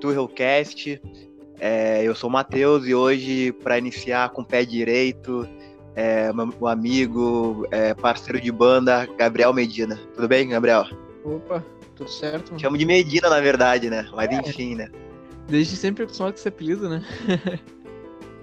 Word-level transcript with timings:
Turrelcast. 0.00 1.00
É, 1.60 2.02
eu 2.04 2.14
sou 2.14 2.30
o 2.30 2.32
Matheus 2.32 2.86
e 2.86 2.94
hoje, 2.94 3.52
para 3.52 3.78
iniciar 3.78 4.30
com 4.30 4.42
o 4.42 4.44
pé 4.44 4.64
direito, 4.64 5.48
é, 5.96 6.32
meu 6.32 6.68
amigo, 6.68 7.66
é, 7.70 7.94
parceiro 7.94 8.40
de 8.40 8.52
banda, 8.52 9.06
Gabriel 9.18 9.52
Medina. 9.52 9.98
Tudo 10.14 10.28
bem, 10.28 10.48
Gabriel? 10.48 10.84
Opa, 11.24 11.64
tudo 11.96 12.08
certo? 12.08 12.50
Mano. 12.50 12.60
Chamo 12.60 12.78
de 12.78 12.86
Medina, 12.86 13.28
na 13.28 13.40
verdade, 13.40 13.90
né? 13.90 14.08
Mas 14.14 14.30
É. 14.30 14.34
enfim, 14.34 14.76
né? 14.76 14.88
Desde 15.48 15.76
sempre 15.76 16.04
acostumado 16.04 16.34
com 16.34 16.38
esse 16.38 16.48
apelido, 16.48 16.88
né? 16.88 17.04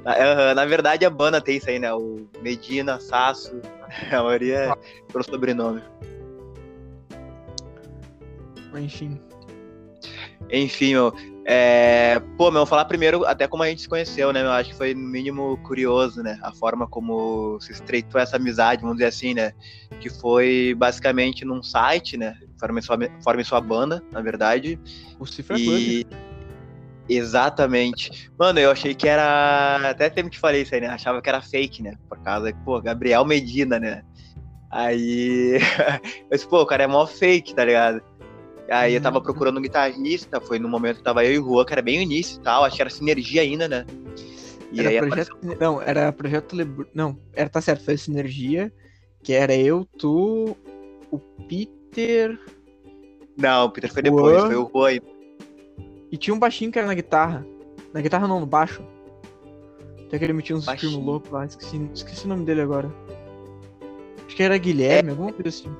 Na, 0.03 0.53
na 0.53 0.65
verdade, 0.65 1.03
a 1.03 1.09
banda 1.09 1.41
tem 1.41 1.57
isso 1.57 1.67
aí, 1.67 1.79
né? 1.79 1.91
O 1.91 2.27
Medina, 2.39 2.99
Sasso, 2.99 3.59
a 4.11 4.21
maioria 4.21 4.55
é 4.55 4.75
pelo 5.11 5.23
sobrenome. 5.23 5.81
Enfim. 8.77 9.19
Enfim, 10.51 10.93
meu. 10.93 11.13
É... 11.47 12.19
Pô, 12.37 12.49
meu, 12.49 12.65
falar 12.65 12.85
primeiro 12.85 13.23
até 13.23 13.47
como 13.47 13.61
a 13.61 13.67
gente 13.67 13.81
se 13.81 13.89
conheceu, 13.89 14.33
né? 14.33 14.41
Eu 14.41 14.51
acho 14.51 14.71
que 14.71 14.75
foi 14.75 14.95
no 14.95 15.07
mínimo 15.07 15.57
curioso, 15.57 16.23
né? 16.23 16.39
A 16.41 16.51
forma 16.51 16.87
como 16.87 17.59
se 17.61 17.71
estreitou 17.71 18.19
essa 18.19 18.37
amizade, 18.37 18.81
vamos 18.81 18.97
dizer 18.97 19.07
assim, 19.07 19.33
né? 19.33 19.53
Que 19.99 20.09
foi 20.09 20.75
basicamente 20.75 21.45
num 21.45 21.61
site, 21.61 22.17
né? 22.17 22.35
Forme 22.59 22.81
sua, 22.81 22.97
forme 23.23 23.43
sua 23.43 23.61
banda, 23.61 24.03
na 24.11 24.21
verdade. 24.21 24.79
O 25.19 25.25
Cifra 25.25 25.55
Club. 25.55 25.77
E. 25.77 26.07
Exatamente. 27.07 28.31
Mano, 28.37 28.59
eu 28.59 28.71
achei 28.71 28.95
que 28.95 29.07
era. 29.07 29.89
Até 29.89 30.09
sempre 30.09 30.31
te 30.31 30.39
falei 30.39 30.63
isso 30.63 30.73
aí, 30.73 30.81
né? 30.81 30.87
Achava 30.87 31.21
que 31.21 31.29
era 31.29 31.41
fake, 31.41 31.83
né? 31.83 31.95
Por 32.09 32.17
causa 32.23 32.51
que, 32.51 32.59
pô, 32.61 32.81
Gabriel 32.81 33.23
Medina, 33.23 33.79
né? 33.79 34.03
Aí. 34.71 35.59
disse, 36.31 36.47
pô, 36.47 36.63
o 36.63 36.65
cara 36.65 36.83
é 36.83 36.87
mó 36.87 37.05
fake, 37.05 37.53
tá 37.53 37.63
ligado? 37.63 38.01
Aí 38.69 38.95
eu 38.95 39.01
tava 39.01 39.17
Uhum. 39.17 39.23
procurando 39.23 39.57
um 39.59 39.61
guitarrista, 39.61 40.41
foi 40.41 40.57
no 40.57 40.67
momento 40.67 40.97
que 40.97 41.03
tava 41.03 41.23
eu 41.23 41.33
e 41.33 41.39
o 41.39 41.43
Juan, 41.45 41.65
que 41.65 41.73
era 41.73 41.81
bem 41.81 41.99
o 41.99 42.01
início 42.01 42.39
e 42.39 42.41
tal, 42.41 42.63
acho 42.63 42.75
que 42.75 42.81
era 42.81 42.89
sinergia 42.89 43.41
ainda, 43.41 43.67
né? 43.67 43.85
E 44.71 44.79
Era 44.79 44.89
aí 44.89 44.99
projeto... 44.99 45.37
Não, 45.59 45.81
era 45.81 46.11
projeto 46.11 46.55
Lebr... 46.55 46.87
Não, 46.93 47.17
era, 47.33 47.47
tá 47.47 47.61
certo, 47.61 47.85
foi 47.85 47.95
Sinergia, 47.97 48.73
que 49.23 49.31
era 49.33 49.55
eu, 49.55 49.85
tu, 49.97 50.57
o 51.11 51.19
Peter 51.47 52.37
Não, 53.37 53.65
o 53.65 53.69
Peter 53.69 53.91
foi 53.93 54.01
depois, 54.01 54.35
Juan. 54.35 54.47
foi 54.47 54.55
o 54.55 54.69
Juan. 54.73 54.99
e 56.11 56.17
tinha 56.17 56.33
um 56.33 56.39
baixinho 56.39 56.71
que 56.71 56.79
era 56.79 56.87
na 56.87 56.93
guitarra. 56.95 57.45
Na 57.93 58.01
guitarra 58.01 58.27
não, 58.27 58.39
no 58.39 58.45
baixo. 58.45 58.83
Até 60.07 60.17
que 60.19 60.25
ele 60.25 60.33
metia 60.33 60.55
uns 60.55 60.65
Baixinho. 60.65 60.91
filmes 60.91 61.07
loucos 61.07 61.31
lá, 61.31 61.45
esqueci, 61.45 61.89
esqueci 61.93 62.25
o 62.25 62.29
nome 62.29 62.43
dele 62.45 62.61
agora. 62.61 62.91
Acho 64.25 64.35
que 64.35 64.43
era 64.43 64.57
Guilherme, 64.57 65.11
alguma 65.11 65.31
coisa 65.31 65.49
assim. 65.49 65.73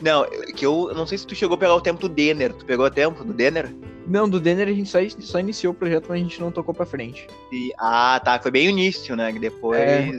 Não, 0.00 0.24
que 0.54 0.64
eu 0.64 0.92
não 0.94 1.06
sei 1.06 1.18
se 1.18 1.26
tu 1.26 1.34
chegou 1.34 1.56
a 1.56 1.58
pegar 1.58 1.74
o 1.74 1.80
tempo 1.80 2.00
do 2.00 2.08
Denner. 2.08 2.52
Tu 2.52 2.64
pegou 2.64 2.86
o 2.86 2.90
tempo 2.90 3.24
do 3.24 3.32
Denner? 3.32 3.74
Não, 4.06 4.28
do 4.28 4.38
Denner 4.38 4.68
a 4.68 4.72
gente 4.72 4.88
só, 4.88 4.98
só 5.18 5.40
iniciou 5.40 5.72
o 5.72 5.76
projeto, 5.76 6.06
mas 6.08 6.20
a 6.20 6.22
gente 6.22 6.40
não 6.40 6.50
tocou 6.50 6.72
pra 6.74 6.86
frente. 6.86 7.26
E- 7.52 7.72
ah, 7.78 8.20
tá, 8.24 8.38
foi 8.38 8.50
bem 8.50 8.68
o 8.68 8.70
início, 8.70 9.16
né? 9.16 9.32
que 9.32 9.38
Depois. 9.38 9.80
É. 9.80 10.10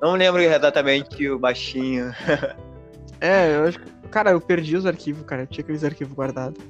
Não 0.00 0.14
lembro 0.14 0.40
exatamente 0.40 1.28
o 1.28 1.38
baixinho. 1.38 2.12
É, 3.20 3.56
eu 3.56 3.64
acho 3.64 3.80
que. 3.80 3.90
Cara, 4.10 4.30
eu 4.30 4.40
perdi 4.40 4.76
os 4.76 4.86
arquivos, 4.86 5.24
cara. 5.26 5.42
Eu 5.42 5.46
tinha 5.48 5.62
aqueles 5.62 5.82
arquivos 5.82 6.14
guardados. 6.14 6.62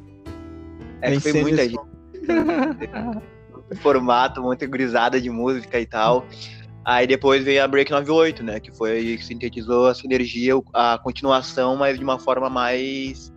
É 1.03 1.11
que 1.11 1.21
foi 1.21 1.43
muita 1.43 1.69
gente. 1.69 1.79
formato, 3.83 4.43
muita 4.43 4.67
grisada 4.67 5.21
de 5.21 5.31
música 5.31 5.79
e 5.79 5.87
tal. 5.87 6.25
Aí 6.85 7.07
depois 7.07 7.45
veio 7.45 7.63
a 7.63 7.69
Break 7.69 7.91
98, 7.91 8.43
né? 8.43 8.61
Que 8.61 8.71
foi 8.71 9.17
que 9.17 9.25
sintetizou 9.25 9.89
a 9.89 9.95
sinergia, 9.95 10.55
a 10.73 10.99
continuação, 10.99 11.77
mas 11.77 11.99
de 11.99 12.05
uma 12.05 12.19
forma 12.19 12.49
mais. 12.49 13.33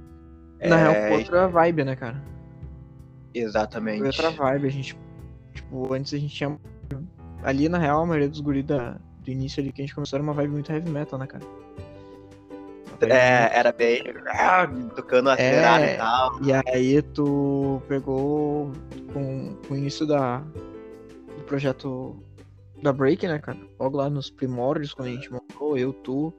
Na 0.61 0.79
é, 0.79 1.07
real, 1.09 1.19
outra 1.19 1.47
vibe, 1.47 1.83
né, 1.83 1.95
cara? 1.95 2.21
Foi 3.33 3.41
Exatamente. 3.41 4.03
outra 4.03 4.29
vibe. 4.29 4.67
A 4.67 4.71
gente. 4.71 4.97
Tipo, 5.53 5.93
antes 5.93 6.13
a 6.13 6.17
gente 6.17 6.33
tinha. 6.33 6.57
Ali, 7.43 7.67
na 7.67 7.77
real, 7.77 8.03
a 8.03 8.05
maioria 8.05 8.29
dos 8.29 8.39
guris 8.39 8.63
da, 8.63 8.97
do 9.23 9.31
início 9.31 9.61
ali 9.61 9.71
que 9.71 9.81
a 9.81 9.85
gente 9.85 9.95
começou 9.95 10.17
era 10.17 10.23
uma 10.23 10.33
vibe 10.33 10.51
muito 10.51 10.71
heavy 10.71 10.89
metal, 10.89 11.19
né, 11.19 11.27
cara? 11.27 11.43
É, 13.01 13.57
era 13.57 13.71
bem. 13.71 14.03
tocando 14.95 15.29
acelerado 15.29 15.83
É. 15.83 15.93
e 15.93 15.97
tal. 15.97 16.43
E 16.43 16.53
aí 16.53 17.01
tu 17.01 17.81
pegou 17.87 18.71
com, 19.11 19.55
com 19.67 19.73
o 19.73 19.77
início 19.77 20.05
da, 20.05 20.37
do 20.37 21.43
projeto 21.45 22.15
da 22.81 22.91
Break, 22.93 23.27
né, 23.27 23.39
cara? 23.39 23.57
Logo 23.79 23.97
lá 23.97 24.09
nos 24.09 24.29
primórdios, 24.29 24.93
quando 24.93 25.09
a 25.09 25.11
gente 25.11 25.31
montou, 25.31 25.77
eu, 25.77 25.93
tu. 25.93 26.33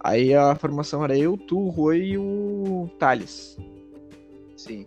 Aí 0.00 0.34
a 0.34 0.54
formação 0.54 1.02
era 1.04 1.16
eu, 1.18 1.36
tu, 1.36 1.58
o 1.58 1.68
Rui 1.70 1.98
e 2.12 2.18
o 2.18 2.88
Thales. 2.98 3.56
Sim. 4.56 4.86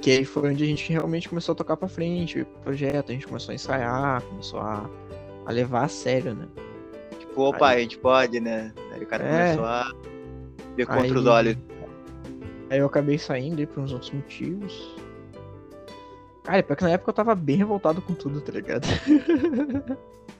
Que 0.00 0.10
aí 0.12 0.24
foi 0.24 0.50
onde 0.50 0.64
a 0.64 0.66
gente 0.66 0.90
realmente 0.92 1.28
começou 1.28 1.52
a 1.52 1.56
tocar 1.56 1.76
pra 1.76 1.88
frente, 1.88 2.40
o 2.42 2.46
projeto, 2.62 3.10
a 3.10 3.12
gente 3.12 3.26
começou 3.26 3.52
a 3.52 3.54
ensaiar, 3.54 4.22
começou 4.22 4.60
a, 4.60 4.88
a 5.46 5.52
levar 5.52 5.84
a 5.84 5.88
sério, 5.88 6.34
né? 6.34 6.46
Tipo, 7.18 7.42
opa, 7.42 7.68
Aí- 7.68 7.78
a 7.78 7.80
gente 7.80 7.98
pode, 7.98 8.40
né? 8.40 8.72
Aí 8.92 9.02
o 9.02 9.06
cara 9.06 9.24
É. 9.24 9.42
começou 9.56 9.64
a 9.64 9.92
ver 10.76 10.86
contra 10.86 11.02
Aí- 11.02 11.12
os 11.12 11.26
olhos. 11.26 11.56
Aí 12.70 12.78
eu 12.78 12.86
acabei 12.86 13.18
saindo 13.18 13.58
aí 13.58 13.66
por 13.66 13.80
uns 13.82 13.92
outros 13.92 14.10
motivos. 14.12 14.94
Cara, 16.42 16.62
pior 16.62 16.76
que 16.76 16.84
na 16.84 16.90
época 16.90 17.10
eu 17.10 17.14
tava 17.14 17.34
bem 17.34 17.56
revoltado 17.56 18.00
com 18.00 18.14
tudo, 18.14 18.40
tá 18.40 18.52
ligado? 18.52 18.86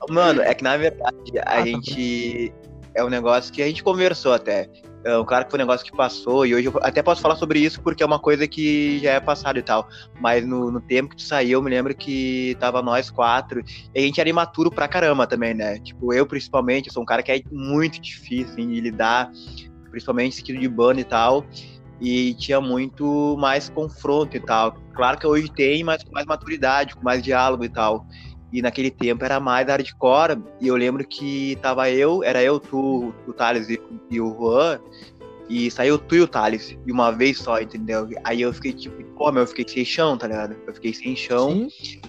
Mano, 0.09 0.41
é 0.41 0.53
que 0.53 0.63
na 0.63 0.77
verdade 0.77 1.37
a 1.39 1.41
Ah, 1.41 1.55
tá 1.57 1.65
gente. 1.65 2.53
É 2.93 3.03
um 3.03 3.09
negócio 3.09 3.53
que 3.53 3.61
a 3.61 3.67
gente 3.67 3.83
conversou 3.83 4.33
até. 4.33 4.69
É, 5.03 5.23
claro 5.23 5.45
que 5.45 5.51
foi 5.51 5.57
um 5.59 5.63
negócio 5.63 5.85
que 5.85 5.95
passou, 5.95 6.45
e 6.45 6.53
hoje 6.53 6.67
eu 6.67 6.73
até 6.83 7.01
posso 7.01 7.21
falar 7.21 7.35
sobre 7.35 7.59
isso 7.59 7.81
porque 7.81 8.03
é 8.03 8.05
uma 8.05 8.19
coisa 8.19 8.47
que 8.47 8.99
já 8.99 9.13
é 9.13 9.19
passado 9.19 9.57
e 9.57 9.61
tal. 9.61 9.87
Mas 10.19 10.45
no, 10.45 10.71
no 10.71 10.81
tempo 10.81 11.09
que 11.11 11.15
tu 11.15 11.21
saiu, 11.23 11.59
eu 11.59 11.63
me 11.63 11.69
lembro 11.69 11.95
que 11.95 12.55
tava 12.59 12.81
nós 12.81 13.09
quatro, 13.09 13.63
e 13.95 13.99
a 13.99 14.01
gente 14.01 14.19
era 14.19 14.29
imaturo 14.29 14.69
pra 14.69 14.87
caramba 14.87 15.25
também, 15.25 15.53
né? 15.53 15.79
Tipo, 15.79 16.13
eu 16.13 16.25
principalmente, 16.25 16.87
eu 16.87 16.93
sou 16.93 17.01
um 17.01 17.05
cara 17.05 17.23
que 17.23 17.31
é 17.31 17.41
muito 17.51 17.99
difícil 17.99 18.51
assim, 18.51 18.67
de 18.67 18.81
lidar, 18.81 19.31
principalmente 19.89 20.35
sentido 20.35 20.59
de 20.59 20.67
banda 20.67 21.01
e 21.01 21.05
tal. 21.05 21.45
E 22.01 22.33
tinha 22.33 22.59
muito 22.59 23.37
mais 23.39 23.69
confronto 23.69 24.35
e 24.35 24.39
tal. 24.39 24.75
Claro 24.93 25.19
que 25.19 25.27
hoje 25.27 25.51
tem, 25.51 25.83
mas 25.83 26.03
com 26.03 26.11
mais 26.11 26.25
maturidade, 26.25 26.95
com 26.95 27.03
mais 27.03 27.21
diálogo 27.21 27.63
e 27.63 27.69
tal. 27.69 28.05
E 28.51 28.61
naquele 28.61 28.89
tempo 28.89 29.23
era 29.23 29.39
mais 29.39 29.67
hardcore. 29.67 30.41
E 30.59 30.67
eu 30.67 30.75
lembro 30.75 31.07
que 31.07 31.55
tava 31.61 31.89
eu, 31.89 32.23
era 32.23 32.43
eu, 32.43 32.59
tu, 32.59 33.13
o 33.27 33.33
Thales 33.33 33.69
e, 33.69 33.79
e 34.09 34.19
o 34.19 34.35
Juan. 34.35 34.79
E 35.47 35.69
saiu 35.69 35.99
tu 35.99 36.15
e 36.15 36.21
o 36.21 36.27
Thales 36.27 36.75
de 36.85 36.91
uma 36.91 37.11
vez 37.11 37.37
só, 37.37 37.61
entendeu? 37.61 38.09
Aí 38.23 38.41
eu 38.41 38.51
fiquei 38.51 38.73
tipo, 38.73 39.03
pô, 39.15 39.31
meu, 39.31 39.43
eu 39.43 39.47
fiquei 39.47 39.67
sem 39.67 39.85
chão, 39.85 40.17
tá 40.17 40.27
ligado? 40.27 40.55
Eu 40.65 40.73
fiquei 40.73 40.93
sem 40.93 41.15
chão. 41.15 41.69
Sim. 41.69 42.01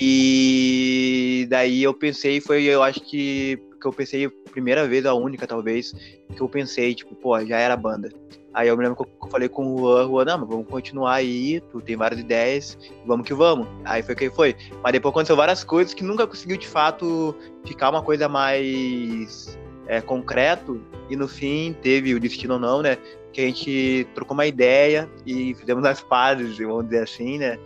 E 0.00 1.46
daí 1.50 1.82
eu 1.82 1.92
pensei, 1.92 2.40
foi, 2.40 2.64
eu 2.64 2.82
acho 2.82 3.00
que, 3.00 3.58
que 3.80 3.86
eu 3.86 3.92
pensei, 3.92 4.28
primeira 4.28 4.86
vez, 4.86 5.06
a 5.06 5.14
única 5.14 5.46
talvez, 5.46 5.92
que 6.34 6.40
eu 6.40 6.48
pensei, 6.48 6.94
tipo, 6.94 7.14
pô, 7.14 7.38
já 7.44 7.58
era 7.58 7.76
banda. 7.76 8.10
Aí 8.52 8.66
eu 8.66 8.76
me 8.76 8.82
lembro 8.82 9.04
que 9.04 9.24
eu 9.24 9.30
falei 9.30 9.48
com 9.48 9.74
o 9.74 9.78
Juan, 9.78 10.08
Juan, 10.08 10.24
não, 10.24 10.38
mas 10.38 10.48
vamos 10.48 10.66
continuar 10.68 11.14
aí, 11.14 11.60
tu 11.70 11.80
tem 11.80 11.96
várias 11.96 12.20
ideias, 12.20 12.76
vamos 13.06 13.26
que 13.26 13.32
vamos. 13.32 13.68
Aí 13.84 14.02
foi 14.02 14.16
que 14.16 14.28
foi. 14.28 14.56
Mas 14.82 14.92
depois 14.92 15.12
aconteceu 15.12 15.36
várias 15.36 15.62
coisas 15.62 15.94
que 15.94 16.02
nunca 16.02 16.26
conseguiu 16.26 16.56
de 16.56 16.66
fato 16.66 17.34
ficar 17.64 17.90
uma 17.90 18.02
coisa 18.02 18.28
mais 18.28 19.56
é, 19.86 20.00
concreto. 20.00 20.80
E 21.08 21.14
no 21.14 21.28
fim 21.28 21.76
teve 21.80 22.12
o 22.12 22.20
destino 22.20 22.54
ou 22.54 22.60
não, 22.60 22.82
né? 22.82 22.98
Que 23.32 23.40
a 23.40 23.46
gente 23.46 24.06
trocou 24.16 24.34
uma 24.34 24.46
ideia 24.46 25.08
e 25.24 25.54
fizemos 25.54 25.84
as 25.84 26.00
pazes, 26.00 26.58
vamos 26.58 26.86
dizer 26.86 27.04
assim, 27.04 27.38
né? 27.38 27.56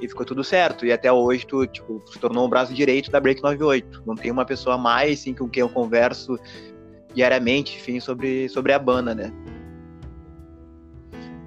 E 0.00 0.08
ficou 0.08 0.24
tudo 0.24 0.42
certo. 0.42 0.86
E 0.86 0.92
até 0.92 1.12
hoje 1.12 1.46
tu, 1.46 1.66
tipo, 1.66 2.02
se 2.06 2.18
tornou 2.18 2.46
o 2.46 2.48
braço 2.48 2.72
direito 2.72 3.10
da 3.10 3.20
Break 3.20 3.42
98. 3.42 4.02
Não 4.06 4.14
tem 4.14 4.30
uma 4.30 4.44
pessoa 4.44 4.78
mais, 4.78 5.20
assim, 5.20 5.34
com 5.34 5.48
quem 5.48 5.60
eu 5.60 5.68
converso 5.68 6.38
diariamente, 7.14 7.76
enfim, 7.76 8.00
sobre, 8.00 8.48
sobre 8.48 8.72
a 8.72 8.78
banda, 8.78 9.14
né? 9.14 9.32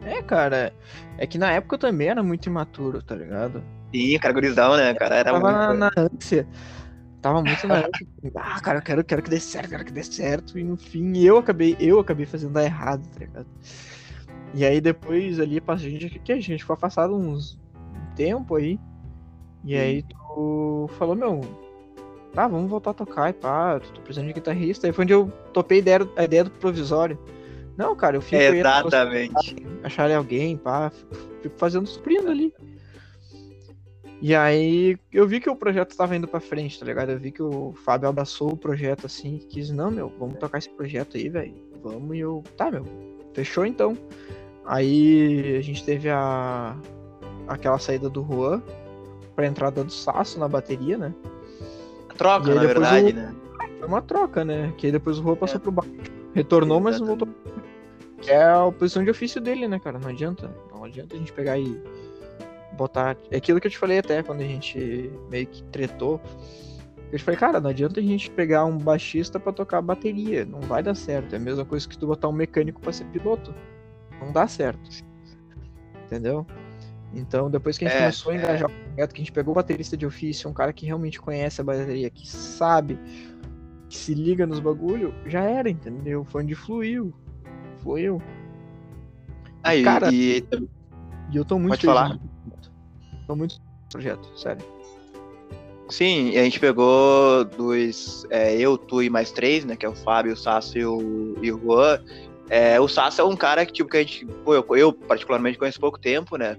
É, 0.05 0.21
cara. 0.21 0.73
É 1.17 1.25
que 1.25 1.37
na 1.37 1.51
época 1.51 1.75
eu 1.75 1.79
também 1.79 2.07
era 2.07 2.21
muito 2.21 2.47
imaturo, 2.47 3.01
tá 3.01 3.15
ligado? 3.15 3.63
Sim, 3.93 4.17
cara, 4.19 4.33
gurizão, 4.33 4.75
né, 4.75 4.93
cara? 4.93 5.15
Era 5.15 5.31
tava 5.31 5.39
muito... 5.39 5.57
na, 5.57 5.73
na 5.73 5.91
ânsia. 5.95 6.47
Tava 7.21 7.41
muito 7.41 7.67
na 7.67 7.77
ânsia. 7.77 8.07
Ah, 8.35 8.59
cara, 8.61 8.79
eu 8.79 8.81
quero, 8.81 9.03
quero 9.03 9.21
que 9.21 9.29
dê 9.29 9.39
certo, 9.39 9.69
quero 9.69 9.85
que 9.85 9.91
dê 9.91 10.03
certo. 10.03 10.57
E 10.57 10.63
no 10.63 10.77
fim 10.77 11.17
eu 11.19 11.37
acabei, 11.37 11.75
eu 11.79 11.99
acabei 11.99 12.25
fazendo 12.25 12.53
dar 12.53 12.63
errado, 12.63 13.07
tá 13.09 13.19
ligado? 13.19 13.47
E 14.53 14.63
aí 14.65 14.79
depois 14.79 15.39
ali, 15.39 15.61
a 15.65 15.75
gente, 15.75 16.19
que 16.19 16.31
a 16.31 16.35
gente 16.39 16.59
ficou 16.59 16.75
afastado 16.75 17.15
uns 17.15 17.59
tempo 18.13 18.55
aí. 18.55 18.79
E 19.63 19.75
aí 19.75 20.03
tu 20.03 20.89
falou, 20.97 21.15
meu, 21.15 21.41
tá, 22.33 22.47
vamos 22.47 22.69
voltar 22.69 22.91
a 22.91 22.93
tocar 22.93 23.29
e 23.29 23.33
pá, 23.33 23.79
tô 23.79 24.01
precisando 24.01 24.27
de 24.27 24.33
guitarrista. 24.33 24.87
Aí 24.87 24.93
foi 24.93 25.03
onde 25.03 25.13
eu 25.13 25.31
topei 25.53 25.77
a 25.77 25.81
ideia, 25.81 26.09
a 26.17 26.23
ideia 26.23 26.43
do 26.43 26.51
provisório. 26.51 27.17
Não, 27.77 27.95
cara, 27.95 28.17
eu 28.17 28.21
fico 28.21 28.41
Exatamente. 28.41 29.55
acharem 29.83 30.15
alguém, 30.15 30.57
pá, 30.57 30.91
fico, 31.41 31.57
fazendo 31.57 31.87
suprindo 31.87 32.29
ali. 32.29 32.53
E 34.21 34.33
aí 34.33 34.97
eu 35.11 35.27
vi 35.27 35.39
que 35.39 35.49
o 35.49 35.55
projeto 35.55 35.97
tava 35.97 36.15
indo 36.15 36.27
pra 36.27 36.39
frente, 36.39 36.79
tá 36.79 36.85
ligado? 36.85 37.11
Eu 37.11 37.19
vi 37.19 37.31
que 37.31 37.43
o 37.43 37.73
Fábio 37.83 38.07
abraçou 38.07 38.53
o 38.53 38.57
projeto 38.57 39.05
assim, 39.05 39.37
quis, 39.49 39.69
não, 39.69 39.91
meu, 39.91 40.11
vamos 40.17 40.39
tocar 40.39 40.59
esse 40.59 40.69
projeto 40.69 41.17
aí, 41.17 41.27
velho. 41.27 41.53
Vamos 41.83 42.15
e 42.15 42.19
eu, 42.19 42.41
tá, 42.55 42.71
meu, 42.71 42.85
fechou 43.33 43.65
então. 43.65 43.97
Aí 44.65 45.57
a 45.57 45.61
gente 45.61 45.83
teve 45.83 46.09
a, 46.09 46.77
aquela 47.47 47.79
saída 47.79 48.09
do 48.09 48.23
Juan 48.23 48.61
pra 49.35 49.45
entrada 49.47 49.83
do 49.83 49.91
Sasso 49.91 50.39
na 50.39 50.47
bateria, 50.47 50.97
né? 50.97 51.13
Troca, 52.17 52.47
E 52.47 52.51
aí 52.51 52.55
na 52.55 52.61
verdade, 52.63 53.11
o- 53.11 53.15
né? 53.15 53.35
Foi 53.79 53.87
uma 53.87 54.01
troca, 54.01 54.45
né? 54.45 54.73
Que 54.77 54.87
aí 54.87 54.91
depois 54.91 55.17
o 55.19 55.23
Juan 55.23 55.35
passou 55.35 55.57
É. 55.57 55.59
pro 55.59 55.71
baixo. 55.71 55.91
Retornou, 56.33 56.79
mas 56.79 56.99
não 56.99 57.07
voltou. 57.07 57.27
Que 58.21 58.31
é 58.31 58.43
a 58.43 58.71
posição 58.71 59.03
de 59.03 59.09
ofício 59.09 59.41
dele, 59.41 59.67
né, 59.67 59.79
cara? 59.79 59.99
Não 59.99 60.09
adianta. 60.09 60.49
Não 60.73 60.83
adianta 60.83 61.15
a 61.15 61.19
gente 61.19 61.33
pegar 61.33 61.57
e 61.59 61.81
botar. 62.77 63.17
É 63.29 63.37
aquilo 63.37 63.59
que 63.59 63.67
eu 63.67 63.71
te 63.71 63.77
falei 63.77 63.97
até 63.99 64.23
quando 64.23 64.41
a 64.41 64.45
gente 64.45 65.11
meio 65.29 65.45
que 65.47 65.61
tretou. 65.63 66.21
Eu 67.11 67.17
te 67.19 67.23
falei, 67.23 67.39
cara, 67.39 67.59
não 67.59 67.69
adianta 67.69 67.99
a 67.99 68.03
gente 68.03 68.31
pegar 68.31 68.65
um 68.65 68.77
baixista 68.77 69.39
pra 69.39 69.51
tocar 69.51 69.81
bateria. 69.81 70.45
Não 70.45 70.61
vai 70.61 70.81
dar 70.81 70.95
certo. 70.95 71.33
É 71.33 71.35
a 71.35 71.39
mesma 71.39 71.65
coisa 71.65 71.87
que 71.87 71.97
tu 71.97 72.07
botar 72.07 72.27
um 72.29 72.31
mecânico 72.31 72.79
pra 72.81 72.91
ser 72.93 73.05
piloto. 73.05 73.53
Não 74.21 74.31
dá 74.31 74.47
certo. 74.47 74.89
Entendeu? 76.05 76.45
Então, 77.13 77.49
depois 77.49 77.77
que 77.77 77.85
a 77.85 77.87
gente 77.89 77.97
É, 77.97 78.01
começou 78.01 78.31
a 78.31 78.35
é. 78.35 78.37
engajar 78.39 78.69
o 78.69 78.73
projeto, 78.73 79.13
que 79.13 79.21
a 79.21 79.23
gente 79.23 79.31
pegou 79.31 79.51
o 79.51 79.55
baterista 79.55 79.95
de 79.95 80.05
ofício, 80.05 80.49
um 80.49 80.53
cara 80.53 80.73
que 80.73 80.85
realmente 80.85 81.21
conhece 81.21 81.61
a 81.61 81.63
bateria, 81.63 82.09
que 82.09 82.27
sabe, 82.27 82.97
que 83.87 83.95
se 83.97 84.13
liga 84.15 84.47
nos 84.47 84.59
bagulho, 84.59 85.13
já 85.27 85.41
era, 85.43 85.69
entendeu? 85.69 86.25
Foi 86.25 86.41
onde 86.43 86.55
fluiu. 86.55 87.13
Fluiu. 87.83 88.21
Aí, 89.63 89.83
Cara, 89.83 90.11
e, 90.11 90.43
E 91.31 91.37
eu 91.37 91.45
tô 91.45 91.57
muito 91.59 91.71
Pode 91.71 91.81
feliz 91.81 91.95
falar. 91.95 92.19
Tô 93.27 93.35
muito 93.35 93.61
projeto, 93.89 94.27
sério. 94.37 94.65
sim, 95.89 96.37
a 96.37 96.43
gente 96.43 96.59
pegou 96.59 97.45
dos. 97.45 98.25
é, 98.29 98.55
eu, 98.57 98.77
tu 98.77 99.01
e 99.03 99.09
mais 99.09 99.31
três, 99.31 99.63
né? 99.63 99.75
Que 99.75 99.85
é 99.85 99.89
o 99.89 99.95
Fábio, 99.95 100.33
o 100.33 100.37
Sasso 100.37 100.77
e 100.77 100.85
o, 100.85 101.35
e 101.41 101.51
o 101.51 101.59
Juan. 101.59 101.99
É, 102.49 102.79
o 102.79 102.87
Sasso 102.87 103.21
é 103.21 103.23
um 103.23 103.35
cara 103.35 103.65
que, 103.65 103.71
tipo, 103.71 103.89
que 103.89 103.97
a 103.97 104.01
gente. 104.01 104.25
Pô, 104.25 104.53
eu, 104.53 104.65
eu 104.75 104.93
particularmente 104.93 105.57
conheço 105.57 105.79
pouco 105.79 105.99
tempo, 105.99 106.37
né? 106.37 106.57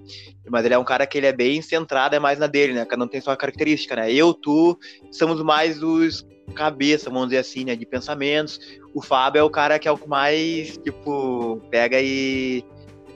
Mas 0.49 0.65
ele 0.65 0.75
é 0.75 0.79
um 0.79 0.85
cara 0.85 1.07
que 1.07 1.19
ele 1.19 1.27
é 1.27 1.33
bem 1.33 1.61
centrado, 1.61 2.15
é 2.15 2.19
mais 2.19 2.39
na 2.39 2.47
dele, 2.47 2.73
né? 2.73 2.85
Cada 2.85 3.05
um 3.05 3.09
tem 3.09 3.21
sua 3.21 3.37
característica, 3.37 3.95
né? 3.95 4.13
Eu, 4.13 4.33
tu, 4.33 4.79
somos 5.11 5.43
mais 5.43 5.83
os 5.83 6.27
cabeça, 6.55 7.11
vamos 7.11 7.29
dizer 7.29 7.39
assim, 7.39 7.65
né? 7.65 7.77
De 7.77 7.87
pensamentos. 7.87 8.61
O 8.95 9.03
Fábio 9.03 9.41
é 9.41 9.43
o 9.43 9.51
cara 9.51 9.79
que 9.79 9.89
é 9.89 9.91
o 9.91 9.99
que 9.99 10.09
mais, 10.09 10.77
tipo, 10.79 11.61
pega 11.71 12.01
e. 12.01 12.65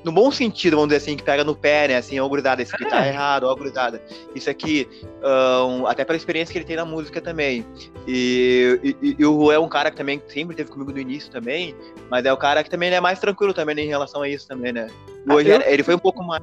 No 0.04 0.12
bom 0.12 0.30
sentido, 0.30 0.76
vamos 0.76 0.88
dizer 0.90 0.98
assim, 1.02 1.16
que 1.16 1.22
pega 1.24 1.42
no 1.42 1.56
pé, 1.56 1.88
né? 1.88 1.96
Assim, 1.96 2.18
ó, 2.20 2.28
gurizada, 2.28 2.62
isso 2.62 2.74
aqui 2.74 2.84
tá 2.86 3.04
É. 3.04 3.08
errado, 3.08 3.44
ó, 3.44 3.54
gurizada. 3.54 4.00
Isso 4.34 4.48
aqui, 4.48 4.88
ahn, 5.22 5.84
até 5.86 6.04
pela 6.04 6.16
experiência 6.16 6.52
que 6.52 6.58
ele 6.58 6.64
tem 6.64 6.76
na 6.76 6.84
música 6.84 7.20
também. 7.20 7.66
E, 8.06 8.96
e, 9.02 9.16
e 9.18 9.26
o 9.26 9.44
Juan 9.44 9.54
é 9.54 9.58
um 9.58 9.68
cara 9.68 9.90
que 9.90 9.96
também 9.96 10.22
sempre 10.28 10.54
teve 10.54 10.70
comigo 10.70 10.92
do 10.92 11.00
início 11.00 11.30
também, 11.32 11.74
mas 12.08 12.24
é 12.24 12.32
o 12.32 12.36
cara 12.36 12.62
que 12.62 12.70
também 12.70 12.90
é 12.94 13.00
mais 13.00 13.18
tranquilo 13.18 13.52
também 13.52 13.74
né, 13.74 13.82
em 13.82 13.88
relação 13.88 14.22
a 14.22 14.28
isso 14.28 14.46
também, 14.46 14.72
né? 14.72 14.86
Ah, 15.28 15.34
Hoje 15.34 15.48
eu- 15.50 15.60
ele 15.62 15.82
foi 15.82 15.94
um 15.96 15.98
pouco 15.98 16.22
mais. 16.22 16.42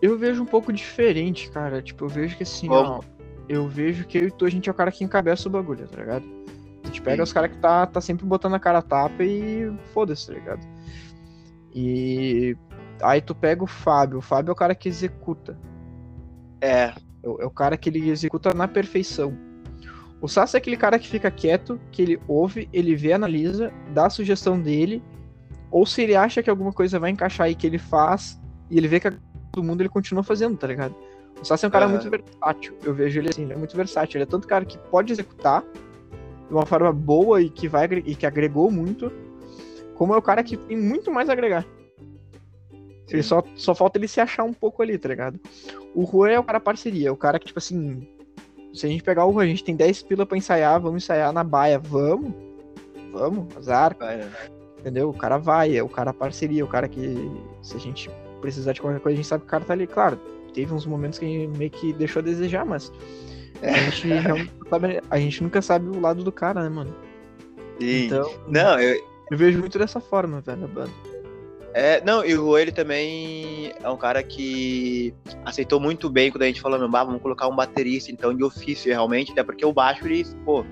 Eu 0.00 0.16
vejo 0.16 0.40
um 0.42 0.46
pouco 0.46 0.72
diferente, 0.72 1.50
cara. 1.50 1.82
Tipo, 1.82 2.04
eu 2.04 2.08
vejo 2.08 2.36
que 2.36 2.44
assim, 2.44 2.68
ó. 2.70 3.00
Eu 3.48 3.66
vejo 3.68 4.06
que 4.06 4.18
eu 4.18 4.28
e 4.28 4.30
tu, 4.30 4.44
a 4.44 4.50
gente 4.50 4.68
é 4.68 4.72
o 4.72 4.74
cara 4.74 4.92
que 4.92 5.02
encabeça 5.02 5.48
o 5.48 5.50
bagulho, 5.50 5.88
tá 5.88 5.98
ligado? 5.98 6.24
A 6.84 6.86
gente 6.86 7.02
pega 7.02 7.16
Sim. 7.16 7.22
os 7.22 7.32
caras 7.32 7.50
que 7.50 7.56
tá, 7.58 7.86
tá 7.86 8.00
sempre 8.00 8.24
botando 8.24 8.54
a 8.54 8.60
cara 8.60 8.78
a 8.78 8.82
tapa 8.82 9.24
e 9.24 9.72
foda-se, 9.92 10.28
tá 10.28 10.32
ligado? 10.34 10.60
E 11.80 12.56
aí 13.00 13.20
tu 13.20 13.34
pega 13.34 13.62
o 13.62 13.66
Fábio. 13.68 14.18
O 14.18 14.22
Fábio 14.22 14.50
é 14.50 14.52
o 14.52 14.56
cara 14.56 14.74
que 14.74 14.88
executa. 14.88 15.56
É, 16.60 16.92
É 17.22 17.28
o, 17.28 17.40
é 17.42 17.46
o 17.46 17.50
cara 17.50 17.76
que 17.76 17.88
ele 17.88 18.10
executa 18.10 18.52
na 18.52 18.66
perfeição. 18.66 19.32
O 20.20 20.26
Sassi 20.26 20.56
é 20.56 20.58
aquele 20.58 20.76
cara 20.76 20.98
que 20.98 21.06
fica 21.06 21.30
quieto, 21.30 21.80
que 21.92 22.02
ele 22.02 22.20
ouve, 22.26 22.68
ele 22.72 22.96
vê, 22.96 23.12
analisa, 23.12 23.72
dá 23.94 24.06
a 24.06 24.10
sugestão 24.10 24.60
dele, 24.60 25.00
ou 25.70 25.86
se 25.86 26.02
ele 26.02 26.16
acha 26.16 26.42
que 26.42 26.50
alguma 26.50 26.72
coisa 26.72 26.98
vai 26.98 27.10
encaixar 27.10 27.46
aí 27.46 27.54
que 27.54 27.64
ele 27.64 27.78
faz, 27.78 28.40
e 28.68 28.76
ele 28.76 28.88
vê 28.88 28.98
que 28.98 29.06
a- 29.06 29.14
todo 29.52 29.62
mundo 29.64 29.80
ele 29.80 29.88
continua 29.88 30.24
fazendo, 30.24 30.56
tá 30.56 30.66
ligado? 30.66 30.92
O 31.40 31.44
Sassi 31.44 31.64
é 31.64 31.68
um 31.68 31.70
cara 31.70 31.84
Aham. 31.86 31.94
muito 31.94 32.10
versátil. 32.10 32.74
Eu 32.82 32.92
vejo 32.92 33.20
ele 33.20 33.28
assim, 33.30 33.42
ele 33.44 33.52
é 33.52 33.56
muito 33.56 33.76
versátil. 33.76 34.16
Ele 34.18 34.24
é 34.24 34.26
tanto 34.26 34.48
cara 34.48 34.64
que 34.64 34.76
pode 34.90 35.12
executar 35.12 35.62
de 36.48 36.52
uma 36.52 36.66
forma 36.66 36.92
boa 36.92 37.40
e 37.40 37.48
que 37.48 37.68
vai 37.68 37.84
e 38.04 38.16
que 38.16 38.26
agregou 38.26 38.72
muito, 38.72 39.12
como 39.98 40.14
é 40.14 40.16
o 40.16 40.22
cara 40.22 40.42
que 40.44 40.56
tem 40.56 40.76
muito 40.76 41.10
mais 41.10 41.28
a 41.28 41.32
agregar. 41.32 41.66
Ele 43.10 43.22
só, 43.22 43.42
só 43.56 43.74
falta 43.74 43.98
ele 43.98 44.06
se 44.06 44.20
achar 44.20 44.44
um 44.44 44.52
pouco 44.52 44.82
ali, 44.82 44.96
tá 44.96 45.08
ligado? 45.08 45.40
O 45.94 46.06
Juan 46.06 46.30
é 46.30 46.38
o 46.38 46.44
cara 46.44 46.60
parceria, 46.60 47.08
é 47.08 47.10
o 47.10 47.16
cara 47.16 47.38
que, 47.38 47.46
tipo 47.46 47.58
assim, 47.58 48.06
se 48.72 48.86
a 48.86 48.88
gente 48.88 49.02
pegar 49.02 49.26
o 49.26 49.32
Juan, 49.32 49.42
a 49.44 49.46
gente 49.46 49.64
tem 49.64 49.74
10 49.74 50.02
pila 50.02 50.24
pra 50.26 50.36
ensaiar, 50.38 50.80
vamos 50.80 51.02
ensaiar 51.02 51.32
na 51.32 51.42
baia, 51.42 51.78
vamos, 51.78 52.32
vamos, 53.10 53.56
azar, 53.56 53.96
vai, 53.98 54.18
né? 54.18 54.30
entendeu? 54.78 55.08
O 55.08 55.14
cara 55.14 55.38
vai, 55.38 55.76
é 55.76 55.82
o 55.82 55.88
cara 55.88 56.12
parceria, 56.12 56.64
o 56.64 56.68
cara 56.68 56.86
que, 56.86 57.16
se 57.62 57.76
a 57.76 57.80
gente 57.80 58.10
precisar 58.40 58.72
de 58.72 58.80
qualquer 58.80 59.00
coisa, 59.00 59.14
a 59.14 59.16
gente 59.16 59.26
sabe 59.28 59.40
que 59.42 59.48
o 59.48 59.50
cara 59.50 59.64
tá 59.64 59.72
ali. 59.72 59.86
Claro, 59.86 60.20
teve 60.52 60.72
uns 60.72 60.86
momentos 60.86 61.18
que 61.18 61.24
a 61.24 61.28
gente 61.28 61.58
meio 61.58 61.70
que 61.70 61.92
deixou 61.94 62.20
a 62.20 62.24
desejar, 62.24 62.64
mas 62.64 62.92
a 63.62 63.72
gente, 63.72 64.06
sabe- 64.68 65.02
a 65.10 65.18
gente 65.18 65.42
nunca 65.42 65.62
sabe 65.62 65.88
o 65.88 65.98
lado 65.98 66.22
do 66.22 66.30
cara, 66.30 66.62
né, 66.62 66.68
mano? 66.68 66.94
Sim. 67.80 68.04
Então, 68.06 68.30
Não, 68.46 68.78
eu, 68.78 69.02
eu 69.30 69.36
vejo 69.38 69.58
muito 69.58 69.78
dessa 69.78 70.00
forma, 70.00 70.40
velho, 70.40 70.64
a 70.64 70.68
banda. 70.68 70.90
É, 71.74 72.02
não, 72.04 72.24
e 72.24 72.36
o 72.36 72.56
ele 72.58 72.72
também 72.72 73.72
é 73.82 73.88
um 73.88 73.96
cara 73.96 74.22
que 74.22 75.14
aceitou 75.44 75.78
muito 75.78 76.08
bem 76.10 76.30
quando 76.30 76.42
a 76.42 76.46
gente 76.46 76.60
falou, 76.60 76.78
meu, 76.78 76.88
bah, 76.88 77.04
vamos 77.04 77.20
colocar 77.22 77.46
um 77.46 77.54
baterista, 77.54 78.10
então, 78.10 78.34
de 78.34 78.42
ofício, 78.42 78.90
realmente, 78.90 79.30
até 79.32 79.42
porque 79.44 79.64
o 79.64 79.72
baixo, 79.72 80.04
ele, 80.06 80.24
pô, 80.44 80.64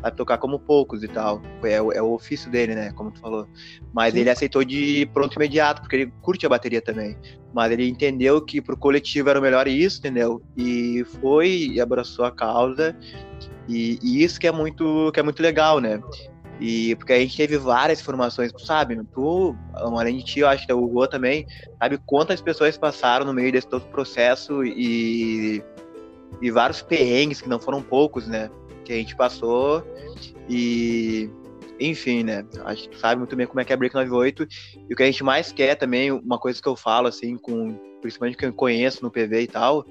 sabe 0.00 0.16
tocar 0.16 0.38
como 0.38 0.58
poucos 0.58 1.02
e 1.02 1.08
tal, 1.08 1.42
é, 1.64 1.82
o- 1.82 1.92
é 1.92 2.00
o 2.00 2.12
ofício 2.14 2.50
dele, 2.50 2.74
né, 2.74 2.92
como 2.92 3.10
tu 3.10 3.20
falou, 3.20 3.48
mas 3.92 4.14
Sim. 4.14 4.20
ele 4.20 4.30
aceitou 4.30 4.64
de 4.64 5.06
pronto 5.12 5.34
imediato, 5.34 5.80
porque 5.82 5.96
ele 5.96 6.12
curte 6.22 6.46
a 6.46 6.48
bateria 6.48 6.80
também, 6.80 7.16
mas 7.52 7.72
ele 7.72 7.88
entendeu 7.88 8.40
que 8.40 8.62
pro 8.62 8.76
coletivo 8.76 9.28
era 9.30 9.38
o 9.38 9.42
melhor 9.42 9.66
isso, 9.66 9.98
entendeu, 9.98 10.40
e 10.56 11.04
foi 11.20 11.48
e 11.72 11.80
abraçou 11.80 12.24
a 12.24 12.30
causa, 12.30 12.96
e, 13.68 13.98
e 14.02 14.22
isso 14.22 14.38
que 14.38 14.46
é 14.46 14.52
muito, 14.52 15.10
que 15.12 15.20
é 15.20 15.22
muito 15.22 15.42
legal, 15.42 15.80
né, 15.80 16.00
e 16.60 16.94
porque 16.96 17.12
a 17.12 17.18
gente 17.18 17.36
teve 17.36 17.58
várias 17.58 18.00
formações, 18.00 18.52
sabe, 18.58 19.00
tu, 19.12 19.56
além 19.74 20.18
de 20.18 20.24
ti, 20.24 20.40
eu 20.40 20.48
acho 20.48 20.66
que 20.66 20.72
o 20.72 20.88
Juan 20.92 21.06
também, 21.08 21.46
sabe 21.78 21.98
quantas 22.06 22.40
pessoas 22.40 22.78
passaram 22.78 23.26
no 23.26 23.34
meio 23.34 23.50
desse 23.50 23.68
todo 23.68 23.84
processo 23.86 24.64
e, 24.64 25.62
e 26.40 26.50
vários 26.50 26.80
perrengues, 26.80 27.40
que 27.40 27.48
não 27.48 27.58
foram 27.58 27.82
poucos, 27.82 28.26
né? 28.26 28.50
Que 28.84 28.92
a 28.92 28.96
gente 28.96 29.16
passou 29.16 29.84
e. 30.48 31.30
Enfim, 31.80 32.22
né? 32.22 32.46
Acho 32.64 32.84
que 32.84 32.90
tu 32.90 32.98
sabe 32.98 33.18
muito 33.18 33.34
bem 33.34 33.48
como 33.48 33.60
é 33.60 33.64
que 33.64 33.72
é 33.72 33.76
Break 33.76 33.94
98. 33.96 34.46
E 34.88 34.92
o 34.92 34.96
que 34.96 35.02
a 35.02 35.06
gente 35.06 35.24
mais 35.24 35.50
quer 35.50 35.74
também, 35.74 36.12
uma 36.12 36.38
coisa 36.38 36.62
que 36.62 36.68
eu 36.68 36.76
falo, 36.76 37.08
assim, 37.08 37.36
com 37.36 37.76
principalmente 38.00 38.36
quem 38.36 38.48
eu 38.48 38.54
conheço 38.54 39.02
no 39.02 39.10
PV 39.10 39.42
e 39.42 39.46
tal, 39.48 39.84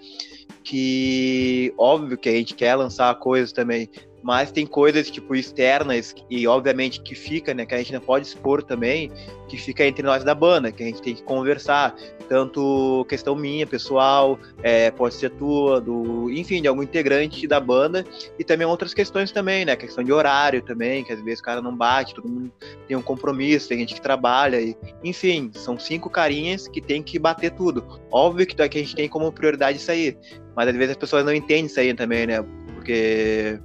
que 0.64 1.74
óbvio 1.78 2.18
que 2.18 2.30
a 2.30 2.34
gente 2.34 2.54
quer 2.54 2.76
lançar 2.76 3.14
coisas 3.16 3.52
também, 3.52 3.90
mas 4.24 4.52
tem 4.52 4.66
coisas 4.66 5.12
tipo 5.12 5.36
externas 5.36 6.16
e 6.30 6.48
obviamente 6.48 7.02
que 7.02 7.14
fica, 7.14 7.54
né, 7.54 7.66
que 7.66 7.76
a 7.76 7.78
gente 7.78 7.92
não 7.92 8.00
pode 8.00 8.26
expor 8.26 8.64
também, 8.64 9.12
que 9.50 9.58
fica 9.58 9.86
entre 9.86 10.02
nós 10.02 10.24
da 10.24 10.34
banda, 10.34 10.72
que 10.72 10.82
a 10.82 10.86
gente 10.86 11.02
tem 11.02 11.14
que 11.14 11.22
conversar, 11.22 11.94
tanto 12.30 13.06
questão 13.10 13.36
minha, 13.36 13.68
pessoal, 13.68 14.40
é, 14.64 14.90
pode 14.90 15.16
ser 15.16 15.30
tua, 15.32 15.82
do, 15.82 16.32
enfim, 16.32 16.62
de 16.62 16.68
algum 16.68 16.82
integrante 16.82 17.46
da 17.46 17.60
banda, 17.60 18.06
e 18.40 18.44
também 18.44 18.66
outras 18.66 18.94
questões 18.94 19.32
também, 19.32 19.66
né, 19.66 19.76
questão 19.76 20.04
de 20.04 20.14
horário 20.14 20.62
também, 20.62 21.04
que 21.04 21.12
às 21.12 21.22
vezes 21.22 21.42
o 21.42 21.44
cara 21.44 21.62
não 21.62 21.76
bate, 21.76 22.16
todo 22.16 22.30
mundo 22.30 22.52
tem 22.88 22.96
um 22.96 23.02
compromisso, 23.02 23.68
tem 23.68 23.80
gente 23.80 23.96
que 23.96 24.02
trabalha, 24.02 24.60
e, 24.62 24.76
enfim, 25.04 25.52
são 25.54 25.78
cinco 25.78 26.10
carinhas 26.10 26.68
que 26.68 26.80
tem 26.80 27.04
que 27.04 27.20
bater 27.20 27.52
tudo. 27.52 27.86
Óbvio 28.10 28.48
que, 28.48 28.56
que 28.56 28.78
a 28.78 28.82
gente 28.82 28.96
tem 28.96 29.10
como 29.10 29.32
prioridade 29.32 29.78
isso 29.78 29.92
aí, 29.92 30.18
mas 30.56 30.70
às 30.70 30.76
vezes 30.76 30.92
as 30.92 30.98
pessoas 30.98 31.26
não 31.26 31.34
entendem 31.34 31.66
isso 31.66 31.80
aí 31.80 31.94
também, 31.94 32.26
né, 32.26 32.42
porque 32.74 33.60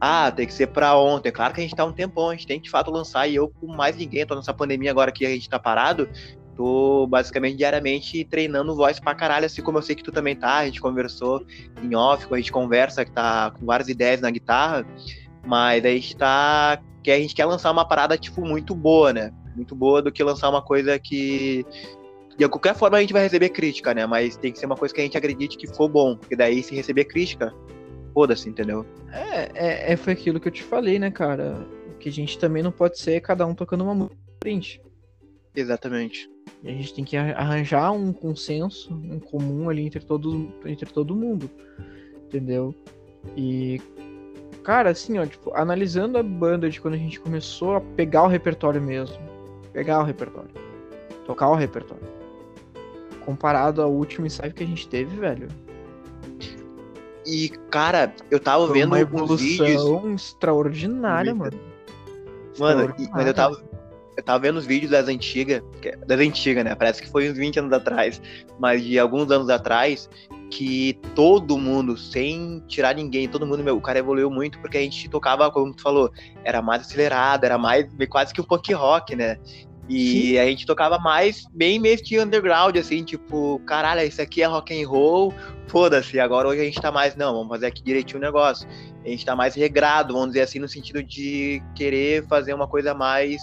ah, 0.00 0.30
tem 0.30 0.46
que 0.46 0.52
ser 0.52 0.68
pra 0.68 0.96
ontem. 0.96 1.32
Claro 1.32 1.54
que 1.54 1.60
a 1.60 1.62
gente 1.62 1.74
tá 1.74 1.84
um 1.84 1.92
tempão, 1.92 2.28
a 2.28 2.32
gente 2.32 2.46
tem 2.46 2.58
que 2.58 2.64
de 2.64 2.70
fato 2.70 2.90
lançar. 2.90 3.26
E 3.26 3.34
eu, 3.34 3.48
com 3.48 3.66
mais 3.66 3.96
ninguém, 3.96 4.26
tô 4.26 4.34
nessa 4.34 4.52
pandemia 4.52 4.90
agora 4.90 5.10
que 5.10 5.24
a 5.24 5.30
gente 5.30 5.48
tá 5.48 5.58
parado, 5.58 6.08
tô 6.54 7.06
basicamente 7.06 7.56
diariamente 7.56 8.24
treinando 8.24 8.74
voz 8.74 9.00
pra 9.00 9.14
caralho, 9.14 9.46
assim 9.46 9.62
como 9.62 9.78
eu 9.78 9.82
sei 9.82 9.96
que 9.96 10.02
tu 10.02 10.12
também 10.12 10.36
tá. 10.36 10.58
A 10.58 10.64
gente 10.66 10.80
conversou 10.80 11.44
em 11.82 11.94
off, 11.94 12.26
a 12.30 12.36
gente 12.36 12.52
conversa, 12.52 13.04
que 13.04 13.10
tá 13.10 13.52
com 13.52 13.64
várias 13.64 13.88
ideias 13.88 14.20
na 14.20 14.30
guitarra, 14.30 14.86
mas 15.46 15.84
a 15.84 15.88
gente 15.88 16.16
tá. 16.16 16.78
que 17.02 17.10
a 17.10 17.18
gente 17.18 17.34
quer 17.34 17.46
lançar 17.46 17.70
uma 17.70 17.86
parada, 17.86 18.18
tipo, 18.18 18.44
muito 18.44 18.74
boa, 18.74 19.12
né? 19.12 19.32
Muito 19.54 19.74
boa 19.74 20.02
do 20.02 20.12
que 20.12 20.22
lançar 20.22 20.50
uma 20.50 20.62
coisa 20.62 20.98
que. 20.98 21.64
De 22.36 22.46
qualquer 22.48 22.74
forma 22.74 22.98
a 22.98 23.00
gente 23.00 23.14
vai 23.14 23.22
receber 23.22 23.48
crítica, 23.48 23.94
né? 23.94 24.04
Mas 24.04 24.36
tem 24.36 24.52
que 24.52 24.58
ser 24.58 24.66
uma 24.66 24.76
coisa 24.76 24.94
que 24.94 25.00
a 25.00 25.04
gente 25.04 25.16
acredite 25.16 25.56
que 25.56 25.66
ficou 25.66 25.88
bom. 25.88 26.16
Porque 26.16 26.36
daí, 26.36 26.62
se 26.62 26.74
receber 26.74 27.04
crítica, 27.04 27.54
foda-se, 28.16 28.48
entendeu? 28.48 28.86
É, 29.12 29.50
é, 29.54 29.92
é, 29.92 29.96
foi 29.98 30.14
aquilo 30.14 30.40
que 30.40 30.48
eu 30.48 30.52
te 30.52 30.62
falei, 30.62 30.98
né, 30.98 31.10
cara? 31.10 31.68
O 31.90 31.98
que 31.98 32.08
a 32.08 32.12
gente 32.12 32.38
também 32.38 32.62
não 32.62 32.72
pode 32.72 32.98
ser 32.98 33.20
cada 33.20 33.44
um 33.44 33.54
tocando 33.54 33.84
uma 33.84 33.94
música 33.94 34.16
diferente. 34.32 34.80
Exatamente. 35.54 36.30
E 36.62 36.70
a 36.70 36.72
gente 36.72 36.94
tem 36.94 37.04
que 37.04 37.14
arranjar 37.14 37.92
um 37.92 38.14
consenso, 38.14 38.94
um 38.94 39.20
comum 39.20 39.68
ali 39.68 39.84
entre, 39.84 40.02
todos, 40.02 40.48
entre 40.64 40.90
todo 40.90 41.14
mundo. 41.14 41.50
Entendeu? 42.24 42.74
E, 43.36 43.82
cara, 44.64 44.88
assim, 44.88 45.18
ó, 45.18 45.26
tipo, 45.26 45.54
analisando 45.54 46.16
a 46.16 46.22
banda 46.22 46.70
de 46.70 46.80
quando 46.80 46.94
a 46.94 46.98
gente 46.98 47.20
começou 47.20 47.76
a 47.76 47.82
pegar 47.82 48.22
o 48.22 48.28
repertório 48.28 48.80
mesmo. 48.80 49.18
Pegar 49.74 50.00
o 50.00 50.04
repertório. 50.04 50.50
Tocar 51.26 51.50
o 51.50 51.54
repertório. 51.54 52.02
comparado 53.26 53.82
ao 53.82 53.92
último 53.92 54.26
ensaio 54.26 54.54
que 54.54 54.64
a 54.64 54.66
gente 54.66 54.88
teve, 54.88 55.14
velho. 55.16 55.65
E, 57.26 57.48
cara, 57.70 58.14
eu 58.30 58.38
tava 58.38 58.66
Foi 58.66 58.78
vendo 58.78 58.88
uma 58.92 58.96
uns 58.96 59.02
evolução 59.02 59.36
vídeos. 59.36 60.14
extraordinária, 60.22 61.34
mano. 61.34 61.58
Mano, 62.58 62.80
Extraordinária. 62.82 63.12
mas 63.14 63.26
eu 63.26 63.34
tava, 63.34 63.62
eu 64.16 64.22
tava 64.22 64.38
vendo 64.38 64.56
os 64.56 64.64
vídeos 64.66 64.90
das 64.92 65.08
antigas, 65.08 65.62
é- 65.82 65.96
das 65.96 66.20
antigas, 66.20 66.64
né? 66.64 66.74
Parece 66.74 67.02
que 67.02 67.08
foi 67.10 67.30
uns 67.30 67.36
20 67.36 67.58
anos 67.58 67.72
atrás, 67.72 68.20
mas 68.58 68.82
de 68.82 68.98
alguns 68.98 69.30
anos 69.30 69.50
atrás, 69.50 70.08
que 70.50 70.98
todo 71.14 71.58
mundo, 71.58 71.96
sem 71.96 72.62
tirar 72.68 72.94
ninguém, 72.94 73.28
todo 73.28 73.44
mundo, 73.44 73.64
meu, 73.64 73.76
o 73.76 73.80
cara 73.80 73.98
evoluiu 73.98 74.30
muito 74.30 74.58
porque 74.60 74.78
a 74.78 74.80
gente 74.80 75.08
tocava, 75.10 75.50
como 75.50 75.74
tu 75.74 75.82
falou, 75.82 76.10
era 76.44 76.62
mais 76.62 76.82
acelerado, 76.82 77.42
era 77.44 77.58
mais 77.58 77.84
quase 78.08 78.32
que 78.32 78.40
um 78.40 78.44
punk 78.44 78.72
rock, 78.72 79.16
né? 79.16 79.36
E 79.88 80.38
a 80.38 80.44
gente 80.46 80.66
tocava 80.66 80.98
mais, 80.98 81.44
bem 81.52 81.78
meio 81.78 81.94
estilo 81.94 82.24
underground, 82.24 82.76
assim, 82.76 83.04
tipo, 83.04 83.60
caralho, 83.66 84.02
isso 84.02 84.20
aqui 84.20 84.42
é 84.42 84.46
rock 84.46 84.82
and 84.82 84.88
roll, 84.88 85.32
foda-se, 85.68 86.18
agora 86.18 86.48
hoje 86.48 86.60
a 86.60 86.64
gente 86.64 86.80
tá 86.80 86.90
mais, 86.90 87.14
não, 87.14 87.32
vamos 87.32 87.48
fazer 87.48 87.66
aqui 87.66 87.82
direitinho 87.82 88.18
o 88.18 88.22
negócio. 88.22 88.68
A 89.04 89.08
gente 89.08 89.24
tá 89.24 89.36
mais 89.36 89.54
regrado, 89.54 90.12
vamos 90.12 90.30
dizer 90.30 90.40
assim, 90.40 90.58
no 90.58 90.68
sentido 90.68 91.02
de 91.02 91.62
querer 91.74 92.26
fazer 92.26 92.52
uma 92.52 92.66
coisa 92.66 92.94
mais 92.94 93.40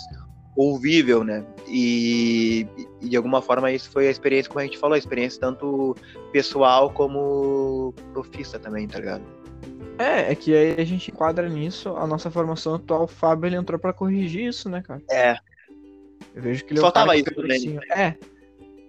ouvível, 0.56 1.24
né? 1.24 1.46
E, 1.68 2.68
e 3.02 3.10
de 3.10 3.16
alguma 3.18 3.42
forma 3.42 3.72
isso 3.72 3.90
foi 3.90 4.08
a 4.08 4.12
experiência, 4.12 4.50
como 4.50 4.60
a 4.60 4.64
gente 4.64 4.78
falou, 4.78 4.96
a 4.96 5.00
experiência 5.00 5.40
tanto 5.40 5.96
pessoal 6.32 6.90
como 6.90 7.94
profissa 8.12 8.60
também, 8.60 8.88
tá 8.88 9.00
ligado? 9.00 9.24
É, 9.98 10.32
é 10.32 10.36
que 10.36 10.54
aí 10.56 10.80
a 10.80 10.86
gente 10.86 11.12
enquadra 11.12 11.48
nisso, 11.48 11.96
a 11.96 12.06
nossa 12.06 12.30
formação 12.30 12.76
atual, 12.76 13.04
o 13.04 13.08
Fábio, 13.08 13.48
ele 13.48 13.56
entrou 13.56 13.80
pra 13.80 13.94
corrigir 13.94 14.48
isso, 14.48 14.70
né, 14.70 14.82
cara? 14.82 15.02
É, 15.10 15.38
Eu 16.36 16.42
vejo 16.42 16.66
que 16.66 16.74
ele 16.74 16.82
Faltava 16.82 17.16
é 17.18 17.22
cara 17.22 17.24
que 17.24 17.30
isso 17.32 17.42
também. 17.42 17.78
assim, 17.78 17.92
É. 17.92 18.16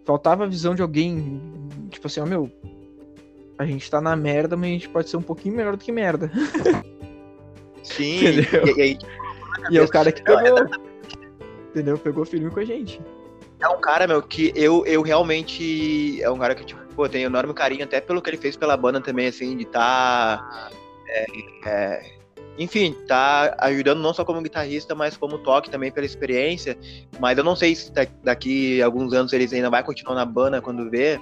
Faltava 0.05 0.45
a 0.45 0.47
visão 0.47 0.75
de 0.75 0.83
alguém, 0.83 1.41
tipo 1.91 2.07
assim, 2.07 2.21
ó, 2.21 2.27
meu, 2.27 2.51
a 3.59 3.65
gente 3.65 3.91
tá 3.91 4.01
na 4.01 4.15
merda, 4.15 4.57
mas 4.57 4.69
a 4.69 4.73
gente 4.73 4.89
pode 4.89 5.09
ser 5.09 5.17
um 5.17 5.23
pouquinho 5.23 5.57
melhor 5.57 5.77
do 5.77 5.83
que 5.83 5.91
merda. 5.91 6.31
sim, 7.83 8.19
Entendeu? 8.41 8.77
e, 8.77 8.83
aí 8.83 8.99
E 9.71 9.79
é 9.79 9.83
o 9.83 9.89
cara 9.89 10.13
que 10.13 10.23
pegou. 10.23 10.67
Entendeu? 11.71 11.99
Pegou 11.99 12.25
firme 12.25 12.51
com 12.51 12.61
a 12.61 12.65
gente. 12.65 13.01
é 13.61 13.69
um 13.69 13.81
cara, 13.81 14.07
meu, 14.07 14.23
que 14.23 14.53
eu, 14.55 14.85
eu 14.87 15.01
realmente. 15.03 16.23
É 16.23 16.31
um 16.31 16.39
cara 16.39 16.55
que, 16.55 16.65
tipo, 16.65 16.81
pô, 16.95 17.09
tenho 17.09 17.27
enorme 17.27 17.55
carinho, 17.55 17.85
até 17.85 18.01
pelo 18.01 18.21
que 18.21 18.31
ele 18.31 18.37
fez 18.37 18.57
pela 18.57 18.77
banda 18.77 19.01
também, 19.01 19.27
assim, 19.29 19.57
de 19.57 19.65
tá. 19.65 20.71
é, 21.09 21.27
é, 21.67 22.13
enfim, 22.59 22.95
tá 23.09 23.55
ajudando 23.59 24.01
não 24.01 24.15
só 24.15 24.25
como 24.25 24.41
guitarrista, 24.43 24.95
mas 24.95 25.17
como 25.17 25.39
toque 25.39 25.71
também 25.71 25.91
pela 25.91 26.07
experiência. 26.07 26.79
Mas 27.19 27.37
eu 27.37 27.45
não 27.45 27.57
sei 27.57 27.75
se 27.75 27.93
da- 27.93 28.07
daqui 28.23 28.81
a 28.81 28.87
alguns 28.87 29.13
anos 29.13 29.33
ele 29.33 29.49
ainda 29.53 29.71
vai 29.71 29.83
continuar 29.83 30.15
na 30.15 30.25
banda 30.25 30.61
quando 30.61 30.89
vê. 30.89 31.19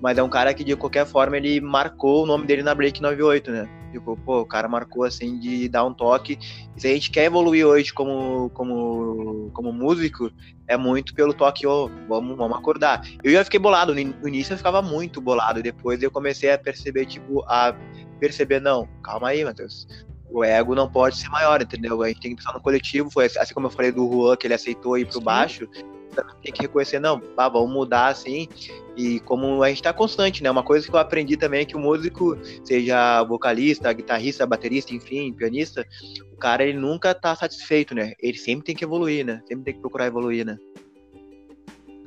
Mas 0.00 0.16
é 0.16 0.22
um 0.22 0.28
cara 0.28 0.54
que, 0.54 0.64
de 0.64 0.74
qualquer 0.76 1.04
forma, 1.04 1.36
ele 1.36 1.60
marcou 1.60 2.22
o 2.22 2.26
nome 2.26 2.46
dele 2.46 2.62
na 2.62 2.74
Break 2.74 3.02
98, 3.02 3.50
né? 3.50 3.68
Tipo, 3.92 4.16
pô, 4.16 4.40
o 4.40 4.46
cara 4.46 4.68
marcou 4.68 5.04
assim 5.04 5.38
de 5.38 5.68
dar 5.68 5.84
um 5.84 5.92
toque. 5.92 6.38
E 6.76 6.80
se 6.80 6.86
a 6.86 6.90
gente 6.90 7.10
quer 7.10 7.24
evoluir 7.24 7.66
hoje 7.66 7.92
como, 7.92 8.48
como, 8.50 9.50
como 9.52 9.72
músico, 9.72 10.30
é 10.66 10.76
muito 10.76 11.12
pelo 11.12 11.34
toque, 11.34 11.66
ô, 11.66 11.90
vamos, 12.08 12.36
vamos 12.38 12.56
acordar. 12.56 13.02
Eu 13.22 13.32
já 13.32 13.44
fiquei 13.44 13.60
bolado, 13.60 13.92
no 13.92 14.28
início 14.28 14.54
eu 14.54 14.56
ficava 14.56 14.80
muito 14.80 15.20
bolado, 15.20 15.62
depois 15.62 16.02
eu 16.02 16.10
comecei 16.10 16.52
a 16.52 16.58
perceber, 16.58 17.04
tipo, 17.04 17.42
a 17.48 17.74
perceber, 18.18 18.60
não, 18.60 18.88
calma 19.02 19.28
aí, 19.28 19.44
Matheus. 19.44 19.86
O 20.32 20.44
ego 20.44 20.74
não 20.74 20.88
pode 20.88 21.16
ser 21.16 21.28
maior, 21.28 21.60
entendeu? 21.60 22.02
A 22.02 22.08
gente 22.08 22.20
tem 22.20 22.30
que 22.30 22.36
pensar 22.36 22.54
no 22.54 22.60
coletivo, 22.60 23.10
foi 23.10 23.26
assim 23.26 23.54
como 23.54 23.66
eu 23.66 23.70
falei 23.70 23.90
do 23.90 24.08
Juan, 24.08 24.36
que 24.36 24.46
ele 24.46 24.54
aceitou 24.54 24.96
ir 24.96 25.06
pro 25.06 25.20
baixo, 25.20 25.68
também 26.14 26.34
tem 26.42 26.52
que 26.52 26.62
reconhecer, 26.62 27.00
não, 27.00 27.20
pá, 27.20 27.48
vamos 27.48 27.72
mudar 27.72 28.08
assim, 28.08 28.48
e 28.96 29.20
como 29.20 29.62
a 29.62 29.68
gente 29.68 29.82
tá 29.82 29.92
constante, 29.92 30.42
né? 30.42 30.50
Uma 30.50 30.62
coisa 30.62 30.86
que 30.86 30.94
eu 30.94 30.98
aprendi 30.98 31.36
também 31.36 31.60
é 31.60 31.64
que 31.64 31.76
o 31.76 31.80
músico, 31.80 32.36
seja 32.64 33.22
vocalista, 33.24 33.92
guitarrista, 33.92 34.46
baterista, 34.46 34.94
enfim, 34.94 35.32
pianista, 35.32 35.86
o 36.32 36.36
cara 36.36 36.64
ele 36.64 36.78
nunca 36.78 37.14
tá 37.14 37.34
satisfeito, 37.34 37.94
né? 37.94 38.12
Ele 38.20 38.38
sempre 38.38 38.66
tem 38.66 38.76
que 38.76 38.84
evoluir, 38.84 39.24
né? 39.24 39.40
Sempre 39.46 39.64
tem 39.64 39.74
que 39.74 39.80
procurar 39.80 40.06
evoluir, 40.06 40.44
né? 40.44 40.58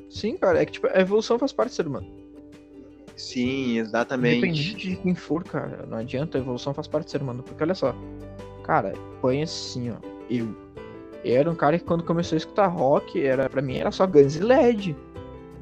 Sim, 0.10 0.38
cara, 0.38 0.62
é 0.62 0.66
que 0.66 0.74
tipo, 0.74 0.88
a 0.88 1.00
evolução 1.00 1.40
faz 1.40 1.52
parte 1.52 1.72
do 1.72 1.76
ser 1.76 1.88
humano. 1.88 2.23
Sim, 3.16 3.78
exatamente. 3.78 4.38
Independente 4.38 4.90
de 4.90 4.96
quem 4.98 5.16
for, 5.16 5.44
cara, 5.44 5.86
não 5.88 5.98
adianta, 5.98 6.38
a 6.38 6.42
evolução 6.42 6.74
faz 6.74 6.88
parte 6.88 7.06
do 7.06 7.12
ser 7.12 7.22
humano. 7.22 7.44
Porque 7.44 7.64
olha 7.64 7.76
só, 7.76 7.96
cara, 8.64 8.94
põe 9.22 9.44
assim, 9.44 9.92
ó. 9.92 9.96
Eu, 10.30 10.56
era 11.24 11.50
um 11.50 11.56
cara 11.56 11.78
que 11.78 11.86
quando 11.86 12.04
começou 12.04 12.36
a 12.36 12.38
escutar 12.38 12.68
rock, 12.68 13.22
era, 13.22 13.50
pra 13.50 13.62
mim 13.62 13.78
era 13.78 13.92
só 13.92 14.06
Guns 14.06 14.36
e 14.36 14.40
LED. 14.40 14.96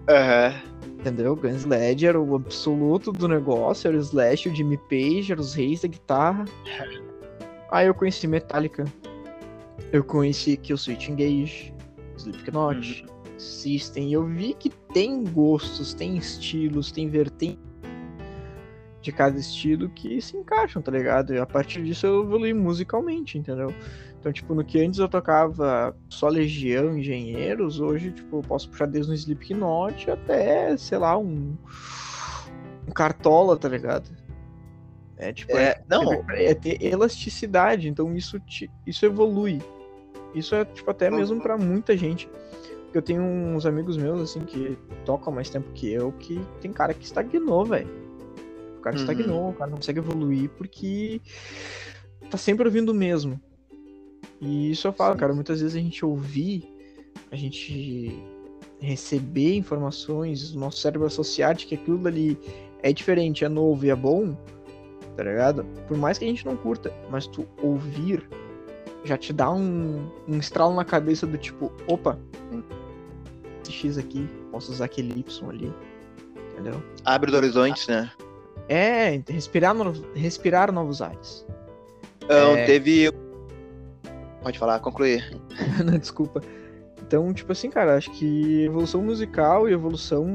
Aham. 0.10 0.54
Entendeu? 1.00 1.36
Guns 1.36 1.66
LED 1.66 2.06
era 2.06 2.20
o 2.20 2.36
absoluto 2.36 3.12
do 3.12 3.28
negócio, 3.28 3.88
era 3.88 3.98
o 3.98 4.00
Slash, 4.00 4.50
o 4.50 4.56
Jimmy 4.56 4.78
Page, 4.90 5.32
era 5.32 5.42
os 5.42 5.54
reis 5.54 5.82
da 5.82 5.88
guitarra. 5.88 6.46
Aí 7.72 7.88
eu 7.88 7.94
conheci 7.94 8.28
Metallica. 8.28 8.86
Eu 9.92 10.04
conheci 10.04 10.58
Kill 10.58 10.78
Switch 10.78 11.10
Engage, 11.10 11.74
Slipknot, 12.18 13.06
System. 13.38 14.10
E 14.10 14.14
eu 14.14 14.26
vi 14.26 14.54
que 14.54 14.70
tem 14.94 15.24
gostos, 15.24 15.94
tem 15.94 16.18
estilos, 16.18 16.92
tem 16.92 17.10
vertentes 17.10 17.72
de 19.02 19.12
cada 19.12 19.38
estilo 19.38 19.90
que 19.90 20.22
se 20.22 20.38
encaixam, 20.38 20.82
tá 20.82 20.92
ligado? 20.92 21.34
E 21.34 21.40
a 21.40 21.46
partir 21.46 21.84
disso 21.84 22.06
eu 22.06 22.24
evolui 22.24 22.54
musicalmente, 22.54 23.38
entendeu? 23.38 23.74
Então, 24.20 24.32
tipo, 24.32 24.54
no 24.54 24.64
que 24.64 24.80
antes 24.80 25.00
eu 25.00 25.10
tocava 25.10 25.96
só 26.08 26.28
Legião, 26.28 26.96
Engenheiros, 26.96 27.80
hoje, 27.80 28.12
tipo, 28.12 28.38
eu 28.38 28.42
posso 28.42 28.70
puxar 28.70 28.86
desde 28.86 29.12
um 29.12 29.16
Slipknot 29.16 30.12
até, 30.12 30.78
sei 30.78 31.00
lá, 31.00 31.18
um. 31.18 31.58
Um 32.88 32.92
Cartola, 32.92 33.58
tá 33.58 33.68
ligado? 33.68 34.10
É, 35.18 35.34
tipo, 35.34 35.58
É, 35.58 35.82
não, 35.90 36.24
é 36.30 36.54
ter 36.54 36.84
elasticidade, 36.84 37.90
então 37.90 38.16
isso, 38.16 38.40
te, 38.40 38.70
isso 38.86 39.06
evolui. 39.06 39.60
Isso 40.36 40.54
é, 40.54 40.66
tipo, 40.66 40.90
até 40.90 41.10
mesmo 41.10 41.42
pra 41.42 41.58
muita 41.58 41.98
gente. 41.98 42.30
Porque 42.92 42.98
eu 42.98 43.02
tenho 43.02 43.24
uns 43.24 43.66
amigos 43.66 43.96
meus, 43.96 44.20
assim, 44.20 44.42
que 44.42 44.78
tocam 45.06 45.32
mais 45.32 45.50
tempo 45.50 45.72
que 45.74 45.90
eu, 45.90 46.12
que 46.12 46.46
tem 46.60 46.74
cara 46.74 46.94
que 46.94 47.06
estagnou, 47.06 47.64
velho. 47.64 47.88
O 48.78 48.82
cara 48.82 48.98
Uhum. 48.98 49.02
estagnou, 49.02 49.50
o 49.52 49.54
cara 49.54 49.70
não 49.70 49.78
consegue 49.78 50.00
evoluir 50.00 50.50
porque 50.58 51.22
tá 52.30 52.38
sempre 52.38 52.66
ouvindo 52.66 52.90
o 52.90 52.94
mesmo. 52.94 53.40
E 54.42 54.72
isso 54.72 54.90
eu 54.90 54.92
falo, 54.92 55.14
Sim. 55.14 55.20
cara, 55.20 55.34
muitas 55.34 55.62
vezes 55.62 55.74
a 55.74 55.80
gente 55.80 56.04
ouvir, 56.04 56.70
a 57.32 57.36
gente 57.38 58.22
receber 58.82 59.56
informações, 59.56 60.54
o 60.54 60.60
nosso 60.60 60.80
cérebro 60.80 61.08
associar 61.08 61.56
de 61.56 61.68
que 61.68 61.76
aquilo 61.76 62.06
ali 62.06 62.38
é 62.84 62.92
diferente, 62.92 63.46
é 63.46 63.48
novo 63.48 63.86
e 63.86 63.90
é 63.90 63.96
bom, 63.96 64.36
tá 65.16 65.24
ligado? 65.24 65.64
Por 65.88 65.96
mais 65.96 66.18
que 66.18 66.26
a 66.26 66.28
gente 66.28 66.46
não 66.46 66.58
curta, 66.58 66.94
mas 67.10 67.26
tu 67.26 67.48
ouvir 67.64 68.28
já 69.06 69.18
te 69.18 69.32
dá 69.32 69.50
um, 69.50 70.10
um 70.28 70.38
estralo 70.38 70.76
na 70.76 70.84
cabeça 70.84 71.26
do 71.26 71.38
tipo, 71.38 71.72
opa, 71.88 72.20
X 73.82 73.98
aqui, 73.98 74.28
posso 74.52 74.72
usar 74.72 74.86
aquele 74.86 75.20
Y 75.20 75.50
ali, 75.50 75.74
entendeu? 76.54 76.82
abre 77.06 77.30
os 77.32 77.36
horizontes, 77.36 77.88
né? 77.88 78.12
É, 78.70 79.22
respirar, 79.28 79.74
no- 79.74 79.92
respirar 80.16 80.72
novos 80.72 81.02
ares. 81.02 81.46
Então, 82.24 82.56
É. 82.56 82.66
teve. 82.66 83.12
Pode 84.42 84.58
falar, 84.58 84.80
concluir. 84.80 85.24
Não, 85.86 85.98
desculpa. 85.98 86.42
Então, 87.02 87.34
tipo 87.34 87.52
assim, 87.52 87.70
cara, 87.70 87.98
acho 87.98 88.10
que 88.12 88.64
evolução 88.64 89.02
musical 89.02 89.68
e 89.68 89.74
evolução 89.74 90.26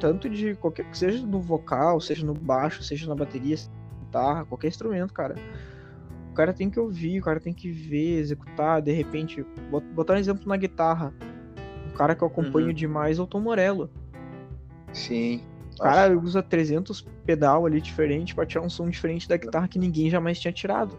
tanto 0.00 0.28
de 0.28 0.56
qualquer 0.56 0.84
que 0.90 0.98
seja 0.98 1.24
no 1.24 1.40
vocal, 1.40 2.00
seja 2.00 2.26
no 2.26 2.34
baixo, 2.34 2.82
seja 2.82 3.06
na 3.06 3.14
bateria, 3.14 3.56
seja 3.56 3.70
na 3.70 4.04
guitarra, 4.04 4.44
qualquer 4.44 4.66
instrumento, 4.68 5.12
cara. 5.14 5.36
O 6.30 6.34
cara 6.34 6.52
tem 6.52 6.68
que 6.68 6.80
ouvir, 6.80 7.20
o 7.20 7.22
cara 7.22 7.38
tem 7.38 7.52
que 7.54 7.70
ver, 7.70 8.18
executar, 8.18 8.82
de 8.82 8.90
repente, 8.90 9.44
bot- 9.70 9.86
botar 9.94 10.14
um 10.14 10.16
exemplo 10.16 10.42
na 10.48 10.56
guitarra. 10.56 11.14
O 11.92 11.94
cara 11.94 12.14
que 12.14 12.22
eu 12.22 12.28
acompanho 12.28 12.68
Uhum. 12.68 12.72
demais 12.72 13.18
é 13.18 13.22
o 13.22 13.26
Tom 13.26 13.40
Morello. 13.40 13.90
Sim. 14.92 15.42
O 15.78 15.82
cara 15.82 16.16
usa 16.18 16.42
300 16.42 17.02
pedal 17.24 17.66
ali 17.66 17.80
diferente 17.80 18.34
pra 18.34 18.44
tirar 18.46 18.62
um 18.64 18.70
som 18.70 18.88
diferente 18.88 19.28
da 19.28 19.36
guitarra 19.36 19.68
que 19.68 19.78
ninguém 19.78 20.08
jamais 20.10 20.38
tinha 20.38 20.52
tirado. 20.52 20.96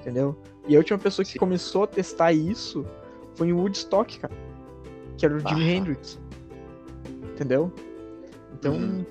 Entendeu? 0.00 0.36
E 0.66 0.74
a 0.74 0.78
última 0.78 0.98
pessoa 0.98 1.24
que 1.24 1.32
Sim. 1.32 1.38
começou 1.38 1.84
a 1.84 1.86
testar 1.86 2.32
isso 2.32 2.84
foi 3.34 3.52
o 3.52 3.58
Woodstock, 3.58 4.18
cara. 4.18 4.34
Que 5.16 5.26
era 5.26 5.34
o 5.36 5.38
Jimi. 5.40 5.62
Hendrix. 5.70 6.20
Entendeu? 7.32 7.72
Então, 8.54 8.74
Uhum. 8.74 9.04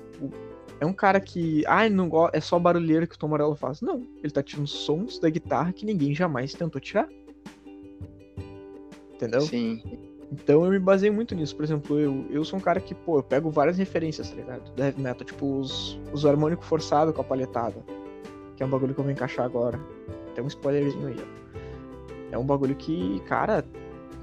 é 0.80 0.86
um 0.86 0.92
cara 0.92 1.20
que. 1.20 1.64
Ah, 1.66 1.88
não 1.88 2.08
go- 2.08 2.30
é 2.32 2.40
só 2.40 2.58
barulheiro 2.58 3.06
que 3.06 3.14
o 3.14 3.18
Tom 3.18 3.28
Morello 3.28 3.54
faz. 3.54 3.80
Não, 3.80 4.06
ele 4.22 4.32
tá 4.32 4.42
tirando 4.42 4.66
sons 4.66 5.18
da 5.18 5.30
guitarra 5.30 5.72
que 5.72 5.86
ninguém 5.86 6.14
jamais 6.14 6.52
tentou 6.54 6.80
tirar. 6.80 7.08
Entendeu? 9.14 9.40
Sim. 9.42 9.82
Então 10.34 10.64
eu 10.64 10.70
me 10.70 10.80
baseei 10.80 11.12
muito 11.12 11.32
nisso. 11.34 11.54
Por 11.54 11.64
exemplo, 11.64 11.98
eu, 11.98 12.26
eu 12.28 12.44
sou 12.44 12.58
um 12.58 12.62
cara 12.62 12.80
que, 12.80 12.92
pô, 12.92 13.18
eu 13.18 13.22
pego 13.22 13.50
várias 13.50 13.78
referências, 13.78 14.30
tá 14.30 14.36
ligado? 14.36 14.74
Da 14.74 14.86
heavy 14.86 15.00
metal, 15.00 15.24
tipo 15.24 15.60
os, 15.60 15.98
os 16.12 16.26
harmônico 16.26 16.64
forçado 16.64 17.12
com 17.12 17.20
a 17.20 17.24
palhetada. 17.24 17.76
Que 18.56 18.62
é 18.62 18.66
um 18.66 18.68
bagulho 18.68 18.94
que 18.94 19.00
eu 19.00 19.04
vou 19.04 19.12
encaixar 19.12 19.46
agora. 19.46 19.78
Tem 20.34 20.42
um 20.42 20.48
spoilerzinho 20.48 21.06
aí, 21.06 21.16
ó. 21.18 21.54
É 22.32 22.38
um 22.38 22.44
bagulho 22.44 22.74
que, 22.74 23.20
cara, 23.28 23.64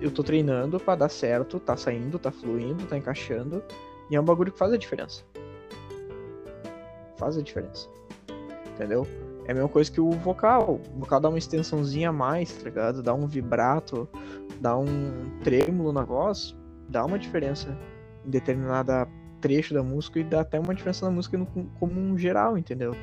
eu 0.02 0.12
tô 0.12 0.22
treinando 0.22 0.78
pra 0.82 0.96
dar 0.96 1.08
certo, 1.08 1.62
tá 1.62 1.78
saindo, 1.78 2.20
tá 2.20 2.30
fluindo, 2.30 2.86
tá 2.86 2.98
encaixando. 2.98 3.64
E 4.10 4.16
é 4.16 4.20
um 4.20 4.26
bagulho 4.26 4.52
que 4.52 4.58
faz 4.58 4.74
a 4.74 4.78
diferença. 4.78 5.24
Faz 7.16 7.38
a 7.38 7.42
diferença. 7.42 7.88
Entendeu? 8.74 9.08
É 9.46 9.52
a 9.52 9.54
mesma 9.54 9.70
coisa 9.70 9.92
que 9.92 10.00
o 10.00 10.12
vocal. 10.12 10.80
O 10.96 11.00
vocal 11.00 11.20
dá 11.20 11.30
uma 11.30 11.38
extensãozinha 11.38 12.10
a 12.10 12.14
mais, 12.14 12.54
tá 12.54 12.64
ligado? 12.64 13.02
Dá 13.02 13.14
um 13.14 13.28
vibrato, 13.28 14.08
dá 14.60 14.78
um 14.78 15.40
trêmulo 15.44 15.92
na 15.92 16.04
voz, 16.04 16.56
dá 16.88 17.06
uma 17.06 17.18
diferença 17.18 17.78
em 18.26 18.30
determinada 18.30 19.08
trecho 19.40 19.74
da 19.74 19.82
música 19.82 20.20
e 20.20 20.24
dá 20.24 20.42
até 20.42 20.60
uma 20.60 20.74
diferença 20.74 21.06
na 21.06 21.12
música 21.12 21.38
no, 21.38 21.46
como 21.80 22.00
um 22.00 22.18
geral, 22.18 22.58
entendeu? 22.58 22.96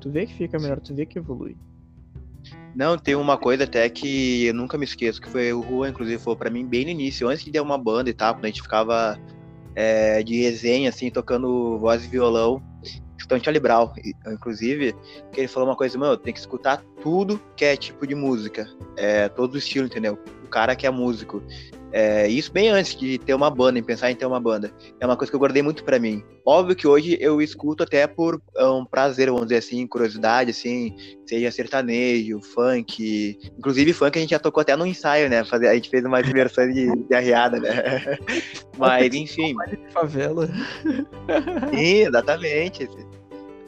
Tu 0.00 0.10
vê 0.10 0.24
que 0.24 0.34
fica 0.34 0.58
melhor, 0.58 0.80
tu 0.80 0.94
vê 0.94 1.04
que 1.04 1.18
evolui. 1.18 1.56
Não, 2.74 2.96
tem 2.96 3.16
uma 3.16 3.36
coisa 3.36 3.64
até 3.64 3.88
que 3.88 4.46
eu 4.46 4.54
nunca 4.54 4.78
me 4.78 4.84
esqueço, 4.84 5.20
que 5.20 5.28
foi 5.28 5.52
o 5.52 5.60
Rua, 5.60 5.88
inclusive, 5.88 6.22
falou 6.22 6.36
pra 6.36 6.48
mim 6.48 6.64
bem 6.64 6.84
no 6.84 6.90
início, 6.90 7.28
antes 7.28 7.44
de 7.44 7.50
ter 7.50 7.60
uma 7.60 7.76
banda 7.76 8.08
e 8.08 8.14
tal, 8.14 8.34
quando 8.34 8.44
a 8.44 8.48
gente 8.48 8.62
ficava 8.62 9.18
é, 9.74 10.22
de 10.22 10.40
resenha, 10.40 10.88
assim, 10.88 11.10
tocando 11.10 11.78
voz 11.78 12.04
e 12.04 12.08
violão, 12.08 12.62
escutando 13.30 13.44
Charlie 13.44 13.60
Brown, 13.60 13.92
inclusive, 14.26 14.94
que 15.32 15.40
ele 15.40 15.48
falou 15.48 15.68
uma 15.68 15.76
coisa, 15.76 15.96
mano, 15.96 16.16
tem 16.16 16.32
que 16.32 16.40
escutar 16.40 16.82
tudo 17.00 17.40
que 17.56 17.64
é 17.64 17.76
tipo 17.76 18.06
de 18.06 18.14
música, 18.14 18.68
é, 18.96 19.28
todo 19.28 19.54
o 19.54 19.58
estilo, 19.58 19.86
entendeu? 19.86 20.18
O 20.44 20.48
cara 20.48 20.74
que 20.74 20.86
é 20.86 20.90
músico. 20.90 21.42
É, 21.92 22.28
isso 22.28 22.52
bem 22.52 22.68
antes 22.68 22.94
de 22.94 23.18
ter 23.18 23.34
uma 23.34 23.50
banda, 23.50 23.78
em 23.78 23.82
pensar 23.82 24.10
em 24.10 24.14
ter 24.14 24.26
uma 24.26 24.40
banda. 24.40 24.72
É 25.00 25.06
uma 25.06 25.16
coisa 25.16 25.30
que 25.30 25.34
eu 25.34 25.40
guardei 25.40 25.62
muito 25.62 25.82
para 25.82 25.98
mim. 25.98 26.22
Óbvio 26.46 26.76
que 26.76 26.86
hoje 26.86 27.18
eu 27.20 27.42
escuto 27.42 27.82
até 27.82 28.06
por 28.06 28.40
um 28.56 28.84
prazer, 28.84 29.28
vamos 29.28 29.46
dizer 29.46 29.58
assim, 29.58 29.86
curiosidade, 29.86 30.50
assim, 30.50 30.94
seja 31.26 31.50
sertanejo, 31.50 32.40
funk. 32.42 33.38
Inclusive 33.58 33.92
funk 33.92 34.18
a 34.18 34.20
gente 34.20 34.30
já 34.30 34.38
tocou 34.38 34.60
até 34.60 34.76
no 34.76 34.86
ensaio, 34.86 35.28
né? 35.28 35.40
A 35.40 35.74
gente 35.74 35.90
fez 35.90 36.04
uma 36.04 36.22
versão 36.22 36.68
de, 36.70 36.94
de 36.94 37.14
arriada, 37.14 37.58
né? 37.58 38.18
Mas, 38.78 39.12
enfim. 39.12 39.54
de 39.68 39.92
favela. 39.92 40.48
Sim, 41.70 42.06
exatamente. 42.06 42.88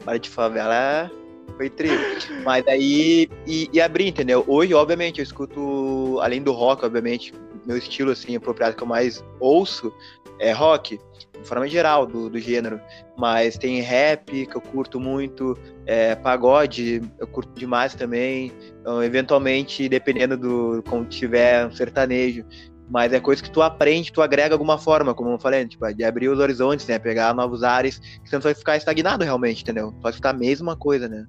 Baile 0.03 0.19
de 0.19 0.29
favela 0.29 1.11
foi 1.57 1.69
trio. 1.69 1.99
Mas 2.43 2.65
aí, 2.67 3.29
e, 3.45 3.69
e 3.71 3.81
abrir, 3.81 4.07
entendeu? 4.07 4.43
Hoje, 4.47 4.73
obviamente, 4.73 5.19
eu 5.19 5.23
escuto, 5.23 6.19
além 6.21 6.41
do 6.41 6.51
rock, 6.51 6.85
obviamente, 6.85 7.33
meu 7.65 7.77
estilo 7.77 8.11
assim 8.11 8.35
apropriado 8.35 8.75
que 8.75 8.83
eu 8.83 8.87
mais 8.87 9.23
ouço 9.39 9.93
é 10.39 10.51
rock, 10.51 10.99
de 11.39 11.47
forma 11.47 11.67
geral 11.67 12.05
do, 12.05 12.29
do 12.29 12.39
gênero. 12.39 12.79
Mas 13.17 13.57
tem 13.57 13.79
rap 13.81 14.45
que 14.45 14.55
eu 14.55 14.61
curto 14.61 14.99
muito, 14.99 15.57
é, 15.85 16.15
pagode 16.15 17.01
eu 17.19 17.27
curto 17.27 17.51
demais 17.57 17.93
também. 17.93 18.51
Então, 18.81 19.03
eventualmente, 19.03 19.87
dependendo 19.87 20.37
do 20.37 20.83
como 20.87 21.05
tiver 21.05 21.65
um 21.65 21.71
sertanejo. 21.71 22.45
Mas 22.93 23.11
é 23.11 23.19
coisa 23.19 23.41
que 23.41 23.49
tu 23.49 23.59
aprende, 23.59 24.13
tu 24.13 24.21
agrega 24.21 24.53
alguma 24.53 24.77
forma, 24.77 25.15
como 25.15 25.31
eu 25.31 25.39
falei, 25.39 25.67
tipo, 25.67 25.91
de 25.91 26.03
abrir 26.03 26.29
os 26.29 26.37
horizontes, 26.37 26.85
né? 26.85 26.99
Pegar 26.99 27.33
novos 27.33 27.63
ares, 27.63 27.97
que 27.97 28.29
você 28.29 28.35
não 28.35 28.41
vai 28.43 28.53
ficar 28.53 28.77
estagnado 28.77 29.23
realmente, 29.23 29.63
entendeu? 29.63 29.91
Pode 29.99 30.17
ficar 30.17 30.29
a 30.29 30.33
mesma 30.33 30.75
coisa, 30.75 31.09
né? 31.09 31.25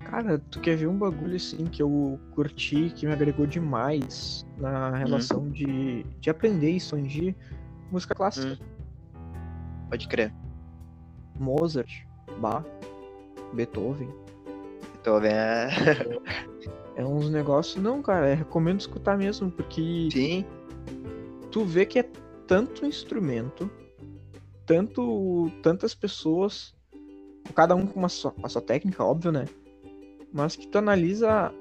Cara, 0.00 0.38
tu 0.50 0.60
quer 0.60 0.76
ver 0.76 0.88
um 0.88 0.98
bagulho 0.98 1.36
assim 1.36 1.64
que 1.64 1.82
eu 1.82 2.20
curti, 2.34 2.92
que 2.94 3.06
me 3.06 3.12
agregou 3.14 3.46
demais 3.46 4.44
na 4.58 4.94
relação 4.94 5.44
hum. 5.44 5.50
de, 5.50 6.04
de 6.20 6.28
aprender 6.28 6.72
e 6.72 6.76
expandir 6.76 7.34
música 7.90 8.14
clássica. 8.14 8.48
Hum. 8.48 8.58
Pode 9.88 10.06
crer. 10.08 10.30
Mozart, 11.40 12.04
Bach, 12.38 12.66
Beethoven. 13.54 14.10
Beethoven 14.92 15.32
é. 15.32 15.70
é 16.96 17.06
uns 17.06 17.30
negócios. 17.30 17.82
Não, 17.82 18.02
cara, 18.02 18.34
recomendo 18.34 18.80
escutar 18.80 19.16
mesmo, 19.16 19.50
porque. 19.50 20.10
Sim. 20.12 20.44
Tu 21.52 21.64
vê 21.64 21.86
que 21.86 22.00
é 22.00 22.10
tanto 22.48 22.84
instrumento, 22.84 23.70
tanto 24.66 25.48
tantas 25.62 25.94
pessoas, 25.94 26.74
cada 27.54 27.76
um 27.76 27.86
com 27.86 28.00
uma 28.00 28.08
sua, 28.08 28.34
a 28.42 28.48
sua 28.48 28.62
técnica, 28.62 29.04
óbvio, 29.04 29.30
né? 29.30 29.44
mas 30.32 30.56
que 30.56 30.66
tu 30.66 30.78
analisa 30.78 31.52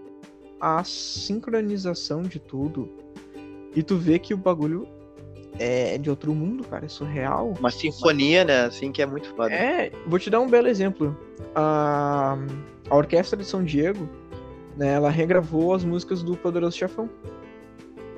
a 0.59 0.83
sincronização 0.83 2.23
de 2.23 2.39
tudo 2.39 2.89
e 3.75 3.83
tu 3.83 3.97
vê 3.97 4.17
que 4.17 4.33
o 4.33 4.37
bagulho 4.37 4.87
é 5.59 5.97
de 5.97 6.09
outro 6.09 6.33
mundo, 6.33 6.63
cara, 6.63 6.85
é 6.85 6.89
surreal. 6.89 7.53
Uma 7.59 7.69
sinfonia, 7.69 8.45
né? 8.45 8.61
Assim 8.61 8.91
que 8.91 9.01
é 9.01 9.05
muito 9.05 9.27
foda. 9.35 9.53
É, 9.53 9.91
vou 10.07 10.17
te 10.17 10.29
dar 10.29 10.39
um 10.39 10.49
belo 10.49 10.67
exemplo. 10.67 11.17
A, 11.53 12.37
a 12.89 12.95
Orquestra 12.95 13.37
de 13.37 13.45
São 13.45 13.63
Diego, 13.63 14.09
né, 14.77 14.93
ela 14.93 15.09
regravou 15.09 15.73
as 15.73 15.83
músicas 15.83 16.23
do 16.23 16.37
Poderoso 16.37 16.77
Chefão. 16.77 17.09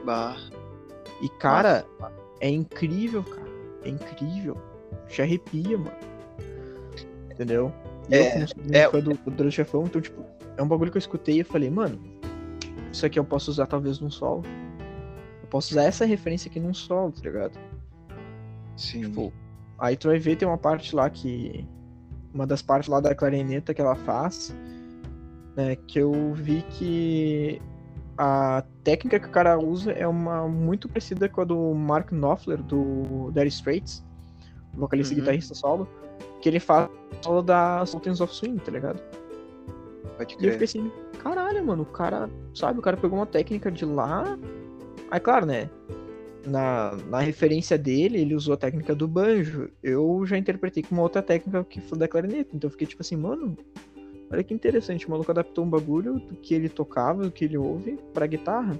Bah. 0.06 0.38
E, 1.24 1.30
cara, 1.30 1.86
Nossa. 1.98 2.14
é 2.42 2.50
incrível, 2.50 3.24
cara. 3.24 3.48
É 3.86 3.90
incrível. 3.90 4.58
Te 5.08 5.22
arrepia, 5.22 5.78
mano. 5.78 5.96
Entendeu? 7.32 7.72
E 8.10 8.16
é, 8.16 8.44
eu, 8.44 8.48
como 8.48 8.76
é, 8.76 8.90
fã 8.90 9.00
do 9.00 9.16
Poderoso 9.16 9.56
Chefão, 9.56 9.86
então, 9.86 10.02
tipo, 10.02 10.22
é 10.58 10.62
um 10.62 10.68
bagulho 10.68 10.92
que 10.92 10.98
eu 10.98 11.00
escutei 11.00 11.40
e 11.40 11.44
falei, 11.44 11.70
mano, 11.70 11.98
isso 12.92 13.06
aqui 13.06 13.18
eu 13.18 13.24
posso 13.24 13.50
usar 13.50 13.68
talvez 13.68 14.02
num 14.02 14.12
solo. 14.12 14.44
Eu 15.42 15.48
posso 15.48 15.72
usar 15.72 15.84
essa 15.84 16.04
referência 16.04 16.50
aqui 16.50 16.60
num 16.60 16.74
solo, 16.74 17.14
tá 17.14 17.22
ligado? 17.22 17.58
Sim. 18.76 19.04
Tipo, 19.04 19.32
aí 19.80 19.96
tu 19.96 20.10
vai 20.10 20.20
ver, 20.20 20.36
tem 20.36 20.48
uma 20.48 20.58
parte 20.58 20.94
lá 20.94 21.10
que. 21.10 21.66
Uma 22.34 22.48
das 22.48 22.62
partes 22.64 22.90
lá 22.90 23.00
da 23.00 23.14
clarineta 23.14 23.74
que 23.74 23.82
ela 23.82 23.96
faz, 23.96 24.54
né? 25.56 25.76
Que 25.88 26.00
eu 26.00 26.34
vi 26.34 26.64
que 26.64 27.62
a 28.18 28.64
técnica 28.84 29.20
que 29.20 29.28
o 29.28 29.32
cara 29.32 29.58
usa 29.58 29.92
é 29.92 30.08
uma 30.08 30.48
muito 30.48 30.88
parecida 30.88 31.28
com 31.28 31.42
a 31.42 31.44
do 31.44 31.74
Mark 31.74 32.12
Knopfler, 32.12 32.62
do 32.62 33.32
Dire 33.32 33.48
Straits, 33.48 34.04
vocalista 34.74 35.14
uhum. 35.14 35.18
e 35.18 35.22
guitarrista 35.22 35.56
solo, 35.56 35.88
que 36.42 36.50
ele 36.50 36.60
faz 36.60 36.90
solo 37.22 37.42
da 37.42 37.86
Sultans 37.86 38.22
of 38.22 38.34
Swing, 38.34 38.60
tá 38.60 38.72
ligado? 38.72 39.02
Pode 40.18 40.36
crer. 40.38 40.44
E 40.44 40.48
eu 40.48 40.52
fiquei 40.52 40.66
assim, 40.66 40.92
caralho, 41.20 41.66
mano, 41.66 41.84
o 41.84 41.86
cara, 41.86 42.30
sabe, 42.54 42.80
o 42.80 42.82
cara 42.82 42.98
pegou 42.98 43.18
uma 43.18 43.26
técnica 43.26 43.72
de 43.72 43.86
lá. 43.86 44.38
Aí, 45.10 45.20
claro, 45.20 45.46
né? 45.46 45.70
Na, 46.46 46.92
na 47.10 47.20
referência 47.20 47.78
dele, 47.78 48.20
ele 48.20 48.36
usou 48.36 48.54
a 48.54 48.58
técnica 48.58 48.94
do 48.94 49.08
banjo. 49.08 49.70
Eu 49.82 50.26
já 50.26 50.38
interpretei 50.38 50.84
com 50.84 50.94
uma 50.94 51.04
outra 51.04 51.22
técnica 51.22 51.64
que 51.64 51.80
foi 51.80 51.98
da 51.98 52.08
clarineta. 52.08 52.50
Então 52.54 52.68
eu 52.68 52.72
fiquei 52.72 52.86
tipo 52.86 53.02
assim, 53.02 53.16
mano, 53.16 53.58
olha 54.34 54.44
que 54.44 54.54
interessante. 54.54 55.08
O 55.08 55.12
maluco 55.12 55.32
adaptou 55.32 55.64
um 55.64 55.70
bagulho 55.70 56.20
do 56.20 56.36
que 56.36 56.54
ele 56.54 56.68
tocava, 56.68 57.24
do 57.24 57.32
que 57.32 57.46
ele 57.46 57.58
ouve, 57.58 58.00
pra 58.14 58.26
guitarra. 58.26 58.78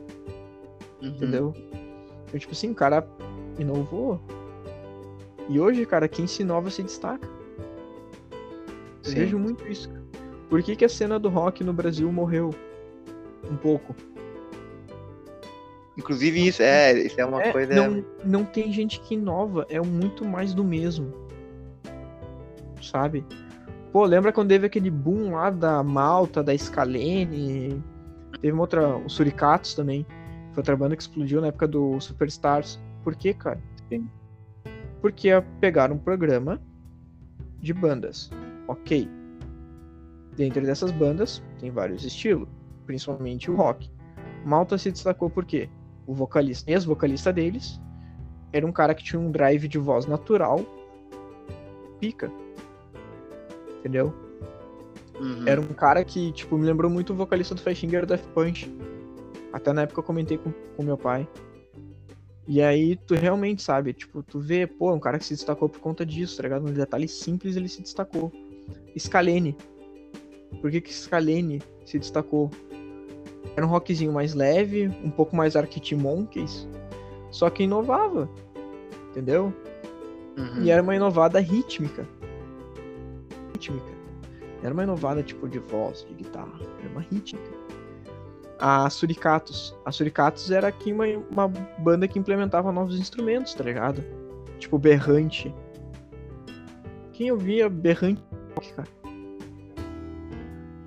Uhum. 1.02 1.10
Entendeu? 1.10 1.54
Então, 2.26 2.40
tipo 2.40 2.54
assim, 2.54 2.72
o 2.72 2.76
cara 2.76 3.08
inovou. 3.60 4.20
E 5.48 5.60
hoje, 5.60 5.86
cara, 5.86 6.08
quem 6.08 6.26
se 6.26 6.42
inova 6.42 6.70
se 6.70 6.82
destaca. 6.82 7.28
Eu 9.04 9.12
Sim. 9.12 9.16
vejo 9.16 9.38
muito 9.38 9.68
isso. 9.68 9.90
Por 10.50 10.64
que, 10.64 10.76
que 10.76 10.86
a 10.86 10.90
cena 10.90 11.20
do 11.20 11.30
rock 11.30 11.64
no 11.64 11.74
Brasil 11.74 12.12
morreu 12.12 12.50
um 13.50 13.56
pouco? 13.56 13.96
Inclusive 15.98 16.48
isso 16.48 16.64
é, 16.64 16.94
isso 16.94 17.20
é 17.20 17.26
uma 17.26 17.44
é, 17.44 17.52
coisa. 17.52 17.74
Não, 17.76 18.04
não 18.26 18.46
tem 18.46 18.72
gente 18.72 19.00
que 19.02 19.14
inova, 19.14 19.66
é 19.70 19.80
muito 19.80 20.26
mais 20.26 20.54
do 20.54 20.64
mesmo. 20.64 21.14
Sabe? 22.82 23.24
Pô, 23.94 24.04
lembra 24.04 24.34
quando 24.34 24.50
teve 24.50 24.66
aquele 24.66 24.90
boom 24.92 25.34
lá 25.34 25.50
da 25.50 25.82
Malta, 25.82 26.44
da 26.44 26.58
Scalene? 26.58 27.82
Teve 28.42 28.52
uma 28.52 28.64
outra, 28.64 28.98
o 28.98 29.08
Suricatos 29.08 29.74
também. 29.74 30.06
Foi 30.52 30.62
outra 30.62 30.76
banda 30.76 30.98
que 30.98 31.04
explodiu 31.04 31.40
na 31.40 31.48
época 31.48 31.68
do 31.68 31.98
Superstars. 32.02 32.82
Por 33.04 33.16
quê, 33.16 33.34
cara? 33.34 33.62
Porque 35.00 35.30
pegaram 35.62 35.96
um 35.96 36.00
programa 36.00 36.60
de 37.62 37.74
bandas. 37.74 38.30
Ok, 38.68 39.08
Dentro 40.36 40.66
dessas 40.66 40.92
bandas, 40.92 41.44
tem 41.60 41.70
vários 41.70 42.04
estilos, 42.04 42.48
principalmente 42.86 43.52
o 43.52 43.56
rock. 43.56 43.90
Malta 44.44 44.78
se 44.78 44.92
destacou 44.92 45.30
porque 45.30 45.70
o 46.08 46.14
vocalista, 46.14 46.70
ex-vocalista 46.70 47.32
deles, 47.32 47.80
era 48.52 48.66
um 48.66 48.72
cara 48.72 48.96
que 48.96 49.04
tinha 49.04 49.20
um 49.20 49.32
drive 49.32 49.68
de 49.68 49.78
voz 49.78 50.06
natural, 50.06 50.60
pica. 52.00 52.32
Entendeu? 53.84 54.14
Uhum. 55.20 55.46
Era 55.46 55.60
um 55.60 55.68
cara 55.68 56.06
que, 56.06 56.32
tipo, 56.32 56.58
me 56.58 56.66
lembrou 56.66 56.90
muito 56.90 57.12
o 57.12 57.16
vocalista 57.16 57.54
do 57.54 57.62
Five 57.62 57.86
Death 57.86 58.24
Punch. 58.34 58.74
Até 59.52 59.74
na 59.74 59.82
época 59.82 60.00
eu 60.00 60.04
comentei 60.04 60.38
com, 60.38 60.54
com 60.78 60.84
meu 60.84 60.98
pai. 60.98 61.28
E 62.48 62.62
aí 62.62 62.96
tu 62.96 63.14
realmente 63.14 63.62
sabe, 63.62 63.94
tipo, 63.94 64.24
tu 64.24 64.40
vê, 64.40 64.66
pô, 64.66 64.94
um 64.94 65.00
cara 65.00 65.20
que 65.20 65.26
se 65.26 65.34
destacou 65.34 65.68
por 65.68 65.80
conta 65.80 66.06
disso, 66.06 66.38
tá 66.38 66.44
ligado? 66.44 66.66
Um 66.66 66.74
detalhe 66.74 67.08
simples 67.08 67.56
ele 67.58 67.68
se 67.68 67.82
destacou. 67.82 68.32
Scalene, 68.98 69.56
por 70.62 70.72
que, 70.72 70.80
que 70.80 70.94
Scalene 70.94 71.62
se 71.86 72.00
destacou? 72.00 72.50
Era 73.56 73.66
um 73.66 73.70
rockzinho 73.70 74.14
mais 74.14 74.34
leve, 74.34 74.88
um 75.04 75.10
pouco 75.10 75.36
mais 75.36 75.56
Arctic 75.56 75.92
Monkeys, 75.94 76.68
só 77.32 77.50
que 77.50 77.64
inovava, 77.64 78.30
entendeu? 79.10 79.54
Uhum. 80.38 80.64
E 80.64 80.72
era 80.72 80.82
uma 80.82 80.96
inovada 80.96 81.40
rítmica. 81.40 82.08
Rítmica. 83.72 84.04
Era 84.62 84.74
uma 84.74 84.84
inovada 84.84 85.22
tipo 85.24 85.48
de 85.48 85.60
voz, 85.60 86.06
de 86.08 86.14
guitarra, 86.14 86.60
era 86.80 86.90
uma 86.90 87.02
rítmica. 87.02 87.52
A 88.60 88.90
Suricatos. 88.90 89.76
A 89.86 89.92
Suricatos 89.92 90.50
era 90.52 90.68
aqui 90.68 90.94
uma, 90.94 91.06
uma 91.32 91.48
banda 91.80 92.08
que 92.08 92.18
implementava 92.18 92.72
novos 92.72 92.98
instrumentos, 93.00 93.54
tá 93.54 93.64
ligado? 93.64 94.04
Tipo 94.60 94.78
berrante, 94.78 95.54
Quem 97.12 97.32
ouvia 97.32 97.68
berrante 97.70 98.22
rock, 98.56 98.74
cara? 98.74 98.88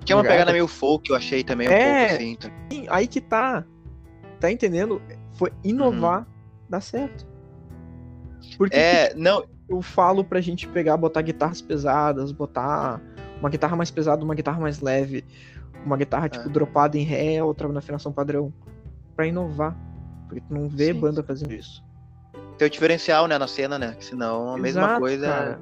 Que 0.03 0.13
é 0.13 0.15
uma 0.15 0.23
pegada 0.23 0.51
meio 0.53 0.67
folk, 0.67 1.09
eu 1.09 1.15
achei 1.15 1.43
também 1.43 1.67
um 1.67 1.71
É. 1.71 1.99
pouco 2.07 2.13
assim. 2.15 2.35
tá? 2.35 2.49
Aí 2.89 3.07
que 3.07 3.21
tá. 3.21 3.63
Tá 4.39 4.51
entendendo? 4.51 5.01
Foi 5.33 5.51
inovar, 5.63 6.25
dá 6.69 6.79
certo. 6.81 7.27
Por 8.57 8.69
que, 8.69 8.75
que 8.75 8.81
É, 8.81 9.13
não, 9.15 9.45
eu 9.69 9.81
falo 9.81 10.23
pra 10.23 10.41
gente 10.41 10.67
pegar, 10.67 10.95
botar 10.97 11.21
guitarras 11.21 11.61
pesadas, 11.61 12.31
botar 12.31 13.01
uma 13.39 13.49
guitarra 13.49 13.75
mais 13.75 13.91
pesada, 13.91 14.23
uma 14.23 14.33
guitarra 14.35 14.59
mais 14.59 14.79
leve, 14.81 15.23
uma 15.85 15.97
guitarra, 15.97 16.29
tipo, 16.29 16.45
Ah. 16.47 16.51
dropada 16.51 16.97
em 16.97 17.03
ré, 17.03 17.43
outra 17.43 17.67
na 17.67 17.79
afinação 17.79 18.11
padrão. 18.11 18.53
Pra 19.15 19.27
inovar. 19.27 19.75
Porque 20.27 20.41
tu 20.41 20.53
não 20.53 20.67
vê 20.67 20.87
Sim. 20.93 20.99
banda 20.99 21.23
fazendo 21.23 21.53
isso. 21.53 21.83
tem 22.57 22.67
o 22.67 22.71
diferencial, 22.71 23.27
né, 23.27 23.37
na 23.37 23.47
cena, 23.47 23.77
né? 23.77 23.95
Senão 23.99 24.53
a 24.55 24.57
mesma 24.57 24.81
Exato, 24.81 24.99
coisa. 24.99 25.27
cara. 25.27 25.59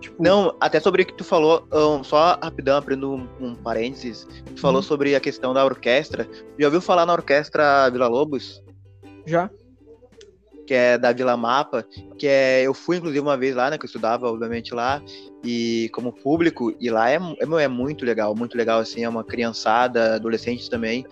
Tipo, 0.00 0.20
Não, 0.22 0.56
até 0.60 0.80
sobre 0.80 1.02
o 1.02 1.06
que 1.06 1.12
tu 1.14 1.22
falou, 1.22 1.68
um, 1.72 2.02
só 2.02 2.36
rapidão, 2.42 2.76
abrindo 2.78 3.12
um, 3.12 3.28
um 3.40 3.54
parênteses, 3.54 4.26
tu 4.54 4.60
falou 4.60 4.78
Uhum. 4.78 4.82
sobre 4.82 5.14
a 5.14 5.20
questão 5.20 5.54
da 5.54 5.64
orquestra. 5.64 6.28
Já 6.58 6.66
ouviu 6.66 6.80
falar 6.80 7.06
na 7.06 7.12
orquestra 7.12 7.88
Vila 7.90 8.08
Lobos? 8.08 8.60
já. 9.26 9.48
Que 10.70 10.74
é 10.74 10.96
da 10.96 11.12
Vila 11.12 11.36
Mapa, 11.36 11.84
que 12.16 12.28
é 12.28 12.62
eu 12.62 12.72
fui 12.72 12.98
inclusive 12.98 13.18
uma 13.18 13.36
vez 13.36 13.56
lá, 13.56 13.68
né, 13.68 13.76
que 13.76 13.84
eu 13.84 13.88
estudava 13.88 14.30
obviamente 14.30 14.72
lá 14.72 15.02
e 15.44 15.90
como 15.92 16.12
público 16.12 16.72
e 16.80 16.88
lá 16.88 17.10
é, 17.10 17.16
é, 17.16 17.62
é 17.64 17.66
muito 17.66 18.04
legal, 18.04 18.36
muito 18.36 18.56
legal 18.56 18.78
assim, 18.78 19.02
é 19.02 19.08
uma 19.08 19.24
criançada, 19.24 20.14
adolescentes 20.14 20.68
também 20.68 21.04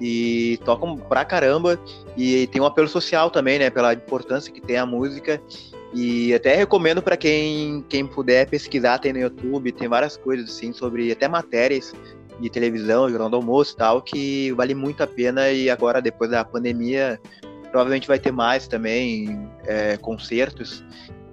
e 0.00 0.60
tocam 0.64 0.96
pra 0.96 1.24
caramba 1.24 1.76
e 2.16 2.46
tem 2.52 2.62
um 2.62 2.64
apelo 2.64 2.86
social 2.86 3.32
também, 3.32 3.58
né, 3.58 3.68
pela 3.68 3.92
importância 3.92 4.52
que 4.52 4.60
tem 4.60 4.76
a 4.76 4.86
música 4.86 5.42
e 5.92 6.32
até 6.32 6.54
recomendo 6.54 7.02
para 7.02 7.16
quem 7.16 7.84
quem 7.88 8.06
puder 8.06 8.48
pesquisar, 8.48 9.00
tem 9.00 9.12
no 9.12 9.18
YouTube, 9.18 9.72
tem 9.72 9.88
várias 9.88 10.16
coisas 10.16 10.48
assim 10.48 10.72
sobre 10.72 11.10
até 11.10 11.26
matérias 11.26 11.92
de 12.38 12.48
televisão, 12.48 13.10
jornal 13.10 13.28
do 13.28 13.36
almoço 13.38 13.76
tal, 13.76 14.00
que 14.00 14.52
vale 14.52 14.72
muito 14.72 15.02
a 15.02 15.06
pena 15.08 15.50
e 15.50 15.68
agora 15.68 16.00
depois 16.00 16.30
da 16.30 16.44
pandemia 16.44 17.20
provavelmente 17.70 18.08
vai 18.08 18.18
ter 18.18 18.32
mais 18.32 18.68
também 18.68 19.48
é, 19.64 19.96
concertos 19.96 20.84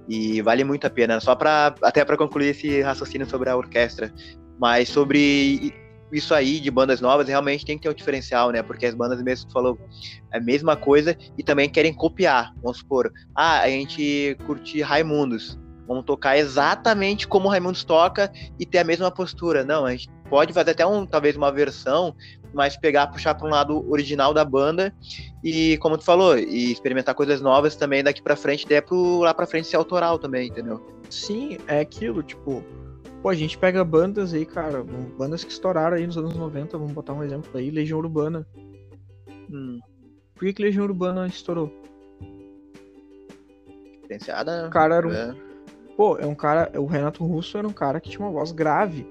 e 0.07 0.41
vale 0.41 0.63
muito 0.63 0.85
a 0.87 0.89
pena. 0.89 1.19
Só 1.19 1.35
para 1.35 1.75
até 1.81 2.05
para 2.05 2.17
concluir 2.17 2.49
esse 2.49 2.81
raciocínio 2.81 3.27
sobre 3.27 3.49
a 3.49 3.57
orquestra, 3.57 4.13
mas 4.59 4.89
sobre 4.89 5.73
isso 6.11 6.33
aí 6.33 6.59
de 6.59 6.71
bandas 6.71 7.01
novas 7.01 7.27
realmente 7.27 7.65
tem 7.65 7.77
que 7.77 7.83
ter 7.83 7.89
um 7.89 7.93
diferencial, 7.93 8.51
né? 8.51 8.63
Porque 8.63 8.85
as 8.85 8.95
bandas 8.95 9.21
mesmo 9.21 9.47
que 9.47 9.53
falou 9.53 9.77
é 10.31 10.37
a 10.37 10.41
mesma 10.41 10.75
coisa 10.75 11.17
e 11.37 11.43
também 11.43 11.69
querem 11.69 11.93
copiar. 11.93 12.53
Vamos 12.61 12.77
supor, 12.77 13.11
ah, 13.35 13.61
a 13.61 13.69
gente 13.69 14.37
curte 14.45 14.81
Raimundos, 14.81 15.59
vamos 15.87 16.05
tocar 16.05 16.37
exatamente 16.37 17.27
como 17.27 17.47
o 17.47 17.51
Raimundos 17.51 17.83
toca 17.83 18.31
e 18.59 18.65
ter 18.65 18.79
a 18.79 18.83
mesma 18.83 19.11
postura. 19.11 19.65
Não, 19.65 19.85
a 19.85 19.91
gente 19.91 20.09
pode 20.29 20.53
fazer 20.53 20.71
até 20.71 20.85
um 20.85 21.05
talvez 21.05 21.35
uma 21.35 21.51
versão 21.51 22.15
mas 22.53 22.77
pegar, 22.77 23.07
puxar 23.07 23.35
para 23.35 23.47
um 23.47 23.51
lado 23.51 23.89
original 23.89 24.33
da 24.33 24.43
banda 24.43 24.93
e, 25.43 25.77
como 25.77 25.97
tu 25.97 26.03
falou, 26.03 26.37
e 26.37 26.71
experimentar 26.71 27.15
coisas 27.15 27.41
novas 27.41 27.75
também 27.75 28.03
daqui 28.03 28.21
para 28.21 28.35
frente, 28.35 28.65
até 28.65 28.81
pro, 28.81 29.19
lá 29.19 29.33
para 29.33 29.45
frente 29.45 29.67
ser 29.67 29.75
autoral 29.75 30.17
também, 30.17 30.49
entendeu? 30.49 30.85
Sim, 31.09 31.57
é 31.67 31.79
aquilo, 31.79 32.23
tipo. 32.23 32.63
Pô, 33.21 33.29
a 33.29 33.35
gente 33.35 33.57
pega 33.57 33.83
bandas 33.83 34.33
aí, 34.33 34.45
cara, 34.45 34.83
bandas 35.17 35.43
que 35.43 35.51
estouraram 35.51 35.97
aí 35.97 36.05
nos 36.05 36.17
anos 36.17 36.35
90, 36.35 36.77
vamos 36.77 36.93
botar 36.93 37.13
um 37.13 37.23
exemplo 37.23 37.49
aí, 37.55 37.71
Legião 37.71 37.99
Urbana. 37.99 38.47
Hum, 39.49 39.79
Por 40.35 40.45
que, 40.45 40.53
que 40.53 40.61
Legião 40.61 40.85
Urbana 40.85 41.25
estourou? 41.25 41.71
diferenciada. 44.07 44.67
O 44.67 44.69
cara 44.69 44.95
era 44.95 45.07
um. 45.07 45.13
é. 45.13 45.35
Pô, 45.95 46.17
é 46.17 46.25
um 46.25 46.35
cara. 46.35 46.71
O 46.79 46.85
Renato 46.85 47.25
Russo 47.25 47.57
era 47.57 47.67
um 47.67 47.73
cara 47.73 47.99
que 47.99 48.09
tinha 48.09 48.25
uma 48.25 48.31
voz 48.31 48.51
grave. 48.51 49.05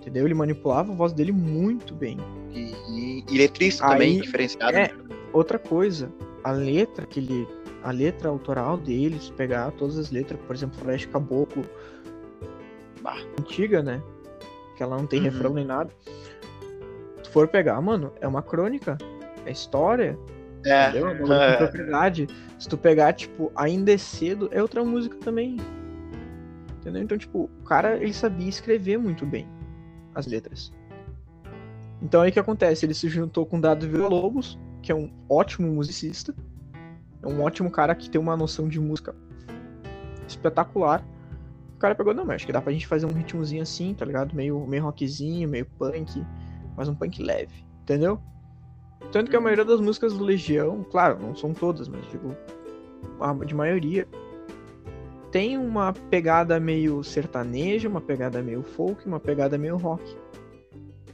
Entendeu? 0.00 0.24
Ele 0.24 0.34
manipulava 0.34 0.92
a 0.92 0.94
voz 0.94 1.12
dele 1.12 1.30
muito 1.30 1.94
bem. 1.94 2.16
E, 2.50 2.72
e, 2.88 3.24
e 3.30 3.38
letrista 3.38 3.84
Aí, 3.84 3.92
também, 3.92 4.20
diferenciado. 4.20 4.76
é. 4.76 4.90
Outra 5.32 5.58
coisa, 5.58 6.10
a 6.42 6.50
letra 6.50 7.06
que 7.06 7.20
ele. 7.20 7.46
A 7.82 7.90
letra 7.92 8.28
autoral 8.28 8.76
deles, 8.76 9.30
pegar 9.36 9.70
todas 9.72 9.96
as 9.96 10.10
letras, 10.10 10.38
por 10.46 10.54
exemplo, 10.54 10.78
Floresta 10.78 11.08
Caboclo. 11.10 11.64
Bah. 13.02 13.16
Antiga, 13.38 13.82
né? 13.82 14.02
Que 14.76 14.82
ela 14.82 14.96
não 14.98 15.06
tem 15.06 15.20
Uhum. 15.20 15.24
refrão 15.26 15.54
nem 15.54 15.64
nada. 15.64 15.90
Se 17.22 17.30
for 17.30 17.48
pegar, 17.48 17.80
mano, 17.80 18.12
é 18.20 18.28
uma 18.28 18.42
crônica. 18.42 18.98
É 19.46 19.50
história. 19.52 20.18
É, 20.66 20.90
Entendeu? 20.90 21.32
É 21.32 21.52
é. 21.52 21.56
propriedade. 21.56 22.26
Se 22.58 22.68
tu 22.68 22.76
pegar, 22.76 23.14
tipo, 23.14 23.50
Ainda 23.56 23.92
é 23.92 23.96
Cedo, 23.98 24.48
é 24.52 24.60
outra 24.60 24.84
música 24.84 25.16
também. 25.16 25.56
Entendeu? 26.80 27.02
Então, 27.02 27.16
tipo, 27.16 27.48
o 27.60 27.64
cara, 27.64 27.96
ele 27.96 28.12
sabia 28.12 28.48
escrever 28.48 28.98
muito 28.98 29.24
bem 29.24 29.46
as 30.14 30.26
letras. 30.26 30.72
Então 32.02 32.22
aí 32.22 32.30
o 32.30 32.32
que 32.32 32.40
acontece? 32.40 32.86
Ele 32.86 32.94
se 32.94 33.08
juntou 33.08 33.44
com 33.44 33.60
Dado 33.60 33.88
Villa-Lobos, 33.88 34.58
que 34.82 34.90
é 34.90 34.94
um 34.94 35.10
ótimo 35.28 35.68
musicista. 35.72 36.34
É 37.22 37.26
um 37.26 37.42
ótimo 37.42 37.70
cara 37.70 37.94
que 37.94 38.08
tem 38.08 38.20
uma 38.20 38.36
noção 38.36 38.68
de 38.68 38.80
música 38.80 39.14
espetacular. 40.26 41.04
O 41.76 41.78
cara 41.78 41.94
pegou, 41.94 42.14
não, 42.14 42.24
mas 42.24 42.36
acho 42.36 42.46
que 42.46 42.52
dá 42.52 42.60
pra 42.60 42.72
gente 42.72 42.86
fazer 42.86 43.06
um 43.06 43.12
ritmozinho 43.12 43.62
assim, 43.62 43.94
tá 43.94 44.04
ligado? 44.04 44.34
Meio, 44.34 44.66
meio 44.66 44.82
rockzinho, 44.82 45.48
meio 45.48 45.66
punk, 45.78 46.24
mas 46.76 46.88
um 46.88 46.94
punk 46.94 47.22
leve, 47.22 47.64
entendeu? 47.82 48.20
Tanto 49.12 49.30
que 49.30 49.36
a 49.36 49.40
maioria 49.40 49.64
das 49.64 49.80
músicas 49.80 50.12
do 50.12 50.22
Legião, 50.22 50.84
claro, 50.90 51.18
não 51.20 51.34
são 51.34 51.52
todas, 51.52 51.88
mas 51.88 52.06
digo, 52.10 52.36
de 53.46 53.54
maioria, 53.54 54.06
tem 55.30 55.56
uma 55.56 55.92
pegada 55.92 56.58
meio 56.58 57.02
sertaneja, 57.04 57.88
uma 57.88 58.00
pegada 58.00 58.42
meio 58.42 58.62
folk, 58.62 59.06
uma 59.06 59.20
pegada 59.20 59.56
meio 59.56 59.76
rock. 59.76 60.16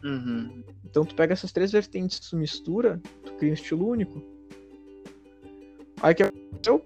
Uhum. 0.03 0.63
Então 0.85 1.05
tu 1.05 1.15
pega 1.15 1.33
essas 1.33 1.53
três 1.53 1.73
vertentes, 1.73 2.21
tu 2.21 2.37
mistura, 2.37 3.01
tu 3.25 3.33
cria 3.35 3.51
um 3.51 3.55
estilo 3.55 3.89
único. 3.89 4.23
Aí 6.03 6.15
que 6.15 6.23
aconteceu? 6.23 6.85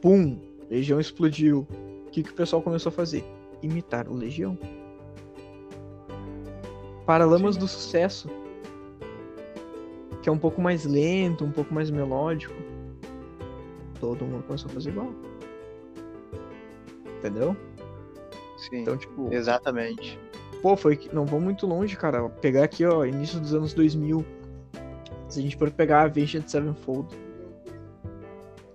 Pum! 0.00 0.38
Legião 0.70 1.00
explodiu. 1.00 1.66
O 2.06 2.10
que, 2.10 2.22
que 2.22 2.30
o 2.30 2.34
pessoal 2.34 2.60
começou 2.60 2.90
a 2.90 2.92
fazer? 2.92 3.24
Imitar 3.62 4.08
o 4.08 4.14
Legião. 4.14 4.58
Paralamas 7.06 7.54
Sim. 7.54 7.60
do 7.60 7.68
Sucesso. 7.68 8.28
Que 10.22 10.28
é 10.28 10.32
um 10.32 10.38
pouco 10.38 10.60
mais 10.60 10.84
lento, 10.84 11.44
um 11.44 11.52
pouco 11.52 11.72
mais 11.72 11.90
melódico. 11.90 12.54
Todo 14.00 14.24
mundo 14.24 14.42
começou 14.44 14.70
a 14.70 14.74
fazer 14.74 14.90
igual. 14.90 15.12
Entendeu? 17.24 17.56
Sim, 18.58 18.82
Então, 18.82 18.96
tipo, 18.98 19.32
exatamente. 19.32 20.18
Pô, 20.60 20.76
foi 20.76 20.94
que 20.96 21.14
não 21.14 21.24
vou 21.24 21.40
muito 21.40 21.66
longe, 21.66 21.96
cara. 21.96 22.28
Pegar 22.28 22.64
aqui, 22.64 22.84
ó, 22.84 23.04
início 23.04 23.40
dos 23.40 23.54
anos 23.54 23.72
2000. 23.72 24.24
Se 25.28 25.40
a 25.40 25.42
gente 25.42 25.56
for 25.56 25.70
pegar 25.70 26.00
a 26.00 26.04
Avenged 26.04 26.50
Sevenfold, 26.50 27.08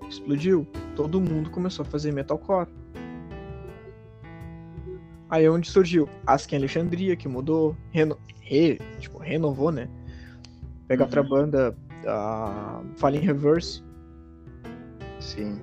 explodiu. 0.09 0.67
Todo 0.95 1.21
mundo 1.21 1.51
começou 1.51 1.83
a 1.83 1.85
fazer 1.85 2.12
metalcore. 2.12 2.67
Aí 5.29 5.45
é 5.45 5.49
onde 5.51 5.69
surgiu 5.69 6.09
Asken 6.25 6.57
Alexandria, 6.57 7.15
que 7.15 7.27
mudou, 7.27 7.77
reno... 7.91 8.17
re... 8.41 8.79
tipo, 8.99 9.19
renovou, 9.19 9.71
né? 9.71 9.88
Pegar 10.88 11.05
outra 11.05 11.21
Uhum. 11.21 11.29
banda, 11.29 11.77
a 12.07 12.81
Fallen 12.97 13.21
Reverse, 13.21 13.83
Sim. 15.19 15.59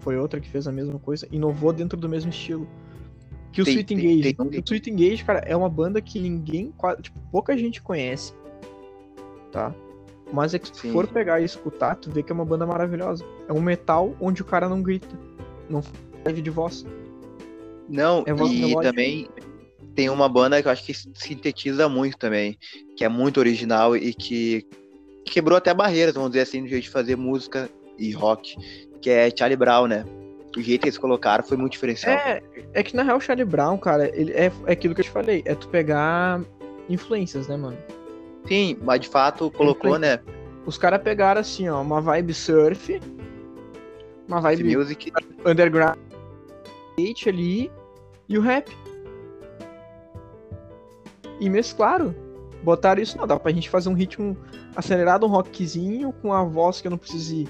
Foi 0.00 0.16
outra 0.16 0.40
que 0.40 0.48
fez 0.48 0.66
a 0.66 0.72
mesma 0.72 0.98
coisa, 0.98 1.26
inovou 1.30 1.72
dentro 1.72 1.98
do 1.98 2.08
mesmo 2.08 2.30
estilo. 2.30 2.66
Que 3.52 3.62
o 3.62 3.64
Tem- 3.64 3.74
Sweet 3.74 3.94
tem- 3.94 3.98
Engage. 3.98 4.34
tem 4.34 4.46
um- 4.46 4.50
O 4.50 4.62
Sweet 4.64 4.90
Engage, 4.90 5.24
cara, 5.24 5.40
é 5.40 5.56
uma 5.56 5.68
banda 5.68 6.00
que 6.00 6.18
ninguém, 6.20 6.72
tipo, 7.02 7.18
pouca 7.32 7.56
gente 7.56 7.82
conhece, 7.82 8.32
tá? 9.50 9.74
Mas 10.32 10.54
é 10.54 10.58
que 10.60 10.68
se 10.68 10.82
Sim. 10.82 10.92
for 10.92 11.08
pegar 11.08 11.40
e 11.40 11.44
escutar, 11.44 11.96
tu 11.96 12.10
vê 12.10 12.22
que 12.22 12.30
é 12.30 12.34
uma 12.34 12.44
banda 12.44 12.64
maravilhosa. 12.64 13.24
É 13.48 13.52
um 13.52 13.60
metal 13.60 14.14
onde 14.20 14.42
o 14.42 14.44
cara 14.44 14.68
não 14.68 14.80
grita, 14.80 15.08
não 15.68 15.82
leve 16.24 16.40
de 16.40 16.50
voz. 16.50 16.86
Não, 17.88 18.22
É 18.24 18.32
voz 18.32 18.52
e 18.52 18.72
também 18.80 19.28
tem 19.96 20.08
uma 20.08 20.28
banda 20.28 20.62
que 20.62 20.68
eu 20.68 20.72
acho 20.72 20.84
que 20.86 20.94
sintetiza 20.94 21.88
muito 21.88 22.16
também, 22.16 22.56
que 22.96 23.04
é 23.04 23.08
muito 23.08 23.40
original 23.40 23.96
e 23.96 24.14
que 24.14 24.64
quebrou 25.24 25.58
até 25.58 25.74
barreiras, 25.74 26.14
vamos 26.14 26.30
dizer 26.30 26.42
assim, 26.42 26.60
no 26.60 26.68
jeito 26.68 26.84
de 26.84 26.90
fazer 26.90 27.16
música 27.16 27.68
e 27.98 28.12
rock, 28.12 28.54
que 29.00 29.10
é 29.10 29.30
Charlie 29.34 29.56
Brown, 29.56 29.86
né? 29.86 30.04
O 30.56 30.60
jeito 30.60 30.82
que 30.82 30.88
eles 30.88 30.98
colocaram 30.98 31.44
foi 31.44 31.56
muito 31.56 31.72
diferencial. 31.72 32.16
É, 32.16 32.42
é 32.74 32.82
que 32.82 32.96
na 32.96 33.02
real 33.02 33.18
o 33.18 33.20
Charlie 33.20 33.44
Brown, 33.44 33.78
cara, 33.78 34.10
ele 34.14 34.32
é, 34.32 34.50
é 34.66 34.72
aquilo 34.72 34.94
que 34.94 35.00
eu 35.00 35.04
te 35.04 35.10
falei, 35.10 35.42
é 35.44 35.54
tu 35.54 35.68
pegar 35.68 36.40
influências, 36.88 37.46
né, 37.46 37.56
mano? 37.56 37.78
Sim, 38.46 38.76
mas 38.82 39.00
de 39.00 39.08
fato 39.08 39.50
colocou, 39.50 39.98
né? 39.98 40.18
Os 40.66 40.76
caras 40.76 41.00
pegaram 41.02 41.40
assim, 41.40 41.68
ó, 41.68 41.80
uma 41.80 42.00
vibe 42.00 42.34
surf, 42.34 43.00
uma 44.26 44.40
vibe 44.40 44.76
Music. 44.76 45.12
underground 45.44 45.96
ali 47.26 47.70
e 48.28 48.38
o 48.38 48.40
rap. 48.40 48.70
E 51.40 51.48
mesclaram. 51.48 52.14
Botaram 52.62 53.00
isso, 53.00 53.16
não, 53.16 53.26
dá 53.26 53.38
pra 53.38 53.52
gente 53.52 53.70
fazer 53.70 53.88
um 53.88 53.94
ritmo 53.94 54.36
acelerado, 54.76 55.24
um 55.24 55.30
rockzinho, 55.30 56.12
com 56.20 56.32
a 56.32 56.44
voz 56.44 56.80
que 56.80 56.86
eu 56.86 56.90
não 56.90 56.98
precise 56.98 57.48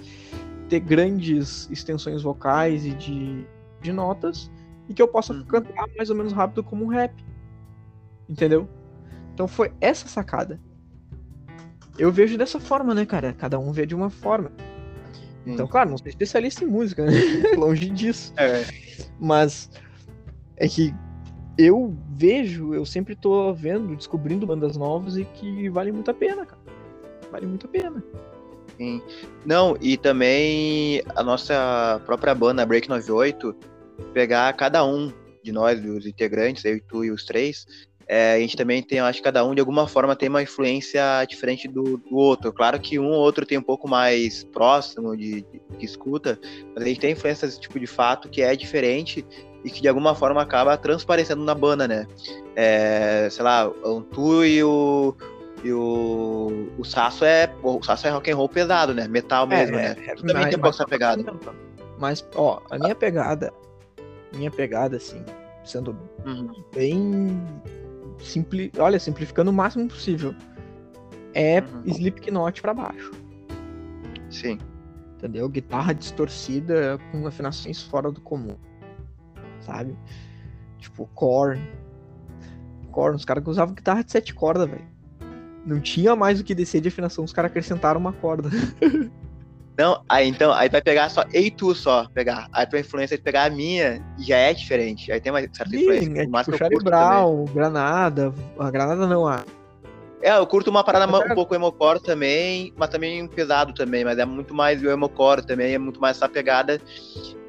ter 0.71 0.81
grandes 0.81 1.69
extensões 1.71 2.23
vocais 2.23 2.87
e 2.87 2.93
de, 2.93 3.45
de 3.83 3.93
notas, 3.93 4.51
e 4.89 4.95
que 4.95 5.03
eu 5.03 5.09
possa 5.09 5.35
Uhum. 5.35 5.45
cantar 5.45 5.87
mais 5.97 6.09
ou 6.09 6.17
menos 6.17 6.33
rápido 6.33 6.63
como 6.63 6.85
um 6.85 6.89
rap. 6.89 7.13
Entendeu? 8.29 8.69
Então 9.35 9.49
foi 9.49 9.73
essa 9.81 10.07
sacada. 10.09 10.61
Eu 11.99 12.13
vejo 12.13 12.39
dessa 12.39 12.61
forma, 12.61 12.95
né, 12.95 13.05
cara? 13.05 13.33
Cada 13.33 13.59
um 13.59 13.73
vê 13.73 13.85
de 13.85 13.95
uma 13.95 14.09
forma. 14.09 14.53
Então, 15.45 15.67
claro, 15.67 15.91
não 15.91 15.99
sou 15.99 16.07
especialista 16.07 16.65
em 16.65 16.69
música, 16.69 17.05
né? 17.05 17.13
Longe 17.59 17.91
disso. 17.91 18.33
É. 18.37 18.65
Mas 19.19 19.71
é 20.57 20.69
que 20.69 20.95
eu 21.59 21.97
vejo, 22.11 22.75
eu 22.75 22.87
sempre 22.87 23.17
tô 23.17 23.53
vendo, 23.53 23.97
descobrindo 23.97 24.47
bandas 24.47 24.77
novas 24.77 25.17
e 25.17 25.25
que 25.25 25.69
vale 25.69 25.91
muito 25.91 26.11
a 26.11 26.15
pena, 26.15 26.47
cara. 26.47 26.61
Vale 27.33 27.47
muito 27.47 27.67
a 27.67 27.69
pena. 27.69 28.03
Sim. 28.81 29.03
Não, 29.45 29.77
e 29.79 29.99
também 29.99 31.03
a 31.15 31.23
nossa 31.23 32.01
própria 32.07 32.35
banda, 32.35 32.65
Break 32.65 32.89
98, 32.89 33.55
pegar 34.15 34.51
cada 34.55 34.83
um 34.87 35.13
de 35.45 35.53
nós, 35.53 35.85
os 35.85 36.07
integrantes, 36.07 36.65
eu 36.65 36.77
e 36.77 36.81
tu 36.81 37.05
e 37.05 37.11
os 37.11 37.27
três, 37.27 37.67
é, 38.09 38.33
a 38.37 38.41
gente 38.41 38.57
também 38.57 38.83
tem, 38.83 38.99
acho 38.99 39.19
que 39.19 39.25
cada 39.25 39.45
um 39.45 39.55
de 39.55 39.61
alguma 39.61 39.87
forma 39.87 40.17
tem 40.17 40.31
uma 40.31 40.43
influência 40.43 41.03
diferente 41.29 41.69
do, 41.69 41.99
do 41.99 42.17
outro. 42.17 42.51
Claro 42.55 42.81
que 42.81 42.99
um 42.99 43.09
ou 43.09 43.21
outro 43.21 43.45
tem 43.45 43.59
um 43.59 43.63
pouco 43.63 43.87
mais 43.87 44.45
próximo 44.45 45.15
de, 45.15 45.43
de, 45.43 45.85
escuta, 45.85 46.41
mas 46.75 46.83
a 46.83 46.87
gente 46.87 47.01
tem 47.01 47.13
influência 47.13 47.47
desse 47.47 47.61
tipo 47.61 47.79
de 47.79 47.87
fato 47.87 48.31
que 48.31 48.41
é 48.41 48.57
diferente 48.57 49.27
e 49.63 49.71
que 49.71 49.83
de 49.83 49.89
alguma 49.89 50.15
forma 50.15 50.41
acaba 50.41 50.75
transparecendo 50.79 51.45
na 51.45 51.55
banda, 51.55 51.87
né? 51.87 52.07
É, 52.57 53.29
sei 53.31 53.45
lá, 53.45 53.69
o 53.69 54.01
tu 54.01 54.43
e 54.43 54.65
o, 54.65 55.15
e 55.63 55.73
o, 55.73 56.69
o 56.79 56.85
Sasso 56.85 57.25
é. 57.25 57.53
O 57.63 57.83
Sasso 57.83 58.07
é 58.07 58.11
rock 58.11 58.31
and 58.31 58.37
roll 58.37 58.49
pesado, 58.49 58.95
né? 58.95 59.07
Metal 59.09 59.47
mesmo, 59.47 59.77
né? 59.77 59.95
Tu 59.95 60.25
também 60.25 60.49
tem 60.49 60.59
um 60.59 60.63
pouco 60.63 60.69
essa 60.77 60.87
pegada. 60.87 61.25
Mas, 61.99 62.27
ó, 62.35 62.61
a 62.71 62.79
minha 62.79 62.95
pegada. 62.95 63.53
Minha 64.35 64.51
pegada, 64.51 64.97
assim, 64.97 65.25
sendo 65.65 65.97
Uhum. 66.25 66.51
bem. 66.75 67.43
Simpli... 68.21 68.71
Olha, 68.79 68.99
simplificando 69.01 69.51
o 69.51 69.55
máximo 69.55 69.89
possível. 69.89 70.35
É 71.35 71.61
Uhum. 71.61 71.83
Slipknot 71.87 72.61
pra 72.63 72.73
baixo. 72.75 73.11
Sim. 74.31 74.59
Entendeu? 75.17 75.49
Guitarra 75.49 75.93
distorcida 75.95 76.99
com 77.13 77.27
afinações 77.27 77.83
fora 77.83 78.11
do 78.11 78.21
comum. 78.21 78.57
Sabe? 79.61 79.97
Tipo, 80.79 81.07
Korn. 81.15 81.61
Korn, 82.91 83.17
os 83.17 83.25
caras 83.25 83.45
que 83.45 83.51
usavam 83.51 83.75
guitarra 83.75 84.03
de 84.03 84.11
sete 84.13 84.35
cordas, 84.35 84.69
velho. 84.69 84.87
Não 85.65 85.81
tinha 85.81 86.17
mais 86.17 86.41
o 86.41 86.45
que 86.45 86.55
descer 86.55 86.81
de 86.81 86.89
afinação, 86.89 87.25
os 87.25 87.33
caras 87.33 87.51
acrescentaram 87.51 88.01
uma 88.01 88.13
corda. 88.13 88.49
Não, 89.81 89.99
aí 90.07 90.29
então, 90.29 90.53
aí 90.53 90.69
vai 90.69 90.83
pegar 90.83 91.09
só 91.09 91.25
eu 91.33 91.41
e 91.41 91.51
tu 91.51 91.75
só, 91.75 92.07
pegar. 92.13 92.49
Aí 92.53 92.67
tua 92.67 92.81
influência 92.81 93.17
de 93.17 93.23
pegar 93.23 93.45
a 93.45 93.51
minha 93.51 93.99
já 94.19 94.37
é 94.37 94.53
diferente. 94.53 95.11
Aí 95.11 95.19
tem 95.19 95.33
uma 95.33 95.41
certa 95.41 95.75
influência. 95.75 96.05
Sim, 96.05 96.19
é 96.19 96.25
por 96.25 96.31
mais 96.31 96.45
tipo 96.45 96.59
Charlie 96.59 96.77
curto 96.77 96.91
também. 96.91 97.09
Brown, 97.09 97.45
Granada. 97.47 98.35
A 98.59 98.71
Granada 98.71 99.07
não, 99.07 99.27
a. 99.27 99.43
É, 100.21 100.37
eu 100.37 100.47
curto 100.47 100.69
uma 100.69 100.85
parada 100.85 101.07
Mas 101.07 101.23
um 101.23 101.33
é- 101.33 101.35
pouco 101.35 101.55
emocore 101.55 101.99
também, 102.03 102.75
mas 102.77 102.91
também 102.91 103.27
pesado 103.27 103.73
também, 103.73 104.05
mas 104.05 104.19
é 104.19 104.27
muito 104.27 104.53
mais 104.53 104.83
o 104.83 104.91
emocore 104.91 105.47
também, 105.47 105.73
é 105.73 105.79
muito 105.79 105.99
mais 105.99 106.19
essa 106.19 106.29
pegada. 106.29 106.79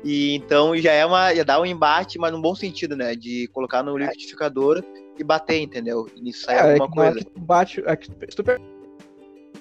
E 0.01 0.33
então 0.35 0.75
já 0.77 0.93
é 0.93 1.05
uma. 1.05 1.35
Já 1.35 1.43
dá 1.43 1.59
um 1.59 1.65
embate, 1.65 2.17
mas 2.17 2.31
num 2.31 2.41
bom 2.41 2.55
sentido, 2.55 2.95
né? 2.95 3.13
De 3.13 3.49
colocar 3.51 3.83
no 3.83 3.97
liquidificador 3.97 4.81
e 5.17 5.23
bater, 5.23 5.61
entendeu? 5.61 6.07
E 6.15 6.21
nisso 6.21 6.43
sai 6.45 6.55
É, 6.55 6.59
é 6.59 6.61
alguma 6.79 6.89
que 6.89 6.95
na 6.95 7.01
hora 7.03 7.11
coisa. 7.13 7.25
que 7.25 7.31
tu 7.31 7.39
bate. 7.41 7.83
É 7.85 7.95
que, 7.95 8.05
se 8.07 8.35
tu 8.35 8.43
per- 8.43 8.59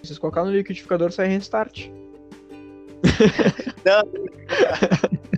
vocês 0.03 0.19
colocar 0.19 0.45
no 0.45 0.51
liquidificador, 0.51 1.13
sai 1.13 1.29
restart. 1.29 1.89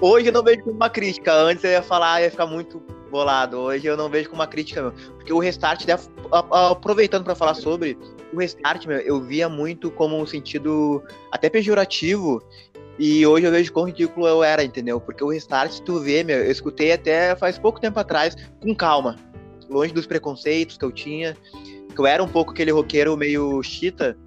Hoje 0.00 0.28
eu 0.28 0.32
não 0.32 0.42
vejo 0.42 0.62
como 0.62 0.74
uma 0.76 0.90
crítica. 0.90 1.32
Antes 1.32 1.64
eu 1.64 1.70
ia 1.70 1.82
falar, 1.82 2.22
ia 2.22 2.30
ficar 2.30 2.46
muito 2.46 2.80
bolado. 3.10 3.58
Hoje 3.58 3.86
eu 3.86 3.96
não 3.96 4.08
vejo 4.08 4.30
como 4.30 4.40
uma 4.40 4.46
crítica, 4.46 4.80
meu. 4.82 4.92
Porque 4.92 5.32
o 5.32 5.38
restart, 5.38 5.84
a- 6.32 6.70
aproveitando 6.70 7.24
pra 7.24 7.34
falar 7.34 7.54
sobre, 7.54 7.98
o 8.32 8.38
restart, 8.38 8.86
meu, 8.86 8.98
eu 8.98 9.20
via 9.20 9.48
muito 9.48 9.90
como 9.90 10.18
um 10.18 10.26
sentido 10.26 11.02
até 11.30 11.48
pejorativo. 11.50 12.42
E 13.02 13.26
hoje 13.26 13.46
eu 13.46 13.50
vejo 13.50 13.72
quão 13.72 13.86
ridículo 13.86 14.26
eu 14.28 14.44
era, 14.44 14.62
entendeu? 14.62 15.00
Porque 15.00 15.24
o 15.24 15.30
restart, 15.30 15.72
se 15.72 15.82
tu 15.82 15.98
vê, 16.00 16.22
meu, 16.22 16.36
eu 16.44 16.50
escutei 16.50 16.92
até 16.92 17.34
faz 17.34 17.58
pouco 17.58 17.80
tempo 17.80 17.98
atrás, 17.98 18.36
com 18.60 18.74
calma. 18.74 19.16
Longe 19.70 19.94
dos 19.94 20.04
preconceitos 20.06 20.76
que 20.76 20.84
eu 20.84 20.92
tinha. 20.92 21.34
Que 21.94 21.98
eu 21.98 22.06
era 22.06 22.22
um 22.22 22.28
pouco 22.28 22.52
aquele 22.52 22.70
roqueiro 22.70 23.16
meio 23.16 23.62
chita. 23.62 24.18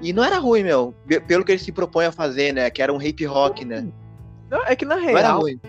E 0.00 0.14
não 0.14 0.24
era 0.24 0.38
ruim, 0.38 0.62
meu. 0.64 0.94
pe- 1.06 1.20
Pelo 1.20 1.44
que 1.44 1.52
ele 1.52 1.58
se 1.58 1.70
propõe 1.72 2.06
a 2.06 2.12
fazer, 2.12 2.52
né? 2.54 2.70
Que 2.70 2.80
era 2.80 2.90
um 2.92 3.00
hip 3.02 3.22
rock, 3.26 3.66
né? 3.66 3.86
Não, 4.50 4.64
é 4.64 4.74
que 4.74 4.86
na 4.86 4.96
Não 4.96 5.02
era 5.10 5.18
real, 5.28 5.40
ruim. 5.42 5.60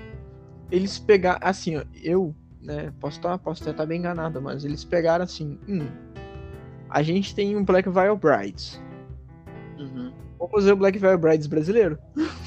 eles 0.71 0.97
pegaram. 0.97 1.39
Assim, 1.41 1.75
ó, 1.77 1.83
eu, 2.01 2.33
né, 2.61 2.93
posso 2.99 3.17
estar 3.17 3.37
posso 3.39 3.61
até 3.63 3.71
estar 3.71 3.85
bem 3.85 3.99
enganado, 3.99 4.41
mas 4.41 4.63
eles 4.63 4.85
pegaram 4.85 5.25
assim. 5.25 5.59
Hum, 5.67 5.85
a 6.89 7.03
gente 7.03 7.35
tem 7.35 7.57
um 7.57 7.63
Black 7.65 7.89
Veil 7.89 8.15
Brides. 8.15 8.81
Uhum. 9.77 10.13
Vamos 10.39 10.51
fazer 10.53 10.71
o 10.71 10.75
Black 10.77 10.97
Veil 10.97 11.17
Brides 11.17 11.47
brasileiro. 11.47 11.97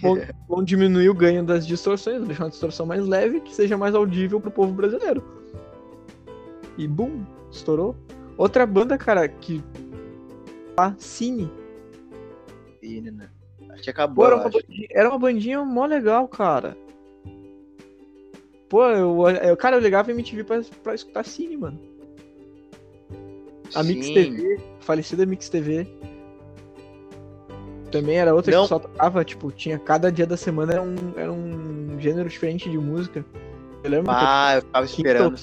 Vão, 0.00 0.16
vão 0.48 0.64
diminuir 0.64 1.08
o 1.08 1.14
ganho 1.14 1.44
das 1.44 1.66
distorções, 1.66 2.24
deixar 2.26 2.44
uma 2.44 2.50
distorção 2.50 2.86
mais 2.86 3.06
leve 3.06 3.40
que 3.40 3.54
seja 3.54 3.76
mais 3.76 3.94
audível 3.94 4.40
pro 4.40 4.50
povo 4.50 4.72
brasileiro. 4.72 5.22
E 6.78 6.86
bum, 6.86 7.24
estourou. 7.50 7.96
Outra 8.36 8.66
banda, 8.66 8.98
cara, 8.98 9.26
que. 9.28 9.62
A 10.76 10.94
Cine. 10.98 11.50
Cine, 12.80 13.10
né? 13.10 13.30
Acho 13.70 13.82
que 13.82 13.84
Pô, 13.84 13.90
acabou, 13.90 14.26
era 14.26 14.34
eu 14.34 14.40
uma, 14.40 14.50
bandinha, 14.50 14.88
era 14.90 15.08
uma 15.08 15.18
bandinha 15.18 15.64
mó 15.64 15.86
legal, 15.86 16.28
cara. 16.28 16.76
Pô, 18.68 18.84
eu, 18.84 19.28
eu, 19.28 19.56
cara, 19.56 19.76
eu 19.76 19.80
ligava 19.80 20.10
MTV 20.10 20.44
pra, 20.44 20.60
pra 20.82 20.94
escutar 20.94 21.24
Cine, 21.24 21.56
mano. 21.56 21.78
A 23.74 23.82
Mix 23.82 24.06
Sim. 24.06 24.14
TV, 24.14 24.60
falecida 24.80 25.26
Mix 25.26 25.48
TV. 25.48 25.86
Também 27.90 28.18
era 28.18 28.34
outra 28.34 28.52
Não. 28.52 28.62
que 28.62 28.68
só 28.68 28.78
tocava, 28.78 29.24
tipo, 29.24 29.50
tinha 29.52 29.78
cada 29.78 30.10
dia 30.10 30.26
da 30.26 30.36
semana 30.36 30.72
era 30.72 30.82
um, 30.82 30.94
era 31.16 31.32
um 31.32 31.96
gênero 31.98 32.28
diferente 32.28 32.68
de 32.68 32.78
música. 32.78 33.24
Eu 33.84 33.90
lembro 33.90 34.06
que 34.12 34.18
Ah, 34.18 34.54
eu 34.56 34.62
tinha 34.62 34.84
esperando 34.84 35.34
o 35.34 35.38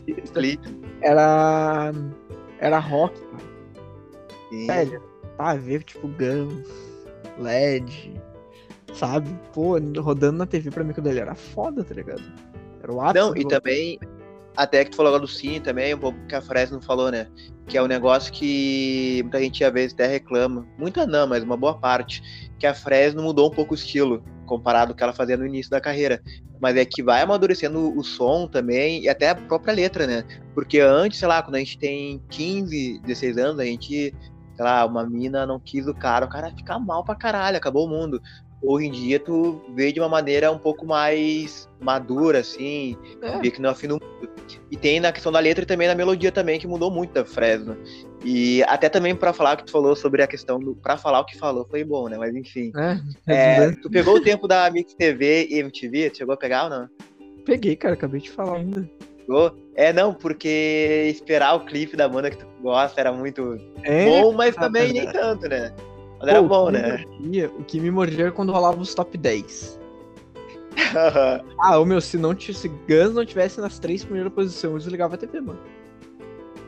era. 1.01 1.91
Era 2.59 2.79
rock, 2.79 3.19
cara. 3.19 3.43
Sim. 4.49 4.67
Velho, 4.67 5.01
tá, 5.37 5.55
ver 5.55 5.83
tipo 5.83 6.07
Guns, 6.07 6.67
LED, 7.39 8.21
sabe? 8.93 9.29
Pô, 9.53 9.77
rodando 9.99 10.37
na 10.37 10.45
TV 10.45 10.69
pra 10.69 10.83
mim 10.83 10.93
quando 10.93 11.07
ele 11.07 11.19
era 11.19 11.35
foda, 11.35 11.83
tá 11.83 11.93
ligado? 11.93 12.21
Era 12.81 12.91
o 12.93 13.01
ápice. 13.01 13.25
Não, 13.25 13.35
e 13.35 13.45
também, 13.47 13.99
até 14.55 14.83
que 14.83 14.91
tu 14.91 14.97
falou 14.97 15.09
agora 15.09 15.25
do 15.25 15.27
Cine 15.27 15.59
também, 15.59 15.93
um 15.93 15.99
pouco 15.99 16.17
que 16.27 16.35
a 16.35 16.41
Fresno 16.41 16.81
falou, 16.81 17.11
né? 17.11 17.27
Que 17.67 17.77
é 17.77 17.81
um 17.81 17.87
negócio 17.87 18.31
que 18.31 19.21
muita 19.23 19.39
gente 19.39 19.63
às 19.63 19.73
vezes 19.73 19.93
até 19.93 20.07
reclama. 20.07 20.67
Muita 20.77 21.07
não, 21.07 21.27
mas 21.27 21.43
uma 21.43 21.57
boa 21.57 21.77
parte. 21.77 22.21
Que 22.59 22.67
a 22.67 22.73
Fresno 22.73 23.23
mudou 23.23 23.47
um 23.47 23.51
pouco 23.51 23.73
o 23.73 23.75
estilo, 23.75 24.23
comparado 24.45 24.91
ao 24.91 24.95
que 24.95 25.03
ela 25.03 25.13
fazia 25.13 25.37
no 25.37 25.45
início 25.45 25.71
da 25.71 25.81
carreira. 25.81 26.21
Mas 26.61 26.77
é 26.77 26.85
que 26.85 27.01
vai 27.03 27.21
amadurecendo 27.21 27.97
o 27.97 28.03
som 28.03 28.47
também, 28.47 29.03
e 29.03 29.09
até 29.09 29.29
a 29.29 29.35
própria 29.35 29.73
letra, 29.73 30.05
né? 30.05 30.23
Porque 30.53 30.79
antes, 30.79 31.19
sei 31.19 31.27
lá, 31.27 31.41
quando 31.41 31.55
a 31.55 31.59
gente 31.59 31.77
tem 31.77 32.21
15, 32.29 33.01
16 33.03 33.37
anos, 33.37 33.59
a 33.59 33.65
gente, 33.65 34.13
sei 34.55 34.63
lá, 34.63 34.85
uma 34.85 35.05
mina 35.09 35.45
não 35.45 35.59
quis 35.59 35.87
o 35.87 35.93
cara, 35.93 36.25
o 36.25 36.29
cara 36.29 36.51
fica 36.51 36.77
mal 36.79 37.03
pra 37.03 37.15
caralho, 37.15 37.57
acabou 37.57 37.85
o 37.85 37.89
mundo. 37.89 38.21
Hoje 38.63 38.87
em 38.87 38.91
dia 38.91 39.19
tu 39.19 39.61
vê 39.75 39.91
de 39.91 39.99
uma 39.99 40.07
maneira 40.07 40.51
um 40.51 40.57
pouco 40.57 40.85
mais 40.85 41.69
madura, 41.81 42.39
assim, 42.39 42.95
É. 43.21 43.39
vê 43.39 43.51
que 43.51 43.61
não 43.61 43.69
afina 43.69 43.93
muito. 43.95 44.33
E 44.71 44.77
tem 44.77 44.99
na 44.99 45.11
questão 45.11 45.31
da 45.31 45.39
letra 45.39 45.63
e 45.63 45.67
também 45.67 45.87
na 45.87 45.95
melodia 45.95 46.31
também, 46.31 46.59
que 46.59 46.65
mudou 46.67 46.89
muito 46.89 47.13
da 47.13 47.25
Fresno. 47.25 47.77
E 48.23 48.63
até 48.63 48.87
também 48.87 49.13
pra 49.15 49.33
falar 49.33 49.55
o 49.55 49.57
que 49.57 49.65
tu 49.65 49.71
falou 49.71 49.95
sobre 49.95 50.23
a 50.23 50.27
questão 50.27 50.59
do. 50.59 50.75
Pra 50.75 50.97
falar 50.97 51.19
o 51.19 51.25
que 51.25 51.37
falou 51.37 51.67
foi 51.69 51.83
bom, 51.83 52.07
né? 52.07 52.17
Mas 52.17 52.33
enfim. 52.35 52.71
É, 52.75 52.99
É, 53.27 53.33
redundante. 53.55 53.81
tu 53.81 53.89
pegou 53.89 54.15
o 54.15 54.21
tempo 54.21 54.47
da 54.47 54.69
Mix 54.69 54.93
TV 54.93 55.47
e 55.49 55.59
MTV? 55.59 56.09
Tu 56.11 56.17
chegou 56.19 56.33
a 56.33 56.37
pegar 56.37 56.65
ou 56.65 56.69
não? 56.69 56.89
Peguei, 57.45 57.75
cara, 57.75 57.93
acabei 57.95 58.21
de 58.21 58.31
falar 58.31 58.57
ainda. 58.57 58.89
É, 59.75 59.91
não, 59.93 60.13
porque 60.13 61.07
esperar 61.09 61.55
o 61.55 61.65
clipe 61.65 61.95
da 61.95 62.07
banda 62.07 62.29
que 62.29 62.37
tu 62.37 62.45
gosta 62.61 62.99
era 62.99 63.11
muito 63.11 63.57
É, 63.83 64.05
bom, 64.05 64.33
mas 64.33 64.55
também 64.55 64.91
nem 64.93 65.11
tanto, 65.11 65.47
né? 65.47 65.73
Era 66.27 66.41
pô, 66.41 66.47
bom, 66.47 66.67
o 66.67 66.71
né? 66.71 67.03
mordia- 67.19 67.49
o 67.57 67.63
que 67.63 67.79
me 67.79 67.91
mordia 67.91 68.23
era 68.25 68.31
quando 68.31 68.51
rolava 68.51 68.79
os 68.79 68.93
top 68.93 69.17
10. 69.17 69.79
Ah, 71.59 71.79
ô 71.79 71.85
meu, 71.85 72.01
se, 72.01 72.17
não, 72.17 72.37
se 72.37 72.67
Guns 72.67 73.13
não 73.13 73.25
tivesse 73.25 73.61
nas 73.61 73.79
três 73.79 74.03
primeiras 74.03 74.33
posições, 74.33 74.73
eu 74.73 74.77
desligava 74.79 75.15
a 75.15 75.17
TV, 75.17 75.39
mano. 75.39 75.59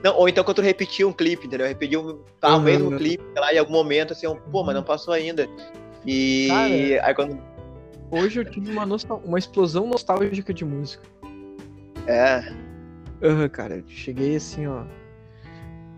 Não, 0.04 0.16
ou 0.16 0.30
então 0.30 0.44
quando 0.44 0.58
tu 0.58 0.62
repetia 0.62 1.06
um 1.08 1.12
clipe, 1.12 1.48
entendeu? 1.48 1.68
Repetia 1.68 2.00
um, 2.00 2.12
o 2.12 2.48
Uhum. 2.48 2.62
mesmo 2.62 2.92
clipe, 2.96 3.24
sei 3.34 3.42
lá, 3.42 3.54
em 3.54 3.58
algum 3.58 3.74
momento, 3.74 4.14
assim, 4.14 4.28
um, 4.28 4.36
pô, 4.36 4.64
mas 4.64 4.76
não 4.76 4.84
passou 4.84 5.14
ainda. 5.14 5.50
E 6.06 6.48
Cara, 6.98 7.08
aí 7.08 7.16
quando. 7.16 7.38
Hoje 8.12 8.40
eu 8.40 8.46
tive 8.46 8.72
uma, 8.72 8.86
nostal- 8.86 9.22
uma 9.26 9.40
explosão 9.40 9.88
nostálgica 9.88 10.54
de 10.54 10.64
música. 10.64 11.04
É, 12.08 12.42
Aham, 13.24 13.50
cara, 13.50 13.78
eu 13.78 13.84
cheguei 13.88 14.36
assim, 14.36 14.68
ó. 14.68 14.84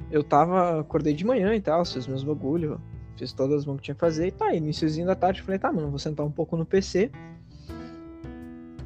Eu 0.10 0.24
tava, 0.24 0.80
acordei 0.80 1.14
de 1.14 1.26
manhã 1.26 1.54
e 1.54 1.60
tal, 1.62 1.84
fiz 1.84 2.08
meus 2.08 2.24
bagulho, 2.24 2.80
fiz 3.18 3.34
todas 3.34 3.60
as 3.60 3.66
mãos 3.66 3.78
que 3.78 3.84
tinha 3.84 3.96
que 3.96 4.00
fazer 4.02 4.28
e 4.28 4.32
tá, 4.32 4.54
iníciozinho 4.54 5.08
da 5.08 5.16
tarde, 5.16 5.42
falei, 5.42 5.60
tá, 5.60 5.72
mano, 5.72 5.90
vou 5.90 6.00
sentar 6.00 6.26
um 6.26 6.32
pouco 6.32 6.56
no 6.56 6.66
PC 6.66 7.12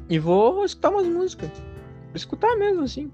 E 0.08 0.18
vou 0.18 0.64
escutar 0.64 0.90
umas 0.90 1.06
músicas. 1.06 1.50
Vou 1.50 2.16
escutar 2.16 2.56
mesmo, 2.56 2.82
assim. 2.82 3.10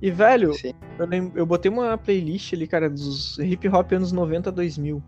E, 0.00 0.10
velho, 0.10 0.52
Sim. 0.54 0.72
eu, 0.98 1.32
eu 1.34 1.46
botei 1.46 1.70
uma 1.70 1.96
playlist 1.96 2.52
ali, 2.52 2.66
cara, 2.66 2.90
dos 2.90 3.38
hip 3.38 3.68
hop 3.68 3.92
anos 3.92 4.12
90 4.12 4.52
2000. 4.52 5.02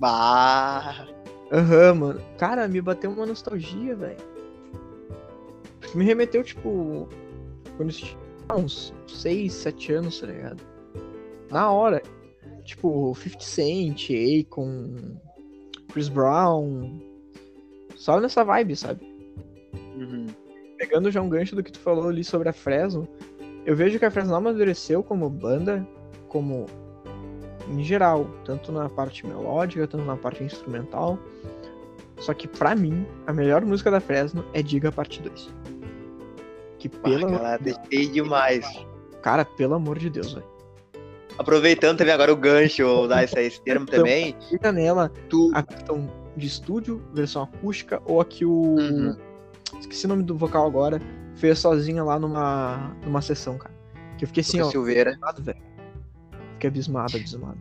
Bah. 0.00 1.06
Aham, 1.52 1.94
mano. 1.94 2.20
Cara, 2.38 2.68
me 2.68 2.80
bateu 2.80 3.10
uma 3.10 3.26
nostalgia, 3.26 3.94
velho. 3.96 4.16
Me 5.94 6.04
remeteu, 6.04 6.44
tipo, 6.44 7.08
quando 7.76 7.90
eu 7.90 7.94
tinha 7.94 8.18
uns 8.54 8.94
6, 9.06 9.52
7 9.52 9.92
anos, 9.92 10.20
tá 10.20 10.26
ligado? 10.26 10.62
Na 11.50 11.70
hora. 11.70 12.02
Tipo, 12.68 13.14
50 13.14 13.40
Cent, 13.42 14.10
Akon, 14.10 15.16
Chris 15.90 16.10
Brown. 16.10 17.00
Só 17.96 18.20
nessa 18.20 18.44
vibe, 18.44 18.76
sabe? 18.76 19.00
Uhum. 19.96 20.26
Pegando 20.76 21.10
já 21.10 21.22
um 21.22 21.30
gancho 21.30 21.56
do 21.56 21.62
que 21.62 21.72
tu 21.72 21.78
falou 21.78 22.10
ali 22.10 22.22
sobre 22.22 22.50
a 22.50 22.52
Fresno, 22.52 23.08
eu 23.64 23.74
vejo 23.74 23.98
que 23.98 24.04
a 24.04 24.10
Fresno 24.10 24.34
amadureceu 24.34 25.02
como 25.02 25.30
banda, 25.30 25.88
como 26.28 26.66
em 27.70 27.82
geral, 27.82 28.28
tanto 28.44 28.70
na 28.70 28.86
parte 28.86 29.26
melódica, 29.26 29.88
tanto 29.88 30.04
na 30.04 30.16
parte 30.16 30.44
instrumental. 30.44 31.18
Só 32.18 32.34
que 32.34 32.46
pra 32.46 32.74
mim, 32.74 33.06
a 33.26 33.32
melhor 33.32 33.64
música 33.64 33.90
da 33.90 33.98
Fresno 33.98 34.44
é 34.52 34.62
Diga 34.62 34.92
Parte 34.92 35.22
2. 35.22 35.54
Que 36.78 36.90
pelo 36.90 37.28
amor 37.28 37.40
Cara, 37.40 37.58
deixei 37.58 38.08
demais. 38.08 38.66
cara, 39.22 39.46
pelo 39.46 39.74
amor 39.74 39.98
de 39.98 40.10
Deus, 40.10 40.34
velho. 40.34 40.57
Aproveitando 41.38 41.98
também 41.98 42.12
agora 42.12 42.32
o 42.32 42.36
gancho, 42.36 42.84
vou 42.84 43.08
dar 43.08 43.22
esse, 43.24 43.38
esse 43.40 43.60
termo 43.62 43.84
Então, 43.88 44.00
também. 44.00 44.36
Fica 44.50 44.72
nela 44.72 45.08
Tu. 45.28 45.50
a 45.54 45.62
versão 45.62 46.10
de 46.36 46.46
estúdio, 46.46 47.02
versão 47.14 47.42
acústica, 47.44 48.02
ou 48.04 48.20
a 48.20 48.24
que 48.24 48.44
o. 48.44 48.52
Uhum. 48.52 49.16
Esqueci 49.80 50.06
o 50.06 50.08
nome 50.08 50.22
do 50.24 50.36
vocal 50.36 50.66
agora. 50.66 51.00
Fez 51.36 51.58
sozinha 51.60 52.02
lá 52.02 52.18
numa, 52.18 52.96
numa 53.04 53.22
sessão, 53.22 53.56
cara. 53.56 53.72
Que 54.16 54.24
eu 54.24 54.28
fiquei 54.28 54.40
assim, 54.40 54.56
Lucas 54.58 54.68
ó. 54.68 54.72
Silveira. 54.72 55.10
abismado, 55.10 55.42
velho. 55.42 55.58
Fiquei 56.54 56.68
abismado, 56.68 57.16
abismado. 57.16 57.58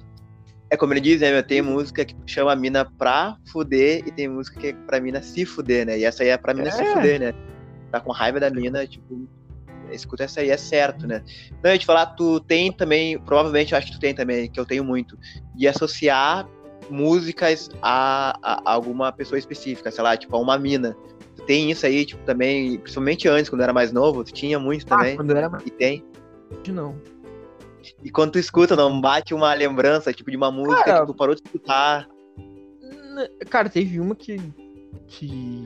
É 0.69 0.75
como 0.75 0.93
ele 0.93 0.99
diz, 1.01 1.21
né, 1.21 1.31
meu? 1.31 1.43
Tem 1.43 1.61
música 1.61 2.03
que 2.03 2.15
chama 2.25 2.51
a 2.51 2.55
mina 2.55 2.83
pra 2.97 3.37
fuder 3.51 4.03
e 4.05 4.11
tem 4.11 4.27
música 4.27 4.59
que 4.59 4.67
é 4.67 4.73
pra 4.73 4.99
mina 4.99 5.21
se 5.21 5.45
fuder, 5.45 5.85
né? 5.85 5.99
E 5.99 6.03
essa 6.03 6.23
aí 6.23 6.29
é 6.29 6.37
pra 6.37 6.53
mina 6.53 6.71
se 6.71 6.81
É. 6.81 6.93
fuder, 6.93 7.19
né? 7.19 7.33
Tá 7.91 7.99
com 8.01 8.11
raiva 8.11 8.39
da 8.39 8.49
mina, 8.49 8.85
tipo, 8.87 9.27
escuta 9.91 10.23
essa 10.23 10.41
aí, 10.41 10.49
é 10.49 10.57
certo, 10.57 11.07
né? 11.07 11.23
Não, 11.63 11.69
eu 11.69 11.73
ia 11.73 11.77
te 11.79 11.85
falar, 11.85 12.05
tu 12.07 12.39
tem 12.39 12.71
também, 12.71 13.19
provavelmente 13.19 13.71
eu 13.71 13.77
acho 13.77 13.87
que 13.87 13.93
tu 13.93 13.99
tem 13.99 14.13
também, 14.13 14.49
que 14.49 14.59
eu 14.59 14.65
tenho 14.65 14.83
muito, 14.83 15.17
de 15.55 15.67
associar 15.67 16.47
músicas 16.89 17.69
a, 17.81 18.37
a 18.41 18.71
alguma 18.71 19.11
pessoa 19.11 19.37
específica, 19.37 19.91
sei 19.91 20.03
lá, 20.03 20.15
tipo, 20.15 20.35
a 20.35 20.39
uma 20.39 20.57
mina. 20.57 20.95
Tu 21.35 21.43
tem 21.43 21.71
isso 21.71 21.85
aí, 21.85 22.05
tipo, 22.05 22.23
também, 22.23 22.77
principalmente 22.79 23.27
antes, 23.27 23.49
quando 23.49 23.61
eu 23.61 23.65
era 23.65 23.73
mais 23.73 23.91
novo, 23.91 24.23
tu 24.23 24.33
tinha 24.33 24.59
muito 24.59 24.85
também. 24.85 25.13
Ah, 25.13 25.17
quando 25.17 25.31
eu 25.31 25.37
era 25.37 25.49
mais 25.49 25.65
E 25.65 25.69
tem. 25.69 26.03
não. 26.69 26.95
E 28.03 28.09
quando 28.09 28.33
tu 28.33 28.39
escuta, 28.39 28.75
não 28.75 28.99
bate 28.99 29.33
uma 29.33 29.53
lembrança, 29.53 30.13
tipo, 30.13 30.29
de 30.29 30.37
uma 30.37 30.51
música 30.51 30.83
Cara, 30.83 30.99
que 31.01 31.07
tu 31.07 31.13
parou 31.15 31.35
de 31.35 31.41
escutar, 31.43 32.07
Cara, 33.49 33.69
teve 33.69 33.99
uma 33.99 34.15
que. 34.15 34.37
que. 35.07 35.63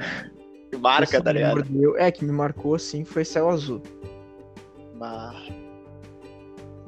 Que 0.72 0.78
marca, 0.78 1.22
tá 1.22 1.32
ligado? 1.32 1.56
mordeu. 1.58 1.98
É, 1.98 2.10
que 2.12 2.24
me 2.24 2.32
marcou 2.32 2.76
assim, 2.76 3.04
foi 3.04 3.26
Céu 3.26 3.50
Azul. 3.50 3.82
Bah. 4.96 5.36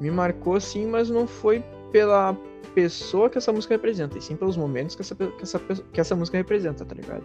Me 0.00 0.10
marcou 0.10 0.56
assim, 0.56 0.86
mas 0.86 1.10
não 1.10 1.26
foi 1.26 1.62
pela 1.92 2.36
pessoa 2.74 3.30
que 3.30 3.38
essa 3.38 3.52
música 3.52 3.74
representa, 3.74 4.18
e 4.18 4.22
sim 4.22 4.34
pelos 4.34 4.56
momentos 4.56 4.96
que 4.96 5.02
essa, 5.02 5.14
que 5.14 5.42
essa, 5.42 5.58
que 5.60 6.00
essa 6.00 6.16
música 6.16 6.36
representa, 6.38 6.84
tá 6.84 6.94
ligado? 6.94 7.22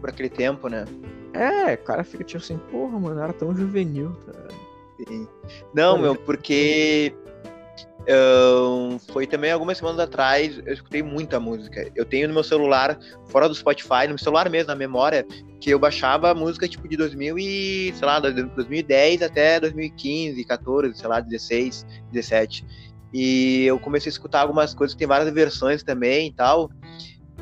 Por 0.00 0.10
aquele 0.10 0.28
tempo, 0.28 0.68
né? 0.68 0.84
É, 1.32 1.74
o 1.74 1.78
cara 1.78 2.04
fica 2.04 2.22
tipo 2.24 2.42
assim, 2.42 2.58
porra, 2.70 2.98
mano, 2.98 3.20
era 3.20 3.32
tão 3.32 3.56
juvenil, 3.56 4.12
tá 4.26 4.32
ligado? 4.32 4.54
Sim. 5.08 5.28
Não, 5.72 5.96
meu, 5.96 6.14
porque 6.14 7.14
ahn, 8.08 8.98
foi 9.12 9.26
também 9.26 9.50
algumas 9.50 9.78
semanas 9.78 10.00
atrás, 10.00 10.60
eu 10.64 10.72
escutei 10.72 11.02
muita 11.02 11.38
música. 11.38 11.90
Eu 11.94 12.04
tenho 12.04 12.28
no 12.28 12.34
meu 12.34 12.42
celular, 12.42 12.98
fora 13.28 13.48
do 13.48 13.54
Spotify, 13.54 14.04
no 14.04 14.10
meu 14.10 14.18
celular 14.18 14.48
mesmo, 14.48 14.68
na 14.68 14.74
memória, 14.74 15.26
que 15.60 15.70
eu 15.70 15.78
baixava 15.78 16.34
música 16.34 16.68
tipo 16.68 16.88
de 16.88 16.96
2000 16.96 17.38
e, 17.38 17.92
sei 17.94 18.06
lá, 18.06 18.18
2010 18.18 19.22
até 19.22 19.60
2015, 19.60 20.44
14, 20.44 20.98
sei 20.98 21.08
lá, 21.08 21.20
16, 21.20 21.86
17. 22.10 22.66
E 23.12 23.64
eu 23.64 23.78
comecei 23.78 24.08
a 24.08 24.12
escutar 24.12 24.40
algumas 24.40 24.74
coisas, 24.74 24.96
tem 24.96 25.06
várias 25.06 25.32
versões 25.32 25.82
também 25.82 26.28
e 26.28 26.32
tal. 26.32 26.70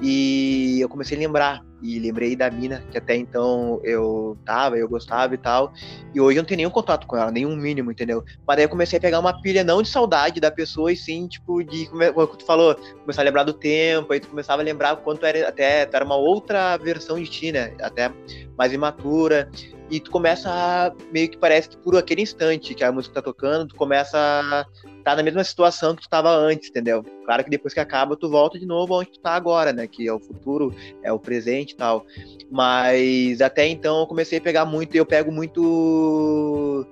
E 0.03 0.79
eu 0.81 0.88
comecei 0.88 1.16
a 1.16 1.20
lembrar. 1.20 1.69
E 1.82 1.98
lembrei 1.98 2.36
da 2.36 2.50
mina, 2.50 2.82
que 2.90 2.98
até 2.98 3.16
então 3.16 3.80
eu 3.82 4.36
tava, 4.44 4.76
eu 4.76 4.88
gostava 4.88 5.34
e 5.34 5.38
tal. 5.38 5.72
E 6.14 6.20
hoje 6.20 6.38
eu 6.38 6.42
não 6.42 6.46
tenho 6.46 6.58
nenhum 6.58 6.70
contato 6.70 7.06
com 7.06 7.16
ela, 7.16 7.30
nenhum 7.30 7.56
mínimo, 7.56 7.90
entendeu? 7.90 8.22
Mas 8.46 8.56
daí 8.56 8.64
eu 8.64 8.68
comecei 8.68 8.98
a 8.98 9.00
pegar 9.00 9.18
uma 9.18 9.40
pilha 9.40 9.64
não 9.64 9.82
de 9.82 9.88
saudade 9.88 10.40
da 10.40 10.50
pessoa, 10.50 10.92
e 10.92 10.96
sim, 10.96 11.26
tipo, 11.26 11.62
de, 11.62 11.86
como 11.86 12.02
é- 12.02 12.12
tu 12.12 12.44
falou, 12.44 12.74
começar 13.02 13.22
a 13.22 13.24
lembrar 13.24 13.44
do 13.44 13.52
tempo, 13.52 14.12
aí 14.12 14.20
tu 14.20 14.28
começava 14.28 14.62
a 14.62 14.64
lembrar 14.64 14.96
quanto 14.96 15.24
era 15.24 15.48
até, 15.48 15.86
tu 15.86 15.94
era 15.94 16.04
uma 16.04 16.16
outra 16.16 16.76
versão 16.76 17.18
de 17.18 17.28
ti, 17.28 17.52
né? 17.52 17.74
Até 17.80 18.12
mais 18.56 18.72
imatura. 18.72 19.50
E 19.90 19.98
tu 19.98 20.10
começa 20.10 20.48
a, 20.48 20.92
meio 21.12 21.28
que 21.28 21.36
parece 21.36 21.70
que 21.70 21.76
por 21.78 21.96
aquele 21.96 22.22
instante 22.22 22.74
que 22.74 22.84
a 22.84 22.92
música 22.92 23.14
tá 23.16 23.22
tocando, 23.22 23.66
tu 23.66 23.74
começa 23.74 24.16
a 24.16 24.64
tá 25.00 25.16
na 25.16 25.22
mesma 25.22 25.42
situação 25.44 25.94
que 25.94 26.02
tu 26.02 26.08
tava 26.08 26.30
antes, 26.30 26.68
entendeu? 26.68 27.04
Claro 27.24 27.44
que 27.44 27.50
depois 27.50 27.74
que 27.74 27.80
acaba, 27.80 28.16
tu 28.16 28.28
volta 28.28 28.58
de 28.58 28.66
novo 28.66 28.98
onde 28.98 29.10
tu 29.10 29.20
tá 29.20 29.32
agora, 29.32 29.72
né? 29.72 29.86
Que 29.86 30.06
é 30.08 30.12
o 30.12 30.20
futuro, 30.20 30.74
é 31.02 31.12
o 31.12 31.18
presente 31.18 31.72
e 31.72 31.76
tal. 31.76 32.06
Mas 32.50 33.40
até 33.40 33.66
então 33.66 34.00
eu 34.00 34.06
comecei 34.06 34.38
a 34.38 34.42
pegar 34.42 34.64
muito, 34.64 34.94
eu 34.94 35.06
pego 35.06 35.32
muito 35.32 36.86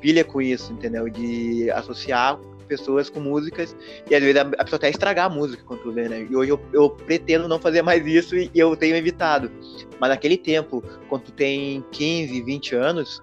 pilha 0.00 0.24
com 0.24 0.40
isso, 0.40 0.72
entendeu? 0.72 1.08
De 1.08 1.70
associar 1.70 2.38
pessoas 2.68 3.08
com 3.08 3.18
músicas 3.18 3.74
e 4.08 4.14
às 4.14 4.22
vezes 4.22 4.36
a 4.36 4.42
a 4.42 4.64
pessoa 4.64 4.76
até 4.76 4.90
estragar 4.90 5.26
a 5.26 5.34
música 5.34 5.62
quando 5.66 5.80
tu 5.80 5.92
vê, 5.92 6.08
né? 6.08 6.26
E 6.30 6.36
hoje 6.36 6.52
eu, 6.52 6.60
eu 6.72 6.90
pretendo 6.90 7.48
não 7.48 7.58
fazer 7.58 7.82
mais 7.82 8.06
isso 8.06 8.36
e, 8.36 8.50
e 8.54 8.58
eu 8.58 8.76
tenho 8.76 8.94
evitado. 8.94 9.50
Mas 9.98 10.10
naquele 10.10 10.36
tempo, 10.36 10.84
quando 11.08 11.22
tu 11.22 11.32
tem 11.32 11.84
15, 11.90 12.42
20 12.42 12.74
anos, 12.76 13.22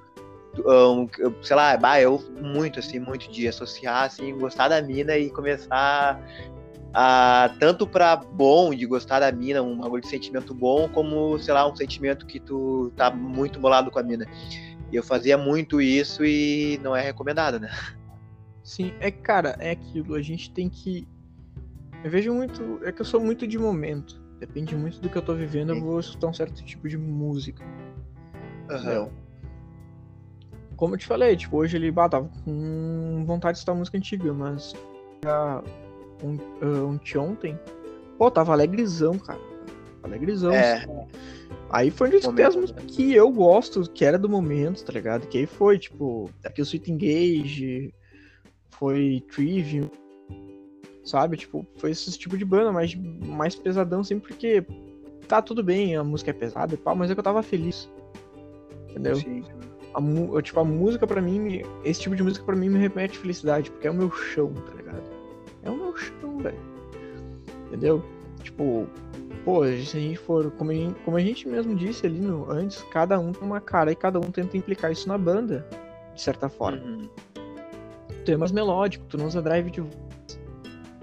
eu- 0.64 1.36
sei 1.42 1.56
lá, 1.56 1.76
bah, 1.78 2.00
eu 2.00 2.24
muito 2.42 2.80
assim, 2.80 3.00
muito 3.00 3.32
de 3.32 3.48
associar, 3.48 4.04
assim, 4.04 4.38
gostar 4.38 4.68
da 4.68 4.82
mina 4.82 5.18
e 5.18 5.30
começar 5.30 6.20
a 6.94 7.54
tanto 7.60 7.86
pra 7.86 8.16
bom 8.16 8.74
de 8.74 8.86
gostar 8.86 9.20
da 9.20 9.32
mina, 9.32 9.62
um 9.62 9.78
bagulho 9.78 10.02
de 10.02 10.08
sentimento 10.08 10.54
bom, 10.54 10.88
como, 10.88 11.38
sei 11.40 11.54
lá, 11.54 11.68
um 11.70 11.76
sentimento 11.76 12.26
que 12.26 12.40
tu 12.40 12.92
tá 12.96 13.12
muito 13.12 13.60
bolado 13.60 13.92
com 13.92 14.00
a 14.00 14.04
mina. 14.04 14.26
E 14.92 14.96
eu 14.96 15.04
fazia 15.04 15.38
muito 15.38 15.82
isso 15.82 16.24
e 16.24 16.80
não 16.82 16.96
é 16.96 17.02
recomendado, 17.02 17.60
né? 17.60 17.70
Sim, 18.64 18.94
é 19.00 19.12
cara, 19.12 19.56
é 19.60 19.72
aquilo, 19.72 20.16
a 20.16 20.22
gente 20.22 20.52
tem 20.52 20.70
que. 20.70 21.08
Eu 22.04 22.10
vejo 22.10 22.34
muito. 22.34 22.80
É 22.84 22.92
que 22.92 23.02
eu 23.02 23.06
sou 23.06 23.20
muito 23.20 23.46
de 23.46 23.58
momento. 23.60 24.22
Depende 24.40 24.76
muito 24.76 25.00
do 25.02 25.10
que 25.10 25.18
eu 25.18 25.22
tô 25.22 25.34
vivendo, 25.34 25.74
eu 25.74 25.82
vou 25.82 26.00
escutar 26.00 26.28
um 26.28 26.34
certo 26.34 26.64
tipo 26.64 26.88
de 26.88 26.98
música. 26.98 27.64
Aham. 28.70 28.80
Entendeu? 28.80 29.12
Como 30.76 30.96
eu 30.96 30.98
te 30.98 31.06
falei, 31.06 31.36
tipo, 31.36 31.58
hoje 31.58 31.78
ele 31.78 31.92
bah, 31.92 32.10
tava 32.10 32.30
com 32.44 33.24
vontade 33.26 33.54
de 33.54 33.60
escutar 33.60 33.76
música 33.76 33.98
antiga, 33.98 34.34
mas 34.34 34.74
já 35.24 35.64
um, 36.24 36.38
ah, 36.62 37.20
ontem, 37.20 37.58
pô, 38.18 38.30
tava 38.30 38.54
alegrezão, 38.54 39.18
cara. 39.18 39.40
Alegrezão. 40.04 40.54
É. 40.54 40.86
Aí 41.70 41.90
foi 41.90 42.08
onde 42.08 42.18
eu 42.18 42.20
escutei 42.20 42.46
as 42.46 42.56
músicas 42.56 42.84
que 42.86 43.14
eu 43.14 43.30
gosto, 43.32 43.90
que 43.90 44.06
era 44.06 44.18
do 44.18 44.30
momento, 44.30 44.84
tá 44.84 44.94
ligado? 44.94 45.28
Que 45.28 45.40
aí 45.40 45.46
foi, 45.46 45.80
tipo, 45.80 46.30
aqui 46.44 46.62
o 46.62 46.64
Sweet 46.64 46.92
Engage, 46.92 47.94
foi 48.72 49.24
Trivium, 49.34 49.90
sabe? 51.04 51.38
Tipo, 51.38 51.66
foi 51.78 51.92
esse 51.92 52.18
tipo 52.18 52.38
de 52.38 52.46
banda, 52.46 52.72
mais, 52.72 52.94
mais 52.96 53.56
pesadão, 53.56 54.04
sempre 54.04 54.28
porque 54.28 54.66
tá 55.28 55.42
tudo 55.42 55.64
bem, 55.64 55.96
a 55.96 56.04
música 56.04 56.32
é 56.32 56.34
pesada 56.34 56.76
e 56.76 56.96
mas 56.96 57.10
é 57.10 57.14
que 57.14 57.20
eu 57.20 57.24
tava 57.24 57.42
feliz. 57.42 57.90
Entendeu? 58.90 59.16
Sim. 59.16 59.44
A, 59.96 60.42
tipo, 60.42 60.60
a 60.60 60.64
música 60.66 61.08
pra 61.08 61.22
mim, 61.22 61.62
esse 61.84 62.02
tipo 62.02 62.16
de 62.16 62.22
música 62.24 62.46
pra 62.46 62.56
mim 62.56 62.70
me 62.70 62.78
remete 62.80 63.18
felicidade, 63.18 63.72
porque 63.72 63.88
é 63.88 63.92
o 63.92 63.94
meu 63.94 64.12
chão, 64.12 64.52
tá 64.54 64.74
ligado? 64.76 65.04
É 65.64 65.70
o 65.70 65.76
meu 65.78 65.96
chão, 65.96 66.38
velho. 66.40 66.58
Entendeu? 67.68 68.04
Tipo, 68.44 68.88
pô, 69.44 69.64
se 69.66 69.72
a 69.72 70.00
gente 70.02 70.18
for, 70.18 70.52
como 70.52 70.72
a 70.72 70.74
gente, 70.74 70.96
como 71.06 71.18
a 71.18 71.22
gente 71.22 71.48
mesmo 71.48 71.74
disse 71.76 72.06
ali 72.06 72.20
no, 72.20 72.50
antes, 72.52 72.84
cada 72.92 73.18
um 73.20 73.32
tem 73.32 73.44
uma 73.48 73.62
cara 73.62 73.92
e 73.92 73.96
cada 73.96 74.20
um 74.20 74.30
tenta 74.32 74.58
implicar 74.58 74.92
isso 74.92 75.08
na 75.08 75.18
banda, 75.18 75.66
de 76.14 76.22
certa 76.22 76.50
forma. 76.50 76.78
Uhum, 76.78 77.10
Tu 78.26 78.32
é 78.32 78.38
mais 78.38 78.52
melódico, 78.52 79.06
tu 79.08 79.18
não 79.18 79.28
usa 79.28 79.42
drive 79.42 79.70
de 79.72 79.82
voz, 79.82 80.40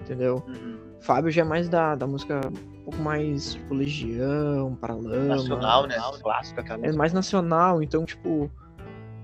entendeu? 0.01 0.43
uhum. 0.47 0.77
Fábio 1.01 1.31
já 1.31 1.41
é 1.41 1.45
mais 1.45 1.67
da, 1.67 1.95
da 1.95 2.07
música 2.07 2.39
um 2.45 2.83
pouco 2.85 3.01
mais, 3.01 3.55
tipo, 3.55 3.73
Legião, 3.73 4.75
Paralama. 4.79 5.25
Nacional, 5.25 5.87
né? 5.87 5.97
Clássico, 6.21 6.59
aquela 6.61 6.85
É 6.85 6.91
mais 6.93 7.11
nacional, 7.11 7.81
então, 7.83 8.05
tipo, 8.05 8.49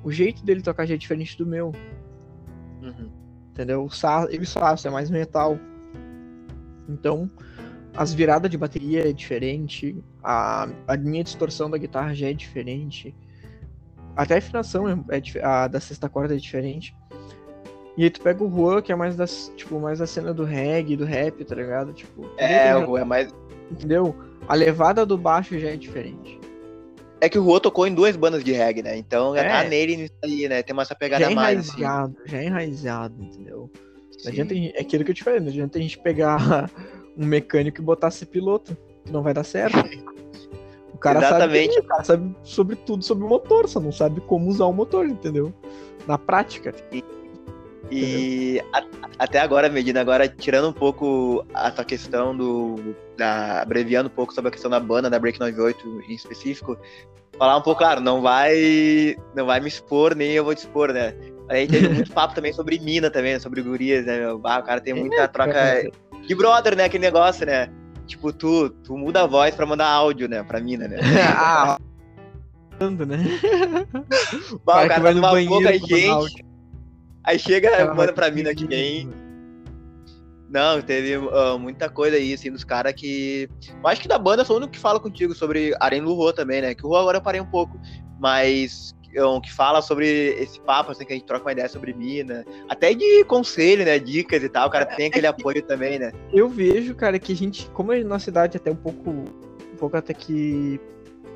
o 0.03 0.11
jeito 0.11 0.43
dele 0.45 0.61
tocar 0.61 0.85
já 0.85 0.93
é 0.95 0.97
diferente 0.97 1.37
do 1.37 1.45
meu, 1.45 1.73
Uhum. 2.81 3.09
entendeu? 3.51 3.81
O 3.85 3.89
ele 4.29 4.45
Sasso 4.45 4.87
é 4.87 4.91
mais 4.91 5.09
metal. 5.09 5.57
Então, 6.87 7.29
as 7.95 8.13
viradas 8.13 8.49
de 8.49 8.57
bateria 8.57 9.09
é 9.09 9.13
diferente, 9.13 10.01
a, 10.23 10.67
a 10.87 10.95
linha 10.95 11.23
de 11.23 11.29
distorção 11.29 11.69
da 11.69 11.77
guitarra 11.77 12.13
já 12.13 12.29
é 12.29 12.33
diferente. 12.33 13.13
Até 14.15 14.35
a 14.35 14.37
afinação 14.37 14.87
é, 14.87 14.97
é 15.09 15.45
a 15.45 15.67
da 15.67 15.79
sexta 15.79 16.09
corda 16.09 16.33
é 16.33 16.37
diferente. 16.37 16.95
E 17.97 18.03
aí 18.05 18.09
tu 18.09 18.21
pega 18.21 18.43
o 18.43 18.49
Juan, 18.49 18.81
que 18.81 18.91
é 18.91 18.95
mais 18.95 19.15
das, 19.17 19.51
tipo, 19.57 19.77
mais 19.79 19.99
da 19.99 20.07
cena 20.07 20.33
do 20.33 20.45
reggae, 20.45 20.95
do 20.95 21.03
rap, 21.03 21.43
tá 21.43 21.53
ligado? 21.55 21.91
Tipo, 21.91 22.29
É, 22.37 22.75
o 22.75 22.85
Juan 22.85 23.01
é 23.01 23.03
mais. 23.03 23.33
entendeu? 23.69 24.15
A 24.47 24.55
levada 24.55 25.05
do 25.05 25.17
baixo 25.17 25.59
já 25.59 25.69
é 25.69 25.75
diferente. 25.75 26.38
É 27.21 27.27
que 27.27 27.37
o 27.37 27.43
Juan 27.43 27.59
tocou 27.59 27.85
em 27.85 27.93
duas 27.93 28.15
bandas 28.15 28.43
de 28.43 28.51
reggae, 28.53 28.81
né? 28.81 28.97
Então 28.97 29.35
já 29.35 29.41
É. 29.43 29.49
tá 29.49 29.63
nele 29.69 29.97
nisso 29.97 30.13
aí, 30.23 30.47
né? 30.47 30.63
Tem 30.63 30.75
essa 30.79 30.93
Já 30.93 30.95
pegada 30.95 31.23
é 31.25 31.27
a 31.27 31.31
mais, 31.31 31.59
assim. 31.59 31.81
enraizado, 31.81 32.15
já 32.25 32.37
é 32.37 32.45
enraizado, 32.45 33.15
entendeu? 33.21 33.69
Não 33.73 34.19
Sim. 34.23 34.29
adianta, 34.29 34.53
é 34.55 34.81
aquilo 34.81 35.03
que 35.03 35.11
eu 35.11 35.15
te 35.15 35.23
falei, 35.23 35.39
não 35.39 35.47
adianta 35.49 35.77
a 35.77 35.81
gente 35.81 35.97
pegar 35.99 36.69
um 37.17 37.25
mecânico 37.25 37.81
e 37.81 37.83
botar 37.83 38.11
ser 38.11 38.27
piloto, 38.27 38.75
que 39.05 39.11
não 39.11 39.21
vai 39.23 39.33
dar 39.33 39.43
certo. 39.43 39.75
O 40.93 40.97
cara 40.99 41.19
Exatamente. 41.19 41.75
sabe, 41.75 41.85
o 41.85 41.87
cara 41.87 42.03
sabe 42.03 42.35
sobre 42.43 42.75
tudo 42.75 43.05
sobre 43.05 43.23
o 43.23 43.29
motor, 43.29 43.69
só 43.69 43.79
não 43.79 43.89
sabe 43.89 44.19
como 44.19 44.49
usar 44.49 44.65
o 44.65 44.73
motor, 44.73 45.05
entendeu? 45.07 45.53
Na 46.05 46.17
prática. 46.17 46.75
E 47.91 48.61
a- 48.73 48.83
até 49.17 49.39
agora, 49.39 49.69
Medina, 49.69 50.01
agora 50.01 50.27
tirando 50.27 50.69
um 50.69 50.73
pouco 50.73 51.45
a 51.53 51.71
tua 51.71 51.83
questão 51.85 52.35
do. 52.35 52.95
Da, 53.17 53.61
abreviando 53.61 54.07
um 54.09 54.13
pouco 54.13 54.33
sobre 54.33 54.49
a 54.49 54.51
questão 54.51 54.69
da 54.69 54.79
banda, 54.79 55.09
da 55.09 55.19
Break 55.19 55.39
98 55.39 56.03
em 56.07 56.13
específico, 56.13 56.77
falar 57.37 57.57
um 57.57 57.61
pouco, 57.61 57.79
claro, 57.79 57.99
não 57.99 58.21
vai. 58.21 59.15
Não 59.35 59.45
vai 59.45 59.59
me 59.59 59.67
expor, 59.67 60.15
nem 60.15 60.31
eu 60.31 60.43
vou 60.43 60.53
te 60.53 60.59
expor, 60.59 60.93
né? 60.93 61.15
A 61.49 61.55
gente 61.55 61.71
teve 61.71 61.89
muito 61.89 62.11
papo 62.11 62.35
também 62.35 62.53
sobre 62.53 62.79
mina 62.79 63.09
também, 63.09 63.39
sobre 63.39 63.61
gurias, 63.61 64.05
né? 64.05 64.31
O 64.31 64.39
cara 64.39 64.79
tem 64.79 64.93
muita 64.93 65.27
troca 65.27 65.89
de 66.25 66.35
brother, 66.35 66.75
né? 66.75 66.83
Aquele 66.85 67.03
negócio, 67.03 67.45
né? 67.45 67.69
Tipo, 68.05 68.31
tu, 68.31 68.69
tu 68.83 68.97
muda 68.97 69.23
a 69.23 69.27
voz 69.27 69.55
pra 69.55 69.65
mandar 69.65 69.87
áudio, 69.87 70.27
né? 70.27 70.43
Pra 70.43 70.59
mina, 70.59 70.87
né? 70.87 70.97
ah, 71.35 71.77
né? 72.79 73.19
Bah, 74.63 74.73
cara 74.73 74.79
o 74.79 74.81
que 74.83 74.89
cara 74.89 75.01
vai 75.01 75.11
tá 75.11 75.13
no 75.13 75.21
numa 75.21 75.31
banheiro 75.31 75.79
boca, 75.79 75.87
gente. 75.87 76.48
Aí 77.29 77.37
chega, 77.37 77.93
manda 77.93 78.11
pra 78.11 78.31
mina 78.31 78.55
que 78.55 78.67
nem. 78.67 79.07
Não, 80.49 80.81
teve 80.81 81.13
ah, 81.31 81.59
muita 81.59 81.87
coisa 81.87 82.17
aí, 82.17 82.33
assim, 82.33 82.51
dos 82.51 82.63
caras 82.63 82.91
que. 82.93 83.47
Eu 83.83 83.87
acho 83.87 84.01
que 84.01 84.07
da 84.07 84.17
banda 84.17 84.43
sou 84.43 84.55
o 84.55 84.57
único 84.57 84.73
que 84.73 84.79
fala 84.79 84.99
contigo 84.99 85.35
sobre 85.35 85.75
Arém 85.79 86.01
Lurro 86.01 86.33
também, 86.33 86.59
né? 86.59 86.73
Que 86.73 86.83
o 86.83 86.89
Rô 86.89 86.95
agora 86.95 87.19
eu 87.19 87.21
parei 87.21 87.39
um 87.39 87.45
pouco, 87.45 87.79
mas 88.19 88.95
um, 89.15 89.39
que 89.39 89.53
fala 89.53 89.79
sobre 89.79 90.07
esse 90.39 90.59
papo, 90.61 90.91
assim, 90.91 91.05
que 91.05 91.13
a 91.13 91.15
gente 91.15 91.27
troca 91.27 91.45
uma 91.45 91.51
ideia 91.51 91.69
sobre 91.69 91.93
mina, 91.93 92.43
até 92.67 92.95
de 92.95 93.23
conselho, 93.25 93.85
né? 93.85 93.99
Dicas 93.99 94.41
e 94.41 94.49
tal, 94.49 94.67
o 94.67 94.71
cara 94.71 94.87
tem 94.87 95.09
aquele 95.09 95.27
apoio 95.27 95.61
também, 95.61 95.99
né? 95.99 96.11
Eu 96.33 96.49
vejo, 96.49 96.95
cara, 96.95 97.19
que 97.19 97.31
a 97.31 97.35
gente, 97.35 97.69
como 97.69 97.91
a 97.91 97.99
nossa 97.99 98.31
idade 98.31 98.57
é 98.57 98.59
até 98.59 98.71
um 98.71 98.75
pouco, 98.75 99.07
um 99.11 99.77
pouco 99.77 99.95
até 99.95 100.15
que 100.15 100.81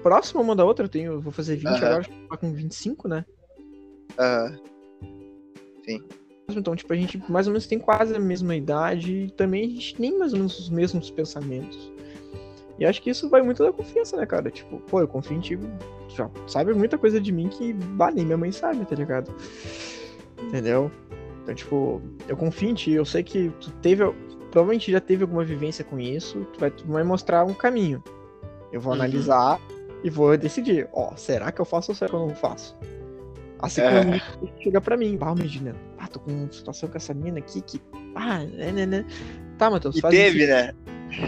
próxima 0.01 0.41
uma 0.41 0.55
da 0.55 0.65
outra, 0.65 0.85
eu 0.85 0.89
tenho, 0.89 1.21
vou 1.21 1.31
fazer 1.31 1.55
20 1.55 1.67
Aham. 1.67 1.85
agora, 1.85 1.99
acho 1.99 2.09
que 2.09 2.37
com 2.37 2.51
25, 2.51 3.07
né? 3.07 3.23
Ah, 5.89 6.53
Então, 6.55 6.75
tipo, 6.75 6.91
a 6.93 6.95
gente 6.95 7.21
mais 7.29 7.47
ou 7.47 7.53
menos 7.53 7.65
tem 7.67 7.79
quase 7.79 8.15
a 8.15 8.19
mesma 8.19 8.55
idade 8.55 9.13
e 9.25 9.31
também 9.31 9.65
a 9.65 9.69
gente 9.69 9.95
tem 9.95 10.17
mais 10.17 10.33
ou 10.33 10.39
menos 10.39 10.59
os 10.59 10.69
mesmos 10.69 11.09
pensamentos. 11.09 11.91
E 12.77 12.85
acho 12.85 13.01
que 13.01 13.09
isso 13.09 13.29
vai 13.29 13.41
muito 13.41 13.63
da 13.63 13.71
confiança, 13.71 14.17
né, 14.17 14.25
cara? 14.25 14.49
Tipo, 14.49 14.77
pô, 14.89 14.99
eu 14.99 15.07
confio 15.07 15.37
em 15.37 15.39
ti, 15.39 15.59
já 16.09 16.29
sabe 16.47 16.73
muita 16.73 16.97
coisa 16.97 17.21
de 17.21 17.31
mim 17.31 17.47
que, 17.47 17.71
bah, 17.73 18.11
nem 18.11 18.25
minha 18.25 18.37
mãe 18.37 18.51
sabe, 18.51 18.83
tá 18.85 18.95
ligado? 18.95 19.31
Entendeu? 20.41 20.91
Então, 21.43 21.53
tipo, 21.55 22.01
eu 22.27 22.35
confio 22.35 22.69
em 22.69 22.73
ti, 22.73 22.91
eu 22.91 23.05
sei 23.05 23.21
que 23.23 23.49
tu 23.61 23.69
teve, 23.81 24.03
provavelmente 24.51 24.91
já 24.91 24.99
teve 24.99 25.23
alguma 25.23 25.43
vivência 25.43 25.83
com 25.83 25.99
isso, 25.99 26.45
tu 26.53 26.59
vai, 26.59 26.71
tu 26.71 26.85
vai 26.87 27.03
mostrar 27.03 27.43
um 27.45 27.53
caminho. 27.53 28.03
Eu 28.71 28.81
vou 28.81 28.91
Uhum. 28.93 28.99
analisar 28.99 29.59
e 30.03 30.09
vou 30.09 30.35
decidir, 30.37 30.89
ó, 30.93 31.15
será 31.15 31.51
que 31.51 31.61
eu 31.61 31.65
faço 31.65 31.91
ou 31.91 31.95
será 31.95 32.09
que 32.09 32.15
eu 32.15 32.19
não 32.27 32.35
faço? 32.35 32.75
Assim 33.63 33.79
É. 33.79 34.03
como 34.03 34.51
chega 34.61 34.81
pra 34.81 34.97
mim, 34.97 35.17
ah, 35.21 35.33
Medina, 35.33 35.73
ah, 35.97 36.07
tô 36.07 36.19
com 36.19 36.31
uma 36.31 36.51
situação 36.51 36.89
com 36.89 36.97
essa 36.97 37.13
mina 37.13 37.39
aqui 37.39 37.61
que, 37.61 37.81
ah, 38.13 38.39
né, 38.39 38.73
né, 38.73 38.85
né. 38.85 39.05
Tá, 39.57 39.69
Matheus, 39.69 39.95
e 39.95 40.01
faz 40.01 40.13
teve, 40.13 40.39
isso, 40.39 40.47
né? 40.51 40.73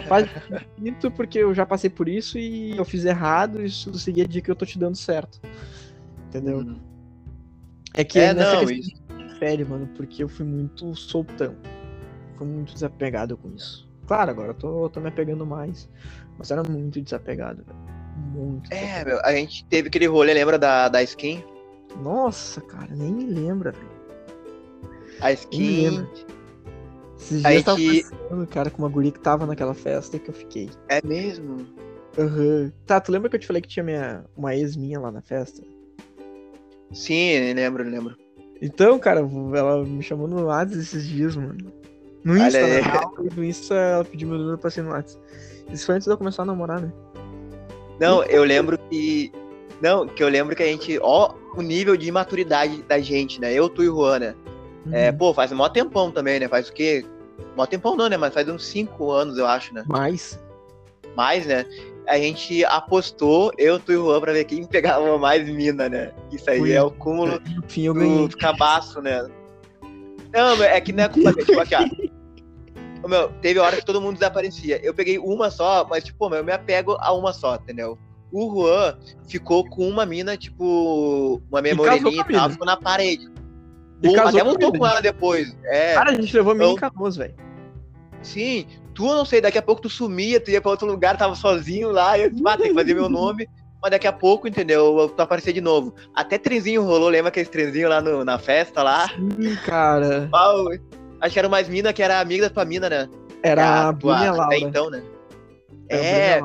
faz 0.07 0.27
isso 0.83 1.11
porque 1.11 1.39
eu 1.39 1.53
já 1.53 1.65
passei 1.65 1.89
por 1.89 2.09
isso 2.09 2.37
e 2.37 2.75
eu 2.75 2.83
fiz 2.83 3.05
errado 3.05 3.63
e 3.63 3.69
se 3.69 3.89
tu 3.89 3.97
seguir 3.97 4.23
a 4.23 4.27
dica 4.27 4.51
eu 4.51 4.55
tô 4.55 4.65
te 4.65 4.77
dando 4.77 4.97
certo. 4.97 5.39
Entendeu? 6.27 6.57
Uhum. 6.57 6.77
É 7.93 8.03
que 8.03 8.19
É, 8.19 8.33
nessa 8.33 8.55
não, 8.55 8.65
questão 8.65 9.27
difere, 9.27 9.63
mano, 9.63 9.87
porque 9.95 10.21
eu 10.21 10.27
fui 10.27 10.45
muito 10.45 10.93
soltão. 10.93 11.55
Fui 12.37 12.45
muito 12.45 12.73
desapegado 12.73 13.37
com 13.37 13.49
isso. 13.55 13.89
Claro, 14.07 14.31
agora 14.31 14.49
eu 14.49 14.53
tô, 14.55 14.89
tô 14.89 14.99
me 14.99 15.07
apegando 15.07 15.45
mais. 15.45 15.89
Mas 16.37 16.51
era 16.51 16.61
muito 16.63 17.01
desapegado, 17.01 17.63
velho. 17.63 17.79
Muito. 18.33 18.73
É, 18.73 18.75
desapegado. 18.81 19.05
meu, 19.07 19.19
a 19.23 19.31
gente 19.33 19.63
teve 19.67 19.87
aquele 19.87 20.07
rolê, 20.07 20.33
lembra 20.33 20.59
da, 20.59 20.89
da 20.89 21.01
skin? 21.01 21.41
Nossa, 22.01 22.61
cara, 22.61 22.93
nem 22.95 23.13
me 23.13 23.25
lembra, 23.25 23.71
velho. 23.71 23.95
A 25.21 25.31
skin. 25.31 26.05
Esses 27.17 27.41
dias 27.41 27.55
eu 27.55 27.63
tava 27.63 27.79
gente- 27.79 28.03
conversando, 28.09 28.47
cara, 28.47 28.69
com 28.69 28.81
uma 28.83 28.89
guria 28.89 29.11
que 29.11 29.19
tava 29.19 29.45
naquela 29.45 29.73
festa 29.73 30.19
que 30.19 30.29
eu 30.29 30.33
fiquei. 30.33 30.69
É 30.89 31.01
mesmo? 31.05 31.65
Aham. 32.17 32.71
Tá, 32.85 32.99
tu 32.99 33.11
lembra 33.11 33.29
que 33.29 33.35
eu 33.35 33.39
te 33.39 33.47
falei 33.47 33.61
que 33.61 33.67
tinha 33.67 33.83
minha, 33.83 34.25
uma 34.35 34.55
ex 34.55 34.75
minha 34.75 34.99
lá 34.99 35.11
na 35.11 35.21
festa? 35.21 35.61
Sim, 36.91 37.53
lembro, 37.53 37.83
lembro. 37.83 38.15
Então, 38.61 38.97
cara, 38.99 39.19
ela 39.19 39.83
me 39.83 40.01
chamou 40.01 40.27
no 40.27 40.45
WhatsApp 40.45 40.79
esses 40.81 41.07
dias, 41.07 41.35
mano. 41.35 41.57
No 42.23 42.33
Olha 42.33 42.47
Insta, 42.47 42.61
na 42.61 42.91
real, 42.91 43.13
no 43.35 43.43
Insta 43.43 43.75
ela 43.75 44.05
pediu 44.05 44.27
meu 44.27 44.37
número 44.37 44.57
pra 44.57 44.69
ser 44.69 44.81
no 44.81 44.91
WhatsApp. 44.91 45.23
Isso 45.71 45.85
foi 45.85 45.95
antes 45.95 46.05
de 46.05 46.13
eu 46.13 46.17
começar 46.17 46.43
a 46.43 46.45
namorar, 46.45 46.81
né? 46.81 46.91
Não, 47.99 48.23
eu 48.23 48.43
lembro 48.43 48.77
que. 48.89 49.31
Não, 49.81 50.07
que 50.07 50.23
eu 50.23 50.29
lembro 50.29 50.55
que 50.55 50.63
a 50.63 50.67
gente. 50.67 50.97
Ó, 51.01 51.33
o 51.55 51.61
nível 51.61 51.95
de 51.97 52.07
imaturidade 52.07 52.81
da 52.83 52.99
gente, 52.99 53.39
né? 53.39 53.53
Eu, 53.53 53.69
tu 53.69 53.83
e 53.83 53.89
o 53.89 53.95
Juan, 53.95 54.19
né? 54.19 54.35
É, 54.91 55.09
Uhum. 55.11 55.17
pô, 55.17 55.33
faz 55.33 55.51
um 55.51 55.55
mó 55.55 55.67
tempão 55.67 56.11
também, 56.11 56.39
né? 56.39 56.47
Faz 56.47 56.69
o 56.69 56.73
quê? 56.73 57.03
Mó 57.57 57.65
tempão 57.65 57.95
não, 57.95 58.07
né? 58.07 58.17
Mas 58.17 58.33
faz 58.33 58.47
uns 58.47 58.65
5 58.65 59.11
anos, 59.11 59.37
eu 59.37 59.47
acho, 59.47 59.73
né? 59.73 59.83
Mas, 59.87 60.39
Mais, 61.15 61.45
né? 61.45 61.65
A 62.07 62.17
gente 62.19 62.63
apostou, 62.65 63.51
eu, 63.57 63.79
tu 63.79 63.91
e 63.91 63.95
Juan, 63.95 64.19
pra 64.21 64.31
ver 64.33 64.45
quem 64.45 64.63
pegava 64.67 65.17
mais 65.17 65.47
mina, 65.49 65.89
né? 65.89 66.11
Isso 66.31 66.49
aí 66.49 66.59
Foi. 66.59 66.71
é 66.71 66.83
o 66.83 66.91
cúmulo 66.91 67.39
ganhei. 67.93 68.27
do 68.29 68.37
cabaço, 68.37 69.01
né? 69.01 69.27
Não, 70.33 70.61
é 70.61 70.79
que 70.81 70.91
não 70.91 71.03
é 71.05 71.09
culpa 71.09 71.31
dele, 71.33 71.45
tipo 71.47 71.59
aqui, 71.59 71.75
ó. 71.75 71.85
Ô, 73.03 73.07
Meu, 73.07 73.29
teve 73.41 73.59
hora 73.59 73.77
que 73.77 73.85
todo 73.85 74.01
mundo 74.01 74.15
desaparecia. 74.15 74.79
Eu 74.83 74.93
peguei 74.93 75.17
uma 75.19 75.49
só, 75.51 75.85
mas, 75.89 76.03
tipo, 76.03 76.27
meu, 76.29 76.39
eu 76.39 76.43
me 76.43 76.51
apego 76.51 76.97
a 76.99 77.13
uma 77.13 77.31
só, 77.33 77.55
entendeu? 77.55 77.97
O 78.31 78.51
Juan 78.53 78.97
ficou 79.27 79.67
com 79.69 79.87
uma 79.87 80.05
mina, 80.05 80.35
tipo, 80.35 81.41
uma 81.49 81.61
moreninha 81.61 82.01
com 82.23 82.31
e 82.31 82.35
a 82.35 82.39
tal, 82.39 82.49
ficou 82.49 82.65
na 82.65 82.75
parede. 82.77 83.29
E 84.03 84.07
Ou 84.09 84.13
casou 84.15 84.29
até 84.29 84.39
com 84.39 84.45
a 84.47 84.49
voltou 84.51 84.71
mina, 84.71 84.79
com 84.79 84.87
ela 84.87 85.01
depois. 85.01 85.55
É, 85.65 85.93
Cara, 85.93 86.11
a 86.11 86.13
gente 86.15 86.35
levou 86.35 86.51
a 86.51 86.55
mina 86.55 86.67
em 86.67 86.71
Eu- 86.71 86.75
Canoas, 86.77 87.15
velho. 87.15 87.33
sim. 88.21 88.65
Tu, 88.93 89.05
eu 89.05 89.15
não 89.15 89.25
sei, 89.25 89.41
daqui 89.41 89.57
a 89.57 89.61
pouco 89.61 89.81
tu 89.81 89.89
sumia, 89.89 90.39
tu 90.39 90.49
ia 90.51 90.61
pra 90.61 90.71
outro 90.71 90.87
lugar, 90.87 91.17
tava 91.17 91.35
sozinho 91.35 91.91
lá, 91.91 92.17
e 92.17 92.23
eu 92.23 92.31
ah, 92.45 92.57
tem 92.57 92.69
que 92.69 92.73
fazer 92.73 92.93
meu 92.93 93.09
nome. 93.09 93.47
Mas 93.81 93.91
daqui 93.91 94.07
a 94.07 94.13
pouco, 94.13 94.47
entendeu? 94.47 95.11
Tu 95.15 95.21
aparecia 95.21 95.53
de 95.53 95.61
novo. 95.61 95.93
Até 96.15 96.37
trenzinho 96.37 96.81
rolou, 96.81 97.09
lembra 97.09 97.27
aquele 97.27 97.45
trenzinho 97.45 97.87
lá 97.89 98.01
no- 98.01 98.23
na 98.25 98.39
festa 98.39 98.81
lá? 98.81 99.07
Sim, 99.09 99.55
cara. 99.65 100.27
Pau, 100.31 100.65
acho 101.21 101.33
que 101.33 101.39
era 101.39 101.49
mais 101.49 101.67
mina 101.69 101.91
que 101.93 102.01
era 102.01 102.19
amiga 102.19 102.47
da 102.47 102.53
tua 102.53 102.65
mina, 102.65 102.89
né? 102.89 103.09
Era 103.43 103.89
a 103.89 103.93
tua- 103.93 104.15
Bruna 104.15 104.31
Laura. 104.31 104.45
Até 104.45 104.57
então, 104.59 104.89
né? 104.89 105.03
Era 105.89 106.01
a 106.01 106.05
É. 106.05 106.41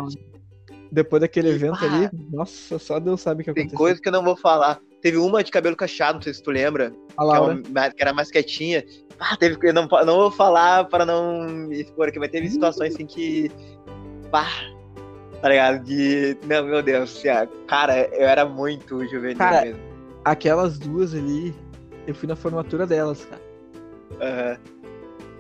Depois 0.92 1.20
daquele 1.20 1.48
evento 1.50 1.78
Ah. 1.82 1.84
ali, 1.84 2.10
nossa, 2.32 2.78
só 2.78 2.98
Deus 2.98 3.20
sabe 3.20 3.42
o 3.42 3.44
que 3.44 3.52
tem 3.52 3.62
aconteceu. 3.62 3.78
coisa 3.78 4.00
que 4.00 4.08
eu 4.08 4.12
não 4.12 4.24
vou 4.24 4.36
falar. 4.36 4.80
Teve 5.00 5.16
uma 5.16 5.42
de 5.42 5.50
cabelo 5.50 5.76
cacheado, 5.76 6.14
não 6.16 6.22
sei 6.22 6.34
se 6.34 6.42
tu 6.42 6.50
lembra, 6.50 6.86
A 6.88 6.90
que, 6.90 7.20
é 7.20 7.24
Laura. 7.24 7.62
uma- 7.68 7.90
que 7.90 8.02
era 8.02 8.12
mais 8.12 8.30
quietinha. 8.30 8.84
Ah, 9.18 9.36
teve 9.36 9.56
eu 9.62 9.72
não, 9.72 9.86
não 9.86 10.16
vou 10.16 10.30
falar 10.30 10.84
para 10.86 11.06
não 11.06 11.44
me 11.48 11.80
expor 11.82 12.08
aqui, 12.08 12.18
mas 12.18 12.30
teve 12.30 12.48
situações 12.50 12.94
assim 12.94 13.06
que. 13.06 13.50
Pá, 14.30 14.46
tá 15.40 15.48
ligado? 15.48 15.84
De. 15.84 16.36
Não, 16.46 16.64
meu 16.64 16.82
Deus, 16.82 17.16
assim, 17.24 17.48
cara, 17.66 18.08
eu 18.14 18.26
era 18.28 18.44
muito 18.44 19.06
juvenil 19.08 19.36
Cara, 19.38 19.62
mesmo. 19.62 19.80
Aquelas 20.24 20.78
duas 20.78 21.14
ali, 21.14 21.54
eu 22.06 22.14
fui 22.14 22.28
na 22.28 22.36
formatura 22.36 22.86
delas, 22.86 23.24
cara. 23.24 23.42
Aham. 24.20 24.58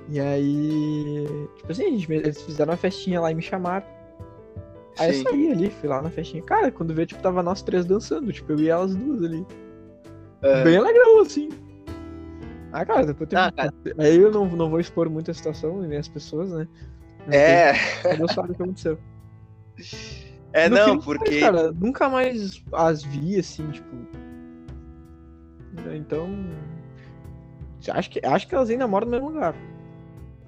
E 0.08 0.20
aí. 0.20 1.26
Tipo 1.56 1.72
assim, 1.72 2.04
eles 2.08 2.42
fizeram 2.42 2.70
uma 2.72 2.76
festinha 2.76 3.20
lá 3.20 3.30
e 3.30 3.34
me 3.34 3.42
chamaram. 3.42 3.86
Aí 5.00 5.14
Sim. 5.14 5.24
eu 5.24 5.30
saí 5.30 5.52
ali, 5.52 5.70
fui 5.70 5.88
lá 5.88 6.02
na 6.02 6.10
festinha. 6.10 6.42
Cara, 6.42 6.70
quando 6.70 6.94
veio, 6.94 7.06
tipo, 7.06 7.22
tava 7.22 7.42
nós 7.42 7.62
três 7.62 7.84
dançando, 7.86 8.30
tipo, 8.32 8.52
eu 8.52 8.60
e 8.60 8.68
elas 8.68 8.94
duas 8.94 9.24
ali. 9.24 9.46
aham. 10.44 10.64
Bem 10.64 10.80
legal, 10.80 11.20
assim. 11.20 11.48
Ah, 12.72 12.84
cara, 12.84 13.06
depois 13.06 13.28
tem. 13.28 13.38
Ah, 13.38 13.50
cara. 13.50 13.72
Aí 13.98 14.16
eu 14.16 14.30
não, 14.30 14.46
não 14.46 14.70
vou 14.70 14.78
expor 14.78 15.08
muito 15.10 15.30
a 15.30 15.34
situação 15.34 15.82
e 15.84 15.88
nem 15.88 15.98
as 15.98 16.06
pessoas, 16.06 16.50
né? 16.52 16.68
Mas 17.26 17.34
É, 17.34 17.72
Deus 18.16 18.32
sabe 18.32 18.52
o 18.52 18.54
que 18.54 18.62
aconteceu. 18.62 18.98
é 20.52 20.68
No 20.68 20.76
não, 20.76 20.98
porque. 21.00 21.40
Cara, 21.40 21.72
nunca 21.72 22.08
mais 22.08 22.62
as 22.72 23.02
vi, 23.02 23.38
assim, 23.38 23.68
tipo. 23.70 23.96
Então. 25.94 26.28
Acho 27.88 28.10
que, 28.10 28.20
acho 28.24 28.46
que 28.46 28.54
elas 28.54 28.68
ainda 28.68 28.86
moram 28.86 29.06
no 29.06 29.12
mesmo 29.12 29.30
lugar. 29.30 29.54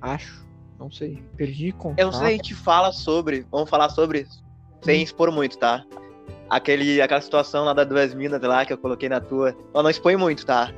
Acho. 0.01 0.47
Não 0.79 0.91
sei. 0.91 1.23
Perdi 1.37 1.73
contato. 1.73 1.99
Eu 2.01 2.07
não 2.07 2.13
sei 2.13 2.27
se 2.27 2.33
a 2.33 2.37
gente 2.37 2.55
fala 2.55 2.93
sobre. 2.93 3.47
Vamos 3.51 3.71
falar 3.71 3.89
sobre. 3.89 4.27
Sem 4.83 5.03
expor 5.03 5.31
muito, 5.31 5.57
tá? 5.59 5.85
aquele, 6.53 7.01
aquela 7.01 7.21
situação 7.21 7.65
lá 7.65 7.73
das 7.73 7.89
duas 7.89 8.13
minas 8.13 8.41
lá 8.43 8.67
que 8.67 8.73
eu 8.73 8.79
coloquei 8.79 9.09
na 9.09 9.21
tua. 9.21 9.57
Ela 9.73 9.83
não 9.83 9.91
expõe 9.91 10.17
muito, 10.17 10.45
tá? 10.45 10.73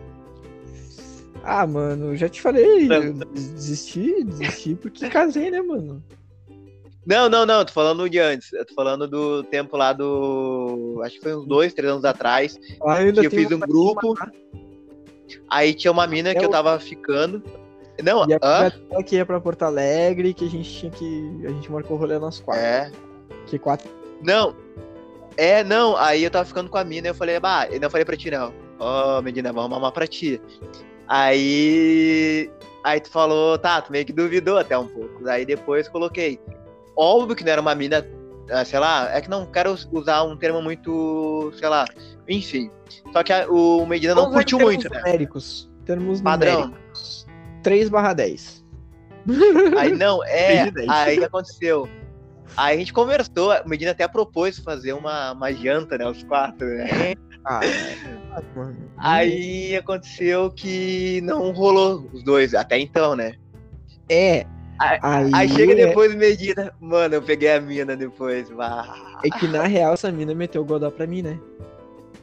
Ah, 1.43 1.67
mano, 1.67 2.17
já 2.17 2.29
te 2.29 2.41
falei. 2.41 2.89
Eu 2.91 3.13
desisti, 3.13 4.25
desisti 4.25 4.77
porque 4.77 5.11
casei, 5.11 5.51
né, 5.51 5.61
mano? 5.61 6.03
Não, 7.05 7.29
não, 7.29 7.45
não, 7.45 7.65
tô 7.65 7.73
falando 7.73 8.09
de 8.09 8.19
antes. 8.19 8.53
Eu 8.53 8.65
tô 8.65 8.73
falando 8.73 9.07
do 9.07 9.43
tempo 9.43 9.77
lá 9.77 9.93
do. 9.93 11.03
Acho 11.05 11.17
que 11.17 11.23
foi 11.23 11.37
uns 11.37 11.47
dois, 11.47 11.75
três 11.75 11.91
anos 11.91 12.05
atrás. 12.05 12.59
Ah, 12.87 13.03
eu, 13.03 13.13
que 13.13 13.27
eu 13.27 13.31
fiz 13.31 13.51
um 13.51 13.61
grupo. 13.61 14.15
Aí 15.51 15.75
tinha 15.75 15.91
uma 15.91 16.07
mina 16.07 16.31
é 16.31 16.35
que 16.35 16.45
eu 16.45 16.49
tava 16.49 16.79
ficando. 16.79 17.43
Não, 18.03 18.27
e 18.27 18.33
a 18.33 18.39
hã? 18.43 19.03
que 19.03 19.17
ia 19.17 19.27
pra 19.27 19.39
Porto 19.39 19.65
Alegre, 19.65 20.33
que 20.33 20.47
a 20.47 20.49
gente 20.49 20.71
tinha 20.71 20.91
que. 20.91 21.43
A 21.45 21.51
gente 21.51 21.71
marcou 21.71 21.97
o 21.97 22.01
rolê 22.01 22.19
nas 22.19 22.41
quatro. 22.41 22.63
É. 22.63 22.91
Que 23.47 23.59
quatro. 23.59 23.91
Não. 24.23 24.55
É, 25.37 25.65
não. 25.65 25.97
Aí 25.97 26.23
eu 26.23 26.31
tava 26.31 26.45
ficando 26.45 26.71
com 26.71 26.79
a 26.79 26.85
mina 26.85 27.09
e 27.09 27.11
eu 27.11 27.15
falei, 27.15 27.39
bah, 27.39 27.67
eu 27.71 27.81
não 27.81 27.91
falei 27.91 28.05
pra 28.05 28.17
ti, 28.17 28.31
não. 28.31 28.53
Ó, 28.79 29.19
oh, 29.19 29.23
menina, 29.23 29.53
vamos 29.53 29.71
mamar 29.71 29.93
pra 29.93 30.07
ti. 30.07 30.41
Aí. 31.09 32.51
Aí 32.83 33.01
tu 33.01 33.11
falou, 33.11 33.59
tá, 33.59 33.81
tu 33.81 33.91
meio 33.91 34.05
que 34.05 34.13
duvidou 34.13 34.59
até 34.59 34.77
um 34.77 34.87
pouco. 34.87 35.27
Aí 35.29 35.47
depois 35.47 35.89
coloquei. 35.89 36.39
Óbvio 36.97 37.35
que 37.35 37.45
não 37.45 37.53
era 37.53 37.61
uma 37.61 37.75
mina, 37.75 38.07
ah, 38.51 38.65
sei 38.65 38.79
lá, 38.79 39.11
é 39.13 39.21
que 39.21 39.31
não 39.31 39.47
quero 39.47 39.75
usar 39.93 40.23
um 40.23 40.37
termo 40.37 40.61
muito, 40.61 41.53
sei 41.59 41.69
lá, 41.69 41.87
enfim. 42.29 42.71
Só 43.13 43.23
que 43.23 43.33
a, 43.33 43.49
o 43.49 43.87
Medina 43.87 44.15
não 44.15 44.31
curtiu 44.31 44.59
muito, 44.59 44.89
né? 44.91 44.99
Numéricos, 44.99 45.71
termos 45.85 46.21
Padrão. 46.21 46.67
numéricos. 46.67 47.27
3 47.63 47.89
barra 47.89 48.13
10. 48.13 48.65
Aí 49.79 49.93
não, 49.93 50.23
é, 50.25 50.71
aí 50.89 51.19
que 51.19 51.25
aconteceu. 51.25 51.89
Aí 52.57 52.77
a 52.77 52.79
gente 52.79 52.93
conversou, 52.93 53.53
o 53.53 53.69
Medina 53.69 53.91
até 53.91 54.07
propôs 54.07 54.59
fazer 54.59 54.93
uma, 54.93 55.33
uma 55.33 55.53
janta, 55.53 55.99
né, 55.99 56.07
os 56.07 56.23
quatro, 56.25 56.67
né? 56.67 57.15
Ah, 57.45 57.61
mano. 58.57 58.77
Aí 58.97 59.77
aconteceu 59.77 60.51
que 60.51 61.21
não 61.23 61.53
rolou 61.53 62.09
os 62.13 62.23
dois, 62.23 62.55
até 62.55 62.79
então, 62.79 63.15
né? 63.15 63.35
É, 64.09 64.47
Aí, 64.79 65.31
aí, 65.33 65.49
chega 65.49 65.73
é 65.73 65.87
depois 65.87 66.15
Medina. 66.15 66.73
Mano, 66.81 67.15
eu 67.15 67.23
peguei 67.23 67.53
a 67.53 67.61
mina 67.61 67.97
depois. 67.97 68.51
Ah. 68.59 69.21
É 69.25 69.31
que 69.31 69.47
na 69.47 69.65
real 69.65 69.95
essa 69.95 70.11
mina 70.11 70.35
meteu 70.35 70.63
o 70.63 70.65
Godó 70.65 70.91
pra 70.91 71.07
mim, 71.07 71.23
né? 71.23 71.39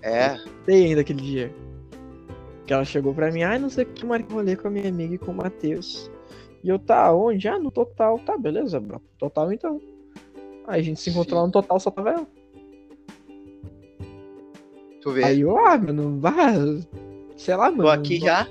É. 0.01 0.37
Sei 0.65 0.87
ainda 0.87 1.01
aquele 1.01 1.21
dia. 1.21 1.51
Que 2.65 2.73
ela 2.73 2.83
chegou 2.83 3.13
pra 3.13 3.31
mim, 3.31 3.43
ai, 3.43 3.55
ah, 3.55 3.59
não 3.59 3.69
sei 3.69 3.85
o 3.85 3.87
que, 3.87 4.05
marquei 4.05 4.35
rolê 4.35 4.55
com 4.55 4.67
a 4.67 4.71
minha 4.71 4.89
amiga 4.89 5.15
e 5.15 5.17
com 5.17 5.31
o 5.31 5.35
Matheus. 5.35 6.11
E 6.63 6.69
eu, 6.69 6.77
tá, 6.77 7.11
onde? 7.13 7.47
Ah, 7.47 7.57
no 7.57 7.71
total. 7.71 8.19
Tá, 8.19 8.37
beleza, 8.37 8.79
bro. 8.79 9.01
Total 9.17 9.51
então. 9.51 9.81
Aí 10.67 10.81
a 10.81 10.83
gente 10.83 10.99
se 10.99 11.09
encontrou 11.09 11.39
lá 11.39 11.45
no 11.45 11.51
total, 11.51 11.79
só 11.79 11.91
tava 11.91 12.11
ela. 12.11 12.27
Tu 15.01 15.11
vê? 15.11 15.23
Aí 15.23 15.41
eu, 15.41 15.57
ah, 15.57 15.77
mano, 15.77 16.19
vá. 16.19 16.53
Sei 17.35 17.55
lá, 17.55 17.71
mano. 17.71 17.83
Tô 17.83 17.89
aqui 17.89 18.19
já. 18.19 18.47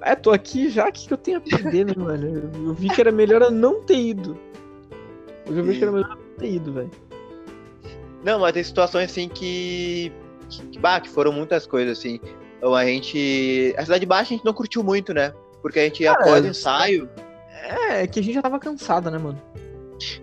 É, 0.00 0.14
tô 0.14 0.30
aqui 0.30 0.70
já, 0.70 0.88
o 0.88 0.92
que, 0.92 1.08
que 1.08 1.12
eu 1.12 1.18
tenho 1.18 1.38
a 1.38 1.40
perder, 1.40 1.86
né, 1.86 1.92
mano? 1.96 2.50
Eu 2.68 2.74
vi 2.74 2.88
que 2.88 3.00
era 3.00 3.10
melhor 3.10 3.42
eu 3.42 3.50
não 3.50 3.82
ter 3.82 3.98
ido. 3.98 4.38
Eu 5.46 5.64
vi 5.64 5.76
que 5.76 5.82
era 5.82 5.92
melhor 5.92 6.10
eu 6.10 6.16
não 6.16 6.36
ter 6.38 6.52
ido, 6.52 6.72
velho. 6.72 6.90
Não, 8.24 8.40
mas 8.40 8.52
tem 8.52 8.62
situações 8.62 9.10
assim 9.10 9.28
que. 9.28 10.12
que, 10.48 10.78
bah, 10.78 11.00
que 11.00 11.08
foram 11.08 11.32
muitas 11.32 11.66
coisas, 11.66 11.98
assim. 11.98 12.20
Então 12.56 12.74
a 12.74 12.84
gente. 12.84 13.74
A 13.76 13.82
Cidade 13.82 14.06
Baixa 14.06 14.34
a 14.34 14.36
gente 14.36 14.44
não 14.44 14.54
curtiu 14.54 14.82
muito, 14.82 15.12
né? 15.12 15.34
Porque 15.60 15.78
a 15.80 15.84
gente 15.84 16.02
ia 16.02 16.12
após 16.12 16.44
o 16.44 16.48
ensaio. 16.48 17.08
É, 17.62 18.02
é 18.02 18.06
que 18.06 18.20
a 18.20 18.22
gente 18.22 18.34
já 18.34 18.42
tava 18.42 18.58
cansada, 18.58 19.10
né, 19.10 19.18
mano? 19.18 19.40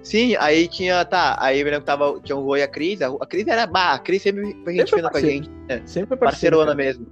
Sim, 0.01 0.36
aí 0.38 0.67
tinha, 0.67 1.03
tá, 1.05 1.36
aí 1.39 1.59
eu 1.59 1.65
lembro 1.65 1.82
que 1.82 1.86
tava, 1.86 2.19
tinha 2.21 2.36
o 2.36 2.43
Rui 2.43 2.59
e 2.59 2.63
a 2.63 2.67
Cris, 2.67 3.01
a, 3.01 3.11
Cris 3.26 3.47
era, 3.47 3.65
bah, 3.65 3.93
a 3.93 3.99
Cris 3.99 4.21
sempre 4.21 4.55
foi 4.63 4.76
gente 4.76 4.93
fina 4.93 5.09
com 5.09 5.17
a 5.17 5.21
gente, 5.21 5.49
né? 5.67 5.82
Sempre 5.86 6.17
parceirona 6.17 6.73
mesmo. 6.73 7.05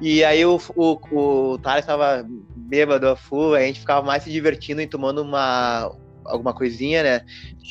E 0.00 0.24
aí 0.24 0.44
o, 0.44 0.60
o, 0.76 0.98
o 1.12 1.58
Thales 1.58 1.86
tava 1.86 2.26
bêbado 2.56 3.08
a 3.08 3.16
full, 3.16 3.54
a 3.54 3.60
gente 3.60 3.80
ficava 3.80 4.04
mais 4.04 4.22
se 4.22 4.30
divertindo 4.30 4.80
e 4.80 4.86
tomando 4.86 5.22
uma 5.22 5.90
alguma 6.24 6.54
coisinha, 6.54 7.02
né? 7.02 7.20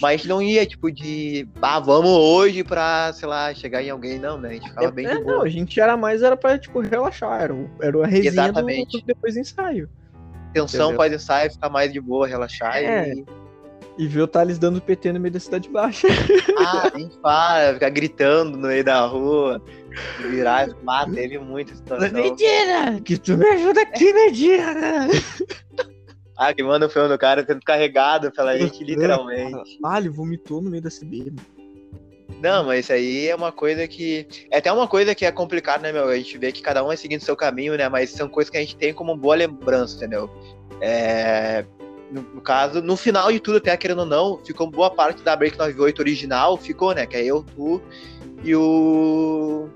Mas 0.01 0.13
a 0.13 0.17
gente 0.17 0.27
não 0.27 0.41
ia, 0.41 0.65
tipo, 0.65 0.91
de 0.91 1.47
ah, 1.61 1.79
vamos 1.79 2.11
hoje 2.11 2.63
pra, 2.63 3.11
sei 3.13 3.27
lá, 3.27 3.53
chegar 3.53 3.81
em 3.83 3.89
alguém, 3.89 4.19
não, 4.19 4.37
né? 4.37 4.49
A 4.49 4.53
gente 4.53 4.69
ficava 4.69 4.87
é, 4.87 4.91
bem 4.91 5.07
é, 5.07 5.19
Não, 5.19 5.41
a 5.41 5.49
gente 5.49 5.79
era 5.79 5.97
mais, 5.97 6.21
era 6.21 6.37
pra, 6.37 6.57
tipo, 6.57 6.79
relaxar, 6.79 7.41
era, 7.41 7.55
era 7.81 8.03
a 8.03 8.07
resenha 8.07 8.29
Exatamente. 8.29 8.99
do, 8.99 9.05
depois 9.05 9.33
do 9.33 9.39
ensaio. 9.39 9.89
Tensão 10.53 10.95
pós-ensaio, 10.95 11.51
ficar 11.51 11.69
mais 11.69 11.91
de 11.91 11.99
boa, 11.99 12.27
relaxar 12.27 12.77
é. 12.77 13.11
e... 13.13 13.25
E 13.97 14.07
ver 14.07 14.21
o 14.21 14.27
Thales 14.27 14.57
dando 14.57 14.81
PT 14.81 15.11
no 15.13 15.19
meio 15.19 15.33
da 15.33 15.39
cidade 15.39 15.69
baixa. 15.69 16.07
Ah, 16.65 16.89
nem 16.95 17.09
fala, 17.21 17.73
ficar 17.73 17.89
gritando 17.89 18.57
no 18.57 18.67
meio 18.67 18.83
da 18.83 19.05
rua 19.05 19.61
virar 20.21 20.67
e 20.67 20.71
falar, 20.71 21.09
teve 21.11 21.37
muita 21.37 21.75
situação. 21.75 22.11
Medina! 22.11 22.99
Que 23.01 23.17
tu 23.17 23.37
me 23.37 23.45
ajuda 23.47 23.81
aqui, 23.81 24.13
Medina! 24.13 25.07
ah, 26.37 26.53
que 26.53 26.63
manda 26.63 26.85
o 26.85 26.89
filme 26.89 27.09
do 27.09 27.17
cara 27.17 27.45
sendo 27.45 27.61
carregado 27.61 28.31
pela 28.31 28.57
gente, 28.57 28.83
literalmente. 28.83 29.79
Ah, 29.83 29.99
ele 29.99 30.09
vomitou 30.09 30.61
no 30.61 30.69
meio 30.69 30.81
da 30.81 30.89
CB, 30.89 31.33
Não, 32.41 32.65
mas 32.65 32.85
isso 32.85 32.93
aí 32.93 33.27
é 33.27 33.35
uma 33.35 33.51
coisa 33.51 33.87
que. 33.87 34.27
É 34.51 34.57
até 34.57 34.71
uma 34.71 34.87
coisa 34.87 35.13
que 35.13 35.25
é 35.25 35.31
complicada, 35.31 35.83
né, 35.83 35.91
meu? 35.91 36.07
A 36.07 36.15
gente 36.15 36.37
vê 36.37 36.51
que 36.51 36.61
cada 36.61 36.83
um 36.83 36.91
é 36.91 36.95
seguindo 36.95 37.21
seu 37.21 37.35
caminho, 37.35 37.75
né? 37.75 37.87
Mas 37.89 38.11
são 38.11 38.27
coisas 38.27 38.49
que 38.49 38.57
a 38.57 38.61
gente 38.61 38.75
tem 38.75 38.93
como 38.93 39.15
boa 39.15 39.35
lembrança, 39.35 39.97
entendeu? 39.97 40.29
É 40.81 41.65
no, 42.13 42.21
no, 42.21 42.41
caso, 42.41 42.81
no 42.81 42.95
final 42.95 43.31
de 43.31 43.39
tudo, 43.39 43.57
até 43.57 43.75
querendo 43.75 43.99
ou 43.99 44.05
não, 44.05 44.37
ficou 44.45 44.69
boa 44.69 44.91
parte 44.91 45.23
da 45.23 45.35
Break 45.35 45.57
98 45.57 45.99
original, 45.99 46.57
ficou, 46.57 46.93
né? 46.93 47.05
Que 47.05 47.17
é 47.17 47.25
eu, 47.25 47.43
tu 47.55 47.81
e 48.43 48.55
o. 48.55 49.67